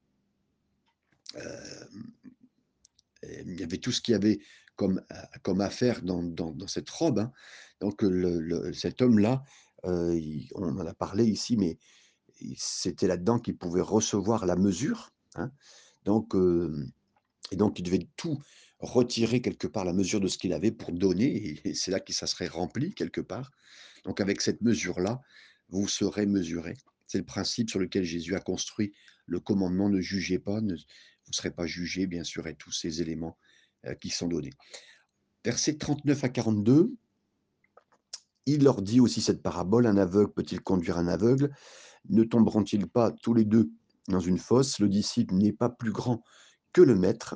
il 3.23 3.59
y 3.59 3.63
avait 3.63 3.77
tout 3.77 3.91
ce 3.91 4.01
qu'il 4.01 4.13
y 4.13 4.15
avait 4.15 4.39
comme, 4.75 5.01
comme 5.41 5.61
affaire 5.61 6.01
dans, 6.01 6.21
dans, 6.23 6.67
cette 6.67 6.89
robe. 6.89 7.19
Hein. 7.19 7.31
Donc, 7.79 8.03
cet 8.73 9.01
homme-là, 9.01 9.43
on 9.83 10.63
en 10.63 10.85
a 10.85 10.93
parlé 10.93 11.25
ici, 11.25 11.57
mais 11.57 11.77
c'était 12.57 13.07
là-dedans 13.07 13.39
qu'il 13.39 13.57
pouvait 13.57 13.81
recevoir 13.81 14.45
la 14.45 14.55
mesure. 14.55 15.11
Hein. 15.35 15.51
Donc, 16.03 16.35
et 17.51 17.55
donc, 17.55 17.79
il 17.79 17.83
devait 17.83 18.07
tout 18.15 18.39
retirer 18.79 19.41
quelque 19.41 19.67
part 19.67 19.85
la 19.85 19.93
mesure 19.93 20.19
de 20.19 20.27
ce 20.27 20.37
qu'il 20.37 20.53
avait 20.53 20.71
pour 20.71 20.91
donner, 20.91 21.59
et 21.65 21.73
c'est 21.73 21.91
là 21.91 21.99
que 21.99 22.13
ça 22.13 22.27
serait 22.27 22.47
rempli 22.47 22.93
quelque 22.93 23.21
part. 23.21 23.51
Donc 24.03 24.21
avec 24.21 24.41
cette 24.41 24.61
mesure-là, 24.61 25.21
vous 25.69 25.87
serez 25.87 26.25
mesuré. 26.25 26.75
C'est 27.07 27.17
le 27.17 27.25
principe 27.25 27.69
sur 27.69 27.79
lequel 27.79 28.03
Jésus 28.03 28.35
a 28.35 28.39
construit 28.39 28.93
le 29.25 29.39
commandement 29.39 29.89
ne 29.89 30.01
jugez 30.01 30.39
pas, 30.39 30.59
vous 30.59 30.67
ne 30.67 30.77
serez 31.31 31.51
pas 31.51 31.65
jugé, 31.65 32.07
bien 32.07 32.23
sûr, 32.23 32.47
et 32.47 32.55
tous 32.55 32.71
ces 32.71 33.01
éléments 33.01 33.37
euh, 33.85 33.95
qui 33.95 34.09
sont 34.09 34.27
donnés. 34.27 34.53
Versets 35.43 35.77
39 35.77 36.23
à 36.23 36.29
42, 36.29 36.93
il 38.45 38.63
leur 38.63 38.81
dit 38.81 38.99
aussi 38.99 39.21
cette 39.21 39.41
parabole, 39.41 39.87
un 39.87 39.97
aveugle 39.97 40.31
peut-il 40.31 40.61
conduire 40.61 40.97
un 40.97 41.07
aveugle? 41.07 41.55
Ne 42.09 42.23
tomberont-ils 42.23 42.87
pas 42.87 43.11
tous 43.11 43.33
les 43.33 43.45
deux 43.45 43.71
dans 44.07 44.19
une 44.19 44.37
fosse? 44.37 44.79
Le 44.79 44.87
disciple 44.87 45.33
n'est 45.33 45.53
pas 45.53 45.69
plus 45.69 45.91
grand 45.91 46.23
que 46.71 46.81
le 46.81 46.95
maître, 46.95 47.35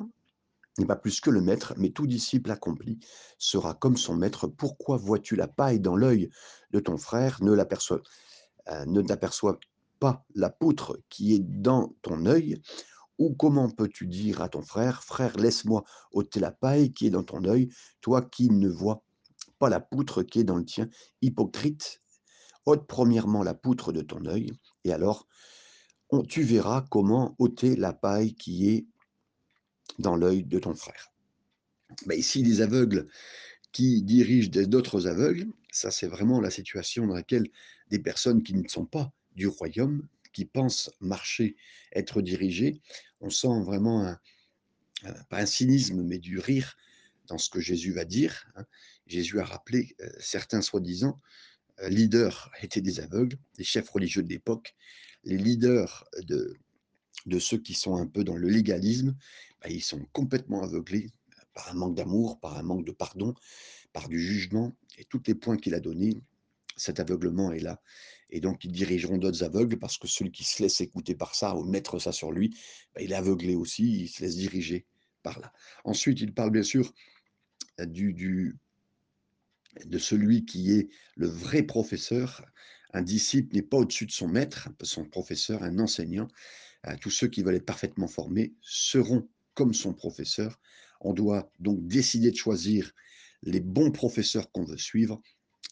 n'est 0.78 0.86
pas 0.86 0.96
plus 0.96 1.20
que 1.20 1.30
le 1.30 1.40
maître, 1.40 1.74
mais 1.76 1.90
tout 1.90 2.06
disciple 2.06 2.50
accompli 2.52 3.00
sera 3.38 3.74
comme 3.74 3.96
son 3.96 4.14
maître. 4.14 4.46
Pourquoi 4.46 4.96
vois-tu 4.96 5.34
la 5.34 5.48
paille 5.48 5.80
dans 5.80 5.96
l'œil 5.96 6.30
de 6.70 6.78
ton 6.78 6.96
frère? 6.96 7.42
Ne 7.42 7.52
l'aperçois, 7.52 8.02
euh, 8.70 8.84
ne 8.86 9.02
t'aperçois 9.02 9.58
pas 9.98 10.24
la 10.34 10.50
poutre 10.50 10.98
qui 11.08 11.34
est 11.34 11.40
dans 11.40 11.94
ton 12.02 12.26
œil 12.26 12.60
Ou 13.18 13.34
comment 13.34 13.68
peux-tu 13.68 14.06
dire 14.06 14.40
à 14.40 14.48
ton 14.48 14.62
frère, 14.62 15.02
frère, 15.02 15.36
laisse-moi 15.36 15.84
ôter 16.12 16.40
la 16.40 16.50
paille 16.50 16.92
qui 16.92 17.06
est 17.06 17.10
dans 17.10 17.24
ton 17.24 17.44
œil, 17.44 17.68
toi 18.00 18.22
qui 18.22 18.50
ne 18.50 18.68
vois 18.68 19.04
pas 19.58 19.68
la 19.68 19.80
poutre 19.80 20.22
qui 20.22 20.40
est 20.40 20.44
dans 20.44 20.56
le 20.56 20.64
tien 20.64 20.88
Hypocrite, 21.20 22.00
ôte 22.66 22.86
premièrement 22.86 23.42
la 23.42 23.54
poutre 23.54 23.92
de 23.92 24.00
ton 24.00 24.24
œil, 24.26 24.52
et 24.84 24.92
alors 24.92 25.26
on, 26.10 26.22
tu 26.22 26.42
verras 26.42 26.84
comment 26.90 27.34
ôter 27.38 27.76
la 27.76 27.92
paille 27.92 28.34
qui 28.34 28.70
est 28.70 28.86
dans 29.98 30.16
l'œil 30.16 30.44
de 30.44 30.58
ton 30.58 30.74
frère. 30.74 31.12
Ici, 32.10 32.42
des 32.42 32.60
aveugles 32.60 33.08
qui 33.72 34.02
dirigent 34.02 34.50
d'autres 34.50 35.06
aveugles, 35.06 35.46
ça 35.70 35.90
c'est 35.90 36.06
vraiment 36.06 36.40
la 36.40 36.50
situation 36.50 37.06
dans 37.06 37.14
laquelle 37.14 37.48
des 37.90 37.98
personnes 37.98 38.42
qui 38.42 38.54
ne 38.54 38.66
sont 38.68 38.86
pas 38.86 39.12
du 39.34 39.46
royaume, 39.46 40.06
qui 40.32 40.44
pensent 40.44 40.90
marcher, 41.00 41.56
être 41.92 42.22
dirigées, 42.22 42.80
on 43.20 43.30
sent 43.30 43.62
vraiment 43.64 44.06
un, 44.06 44.18
pas 45.28 45.40
un 45.40 45.46
cynisme, 45.46 46.02
mais 46.02 46.18
du 46.18 46.38
rire 46.38 46.76
dans 47.26 47.38
ce 47.38 47.50
que 47.50 47.60
Jésus 47.60 47.92
va 47.92 48.04
dire. 48.04 48.46
Hein. 48.56 48.64
Jésus 49.06 49.40
a 49.40 49.44
rappelé 49.44 49.94
euh, 50.00 50.08
certains 50.20 50.62
soi-disant 50.62 51.20
euh, 51.80 51.88
leaders 51.88 52.50
étaient 52.62 52.80
des 52.80 53.00
aveugles, 53.00 53.36
des 53.56 53.64
chefs 53.64 53.88
religieux 53.88 54.22
de 54.22 54.28
l'époque, 54.28 54.74
les 55.24 55.36
leaders 55.36 56.04
de, 56.22 56.54
de 57.26 57.38
ceux 57.38 57.58
qui 57.58 57.74
sont 57.74 57.96
un 57.96 58.06
peu 58.06 58.24
dans 58.24 58.36
le 58.36 58.48
légalisme, 58.48 59.16
bah, 59.60 59.68
ils 59.68 59.82
sont 59.82 60.04
complètement 60.12 60.62
aveuglés 60.62 61.10
par 61.54 61.68
un 61.70 61.74
manque 61.74 61.96
d'amour, 61.96 62.40
par 62.40 62.56
un 62.56 62.62
manque 62.62 62.86
de 62.86 62.92
pardon, 62.92 63.34
par 63.92 64.08
du 64.08 64.20
jugement, 64.20 64.76
et 64.98 65.04
tous 65.04 65.22
les 65.26 65.34
points 65.34 65.56
qu'il 65.56 65.74
a 65.74 65.80
donnés, 65.80 66.22
cet 66.80 67.00
aveuglement 67.00 67.52
est 67.52 67.60
là. 67.60 67.80
Et 68.30 68.40
donc, 68.40 68.64
ils 68.64 68.72
dirigeront 68.72 69.18
d'autres 69.18 69.44
aveugles 69.44 69.78
parce 69.78 69.98
que 69.98 70.08
celui 70.08 70.30
qui 70.30 70.44
se 70.44 70.62
laisse 70.62 70.80
écouter 70.80 71.14
par 71.14 71.34
ça 71.34 71.56
ou 71.56 71.64
mettre 71.64 71.98
ça 71.98 72.12
sur 72.12 72.32
lui, 72.32 72.56
bah, 72.94 73.02
il 73.02 73.12
est 73.12 73.16
aveuglé 73.16 73.54
aussi, 73.54 74.02
il 74.02 74.08
se 74.08 74.22
laisse 74.22 74.36
diriger 74.36 74.86
par 75.22 75.38
là. 75.40 75.52
Ensuite, 75.84 76.20
il 76.20 76.32
parle 76.32 76.50
bien 76.50 76.62
sûr 76.62 76.92
du, 77.78 78.12
du, 78.12 78.56
de 79.84 79.98
celui 79.98 80.44
qui 80.44 80.72
est 80.72 80.88
le 81.16 81.26
vrai 81.26 81.62
professeur. 81.62 82.44
Un 82.92 83.02
disciple 83.02 83.54
n'est 83.54 83.62
pas 83.62 83.78
au-dessus 83.78 84.06
de 84.06 84.12
son 84.12 84.28
maître, 84.28 84.68
son 84.82 85.04
professeur, 85.04 85.62
un 85.62 85.78
enseignant. 85.78 86.28
Euh, 86.86 86.96
tous 87.00 87.10
ceux 87.10 87.28
qui 87.28 87.42
veulent 87.42 87.56
être 87.56 87.66
parfaitement 87.66 88.08
formés 88.08 88.54
seront 88.62 89.28
comme 89.54 89.74
son 89.74 89.92
professeur. 89.92 90.58
On 91.00 91.12
doit 91.12 91.52
donc 91.58 91.86
décider 91.86 92.30
de 92.30 92.36
choisir 92.36 92.92
les 93.42 93.60
bons 93.60 93.90
professeurs 93.90 94.50
qu'on 94.50 94.64
veut 94.64 94.78
suivre. 94.78 95.20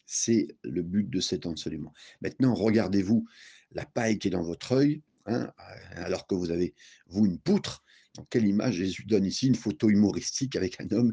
C'est 0.07 0.49
le 0.63 0.83
but 0.83 1.09
de 1.09 1.21
cet 1.21 1.47
enseignement. 1.47 1.93
Maintenant, 2.23 2.55
regardez-vous 2.55 3.27
la 3.73 3.85
paille 3.85 4.19
qui 4.19 4.29
est 4.29 4.31
dans 4.31 4.43
votre 4.43 4.73
œil, 4.73 5.03
hein, 5.27 5.53
alors 5.93 6.27
que 6.27 6.35
vous 6.35 6.51
avez, 6.51 6.75
vous, 7.09 7.27
une 7.27 7.39
poutre. 7.39 7.85
Quelle 8.31 8.47
image 8.47 8.77
Jésus 8.77 9.05
donne 9.05 9.25
ici 9.25 9.47
une 9.47 9.55
photo 9.55 9.91
humoristique 9.91 10.57
avec 10.57 10.81
un 10.81 10.91
homme 10.91 11.13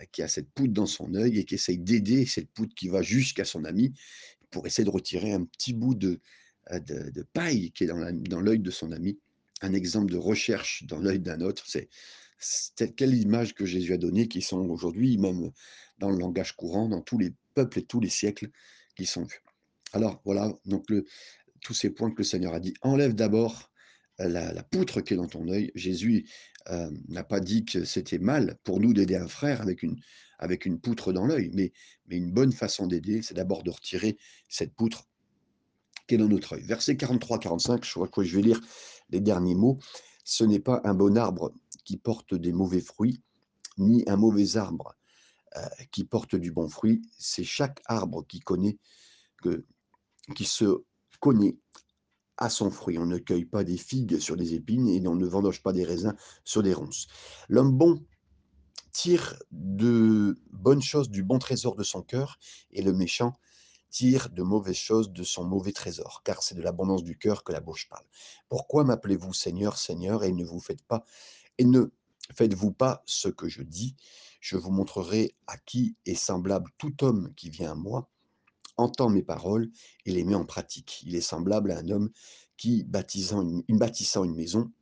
euh, 0.00 0.04
qui 0.10 0.22
a 0.22 0.28
cette 0.28 0.50
poutre 0.50 0.72
dans 0.72 0.86
son 0.86 1.14
œil 1.14 1.38
et 1.38 1.44
qui 1.44 1.54
essaye 1.54 1.78
d'aider 1.78 2.26
cette 2.26 2.50
poutre 2.50 2.74
qui 2.74 2.88
va 2.88 3.02
jusqu'à 3.02 3.44
son 3.44 3.64
ami 3.64 3.92
pour 4.50 4.66
essayer 4.66 4.84
de 4.84 4.90
retirer 4.90 5.32
un 5.32 5.44
petit 5.44 5.72
bout 5.72 5.94
de, 5.94 6.20
euh, 6.72 6.80
de, 6.80 7.22
paille 7.32 7.70
qui 7.72 7.84
est 7.84 7.86
dans 7.86 8.40
l'œil 8.40 8.58
de 8.58 8.70
son 8.70 8.92
ami. 8.92 9.18
Un 9.60 9.74
exemple 9.74 10.10
de 10.10 10.16
recherche 10.16 10.84
dans 10.84 10.98
l'œil 10.98 11.20
d'un 11.20 11.40
autre, 11.40 11.64
c'est 12.38 12.96
quelle 12.96 13.14
image 13.14 13.54
que 13.54 13.66
Jésus 13.66 13.92
a 13.92 13.98
donnée, 13.98 14.26
qui 14.26 14.40
sont 14.40 14.60
aujourd'hui, 14.70 15.18
même 15.18 15.50
dans 15.98 16.10
le 16.10 16.18
langage 16.18 16.56
courant, 16.56 16.88
dans 16.88 17.02
tous 17.02 17.18
les 17.18 17.32
et 17.76 17.82
tous 17.82 18.00
les 18.00 18.08
siècles 18.08 18.50
qui 18.96 19.06
sont 19.06 19.24
vus. 19.24 19.42
Alors 19.92 20.20
voilà, 20.24 20.52
donc 20.66 20.86
tous 21.60 21.74
ces 21.74 21.90
points 21.90 22.10
que 22.10 22.18
le 22.18 22.24
Seigneur 22.24 22.54
a 22.54 22.60
dit. 22.60 22.74
Enlève 22.82 23.14
d'abord 23.14 23.70
euh, 24.20 24.28
la, 24.28 24.62
poutre 24.62 25.00
qui 25.00 25.14
est 25.14 25.16
dans 25.16 25.28
ton 25.28 25.48
œil. 25.48 25.70
Jésus 25.74 26.28
euh, 26.70 26.90
n'a 27.08 27.24
pas 27.24 27.40
dit 27.40 27.64
que 27.64 27.84
c'était 27.84 28.18
mal 28.18 28.58
pour 28.64 28.80
nous 28.80 28.92
d'aider 28.92 29.16
un 29.16 29.28
frère 29.28 29.62
avec 29.62 29.82
une, 29.82 29.96
avec 30.38 30.66
une 30.66 30.78
poutre 30.80 31.12
dans 31.12 31.26
l'œil, 31.26 31.50
mais, 31.54 31.72
mais 32.06 32.16
une 32.16 32.32
bonne 32.32 32.52
façon 32.52 32.86
d'aider, 32.86 33.22
c'est 33.22 33.34
d'abord 33.34 33.62
de 33.62 33.70
retirer 33.70 34.18
cette 34.48 34.74
poutre 34.74 35.08
qui 36.06 36.14
est 36.14 36.18
dans 36.18 36.28
notre 36.28 36.54
œil. 36.54 36.62
Verset 36.62 36.94
43-45, 36.94 37.84
je 37.84 37.92
crois 37.92 38.08
que 38.08 38.22
je 38.22 38.36
vais 38.36 38.42
lire 38.42 38.60
les 39.10 39.20
derniers 39.20 39.54
mots. 39.54 39.78
Ce 40.24 40.44
n'est 40.44 40.60
pas 40.60 40.80
un 40.84 40.94
bon 40.94 41.16
arbre 41.16 41.52
qui 41.84 41.96
porte 41.96 42.34
des 42.34 42.52
mauvais 42.52 42.80
fruits, 42.80 43.22
ni 43.78 44.04
un 44.06 44.16
mauvais 44.16 44.56
arbre 44.56 44.94
qui 45.90 46.04
porte 46.04 46.36
du 46.36 46.52
bon 46.52 46.68
fruit. 46.68 47.02
C'est 47.18 47.44
chaque 47.44 47.80
arbre 47.86 48.26
qui 48.26 48.40
connaît 48.40 48.78
qui 50.34 50.44
se 50.44 50.84
connaît 51.18 51.56
à 52.36 52.50
son 52.50 52.70
fruit. 52.70 52.98
On 52.98 53.06
ne 53.06 53.18
cueille 53.18 53.44
pas 53.44 53.64
des 53.64 53.76
figues 53.76 54.18
sur 54.18 54.36
des 54.36 54.54
épines 54.54 54.88
et 54.88 55.06
on 55.06 55.16
ne 55.16 55.26
vendoge 55.26 55.62
pas 55.62 55.72
des 55.72 55.84
raisins 55.84 56.14
sur 56.44 56.62
des 56.62 56.74
ronces. 56.74 57.06
L'homme 57.48 57.76
bon 57.76 58.04
tire 58.92 59.38
de 59.50 60.36
bonnes 60.50 60.82
choses 60.82 61.10
du 61.10 61.22
bon 61.22 61.38
trésor 61.38 61.76
de 61.76 61.84
son 61.84 62.02
cœur 62.02 62.38
et 62.70 62.82
le 62.82 62.92
méchant 62.92 63.34
tire 63.90 64.30
de 64.30 64.42
mauvaises 64.42 64.76
choses 64.76 65.10
de 65.10 65.24
son 65.24 65.44
mauvais 65.44 65.72
trésor, 65.72 66.22
car 66.24 66.42
c'est 66.42 66.54
de 66.54 66.62
l'abondance 66.62 67.02
du 67.02 67.18
cœur 67.18 67.42
que 67.42 67.52
la 67.52 67.60
bouche 67.60 67.88
parle. 67.88 68.04
Pourquoi 68.48 68.84
m'appelez-vous 68.84 69.32
Seigneur, 69.32 69.76
Seigneur, 69.78 70.22
et 70.22 70.32
ne 70.32 70.44
vous 70.44 70.60
faites 70.60 70.82
pas, 70.82 71.04
et 71.58 71.64
ne 71.64 71.86
faites-vous 72.34 72.72
pas 72.72 73.02
ce 73.04 73.28
que 73.28 73.48
je 73.48 73.62
dis? 73.62 73.96
Je 74.40 74.56
vous 74.56 74.70
montrerai 74.70 75.34
à 75.46 75.58
qui 75.58 75.96
est 76.06 76.14
semblable 76.14 76.70
tout 76.78 77.04
homme 77.04 77.32
qui 77.36 77.50
vient 77.50 77.72
à 77.72 77.74
moi, 77.74 78.10
entend 78.78 79.10
mes 79.10 79.22
paroles 79.22 79.70
et 80.06 80.12
les 80.12 80.24
met 80.24 80.34
en 80.34 80.46
pratique. 80.46 81.02
Il 81.04 81.14
est 81.14 81.20
semblable 81.20 81.70
à 81.70 81.78
un 81.78 81.88
homme 81.90 82.10
qui, 82.56 82.84
bâtissant 82.84 83.42
une, 83.42 84.34
maison, 84.34 84.72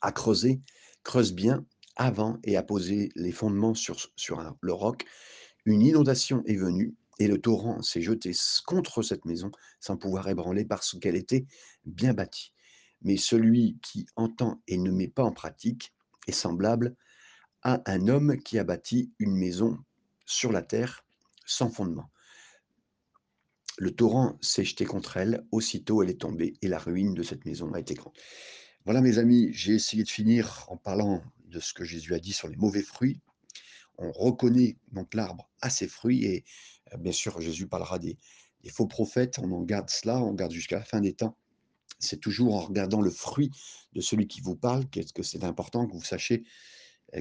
a 0.00 0.12
creusé, 0.12 0.60
creuse 1.04 1.32
bien 1.32 1.64
avant 1.96 2.38
et 2.44 2.56
a 2.56 2.62
posé 2.62 3.10
les 3.14 3.32
fondements 3.32 3.74
sur, 3.74 3.96
sur 4.16 4.42
le 4.60 4.72
roc. 4.72 5.04
Une 5.66 5.82
inondation 5.82 6.42
est 6.46 6.56
venue 6.56 6.94
et 7.18 7.28
le 7.28 7.40
torrent 7.40 7.82
s'est 7.82 8.02
jeté 8.02 8.32
contre 8.66 9.02
cette 9.02 9.24
maison 9.24 9.50
sans 9.80 9.96
pouvoir 9.96 10.28
ébranler 10.28 10.64
parce 10.64 10.98
qu'elle 10.98 11.16
était 11.16 11.46
bien 11.84 12.14
bâtie. 12.14 12.52
Mais 13.02 13.16
celui 13.16 13.78
qui 13.82 14.06
entend 14.16 14.62
et 14.66 14.78
ne 14.78 14.90
met 14.90 15.08
pas 15.08 15.24
en 15.24 15.32
pratique 15.32 15.92
est 16.26 16.32
semblable 16.32 16.96
à 17.66 17.82
un 17.86 18.06
homme 18.06 18.36
qui 18.38 18.60
a 18.60 18.64
bâti 18.64 19.12
une 19.18 19.34
maison 19.34 19.76
sur 20.24 20.52
la 20.52 20.62
terre 20.62 21.04
sans 21.46 21.68
fondement. 21.68 22.08
Le 23.76 23.90
torrent 23.90 24.38
s'est 24.40 24.64
jeté 24.64 24.84
contre 24.84 25.16
elle, 25.16 25.44
aussitôt 25.50 26.00
elle 26.00 26.10
est 26.10 26.20
tombée 26.20 26.54
et 26.62 26.68
la 26.68 26.78
ruine 26.78 27.12
de 27.12 27.24
cette 27.24 27.44
maison 27.44 27.74
a 27.74 27.80
été 27.80 27.94
grande. 27.94 28.14
Voilà 28.84 29.00
mes 29.00 29.18
amis, 29.18 29.48
j'ai 29.52 29.74
essayé 29.74 30.04
de 30.04 30.08
finir 30.08 30.64
en 30.68 30.76
parlant 30.76 31.24
de 31.46 31.58
ce 31.58 31.74
que 31.74 31.84
Jésus 31.84 32.14
a 32.14 32.20
dit 32.20 32.32
sur 32.32 32.46
les 32.46 32.54
mauvais 32.54 32.84
fruits. 32.84 33.20
On 33.98 34.12
reconnaît 34.12 34.76
donc 34.92 35.12
l'arbre 35.12 35.50
à 35.60 35.68
ses 35.68 35.88
fruits 35.88 36.24
et 36.24 36.44
euh, 36.94 36.98
bien 36.98 37.10
sûr 37.10 37.40
Jésus 37.40 37.66
parlera 37.66 37.98
des, 37.98 38.16
faux 38.70 38.86
prophètes, 38.86 39.40
on 39.40 39.50
en 39.50 39.62
garde 39.62 39.90
cela, 39.90 40.20
on 40.20 40.34
garde 40.34 40.52
jusqu'à 40.52 40.78
la 40.78 40.84
fin 40.84 41.00
des 41.00 41.14
temps. 41.14 41.36
C'est 41.98 42.20
toujours 42.20 42.54
en 42.54 42.60
regardant 42.60 43.00
le 43.00 43.10
fruit 43.10 43.50
de 43.92 44.00
celui 44.00 44.28
qui 44.28 44.40
vous 44.40 44.54
parle 44.54 44.88
qu'est-ce 44.88 45.12
que 45.12 45.24
c'est 45.24 45.42
important 45.42 45.88
que 45.88 45.94
vous 45.94 46.04
sachiez 46.04 46.44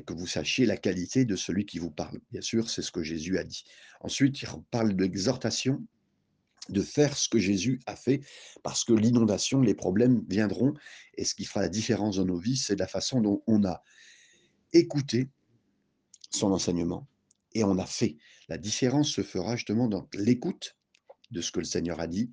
que 0.06 0.14
vous 0.14 0.28
sachiez 0.28 0.66
la 0.66 0.78
qualité 0.78 1.26
de 1.26 1.36
celui 1.36 1.66
qui 1.66 1.80
vous 1.80 1.92
parle. 1.92 2.20
Bien 2.32 2.42
sûr, 2.42 2.70
c'est 2.70 2.82
ce 2.82 2.92
que 2.92 3.04
Jésus 3.04 3.38
a 3.38 3.44
dit. 3.44 3.66
Ensuite, 4.02 4.42
il 4.42 4.48
parle 4.72 4.94
d'exhortation, 4.96 5.86
de 6.70 6.82
faire 6.82 7.16
ce 7.16 7.30
que 7.30 7.40
Jésus 7.40 7.80
a 7.86 7.96
fait, 7.96 8.22
parce 8.64 8.84
que 8.84 8.94
l'inondation, 8.94 9.62
les 9.62 9.76
problèmes 9.76 10.24
viendront, 10.28 10.74
et 11.16 11.24
ce 11.24 11.36
qui 11.36 11.46
fera 11.46 11.62
la 11.62 11.70
différence 11.70 12.18
dans 12.18 12.26
nos 12.26 12.38
vies, 12.38 12.58
c'est 12.58 12.80
la 12.80 12.88
façon 12.88 13.22
dont 13.22 13.44
on 13.48 13.64
a 13.64 13.84
écouté 14.74 15.30
son 16.32 16.52
enseignement 16.52 17.08
et 17.54 17.64
on 17.64 17.78
a 17.78 17.86
fait. 17.86 18.18
La 18.50 18.58
différence 18.58 19.10
se 19.10 19.24
fera 19.24 19.56
justement 19.56 19.88
dans 19.88 20.08
l'écoute 20.14 20.76
de 21.32 21.42
ce 21.42 21.52
que 21.52 21.60
le 21.60 21.66
Seigneur 21.66 22.00
a 22.00 22.08
dit 22.08 22.32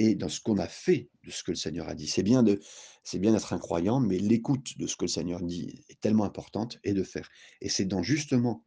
et 0.00 0.14
dans 0.14 0.30
ce 0.30 0.40
qu'on 0.40 0.56
a 0.56 0.66
fait 0.66 1.10
de 1.24 1.30
ce 1.30 1.44
que 1.44 1.50
le 1.50 1.56
Seigneur 1.56 1.86
a 1.90 1.94
dit. 1.94 2.08
C'est 2.08 2.22
bien 2.22 2.42
d'être 2.42 3.52
un 3.52 3.58
croyant, 3.58 4.00
mais 4.00 4.18
l'écoute 4.18 4.78
de 4.78 4.86
ce 4.86 4.96
que 4.96 5.04
le 5.04 5.10
Seigneur 5.10 5.42
dit 5.42 5.84
est 5.90 6.00
tellement 6.00 6.24
importante 6.24 6.78
et 6.84 6.94
de 6.94 7.02
faire. 7.02 7.28
Et 7.60 7.68
c'est 7.68 7.84
dans 7.84 8.02
justement 8.02 8.64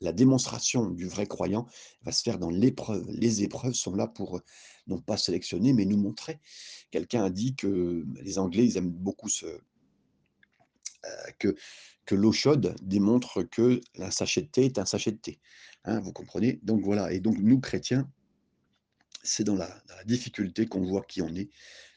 la 0.00 0.12
démonstration 0.12 0.88
du 0.88 1.08
vrai 1.08 1.26
croyant 1.26 1.66
va 2.02 2.12
se 2.12 2.22
faire 2.22 2.38
dans 2.38 2.50
l'épreuve. 2.50 3.04
Les 3.10 3.42
épreuves 3.42 3.74
sont 3.74 3.96
là 3.96 4.06
pour 4.06 4.40
non 4.86 5.00
pas 5.00 5.16
sélectionner, 5.16 5.72
mais 5.72 5.84
nous 5.84 5.96
montrer. 5.96 6.38
Quelqu'un 6.92 7.24
a 7.24 7.30
dit 7.30 7.56
que 7.56 8.04
les 8.22 8.38
Anglais, 8.38 8.64
ils 8.64 8.76
aiment 8.76 8.90
beaucoup 8.90 9.28
ce, 9.28 9.46
euh, 9.46 11.30
que, 11.40 11.56
que 12.06 12.14
l'eau 12.14 12.30
chaude 12.30 12.76
démontre 12.82 13.42
que 13.42 13.80
un 13.98 14.12
sachet 14.12 14.42
de 14.42 14.46
thé 14.46 14.66
est 14.66 14.78
un 14.78 14.86
sachet 14.86 15.10
de 15.10 15.16
thé. 15.16 15.40
Hein, 15.84 15.98
vous 15.98 16.12
comprenez? 16.12 16.60
Donc 16.62 16.82
voilà. 16.82 17.12
Et 17.12 17.18
donc 17.18 17.36
nous, 17.38 17.58
chrétiens, 17.58 18.08
c'est 19.22 19.44
dans 19.44 19.56
la, 19.56 19.82
difficulté 20.04 20.66
qu'on 20.66 20.82
voit 20.82 21.02
qui 21.02 21.22
on 21.22 21.34
est. 21.34 21.50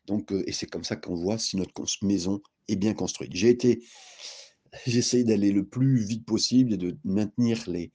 Donc, 0.06 0.32
et 0.32 0.52
c'est 0.52 0.68
comme 0.68 0.84
ça 0.84 0.96
qu'on 0.96 1.16
voit 1.16 1.38
si 1.38 1.58
notre 1.58 1.84
maison 2.04 2.42
est 2.68 2.76
bien 2.76 2.94
construite. 2.94 3.34
J'ai 3.34 3.50
été 3.50 3.84
j'essaie 4.86 5.24
d'aller 5.24 5.52
le 5.52 5.66
plus 5.66 5.98
vite 5.98 6.26
possible 6.26 6.74
et 6.74 6.78
de 6.78 6.98
maintenir 7.04 7.64
les, 7.68 7.92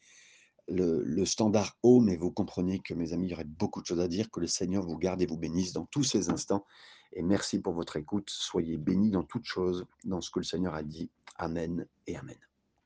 le, 0.69 1.25
standard 1.25 1.77
haut, 1.83 2.01
mais 2.01 2.17
vous 2.17 2.31
comprenez 2.31 2.81
que 2.81 2.95
mes 2.95 3.13
amis, 3.13 3.27
il 3.27 3.31
y 3.31 3.35
aurait 3.35 3.45
beaucoup 3.45 3.81
de 3.81 3.87
choses 3.87 4.01
à 4.01 4.09
dire, 4.09 4.31
que 4.31 4.41
le 4.41 4.47
Seigneur 4.47 4.85
vous 4.85 4.99
garde 4.99 5.21
et 5.23 5.27
vous 5.27 5.39
bénisse 5.39 5.73
dans 5.73 5.87
tous 5.87 6.05
ces 6.05 6.31
instants. 6.31 6.65
Et 7.13 7.23
merci 7.23 7.61
pour 7.61 7.75
votre 7.75 7.97
écoute. 7.97 8.31
Soyez 8.31 8.77
bénis 8.77 9.11
dans 9.11 9.25
toutes 9.25 9.47
choses, 9.47 9.85
dans 10.05 10.21
ce 10.21 10.31
que 10.31 10.39
le 10.39 10.45
Seigneur 10.45 10.75
a 10.75 10.83
dit. 10.83 11.11
Amen 11.37 11.87
et 12.07 12.17
Amen. 12.17 12.50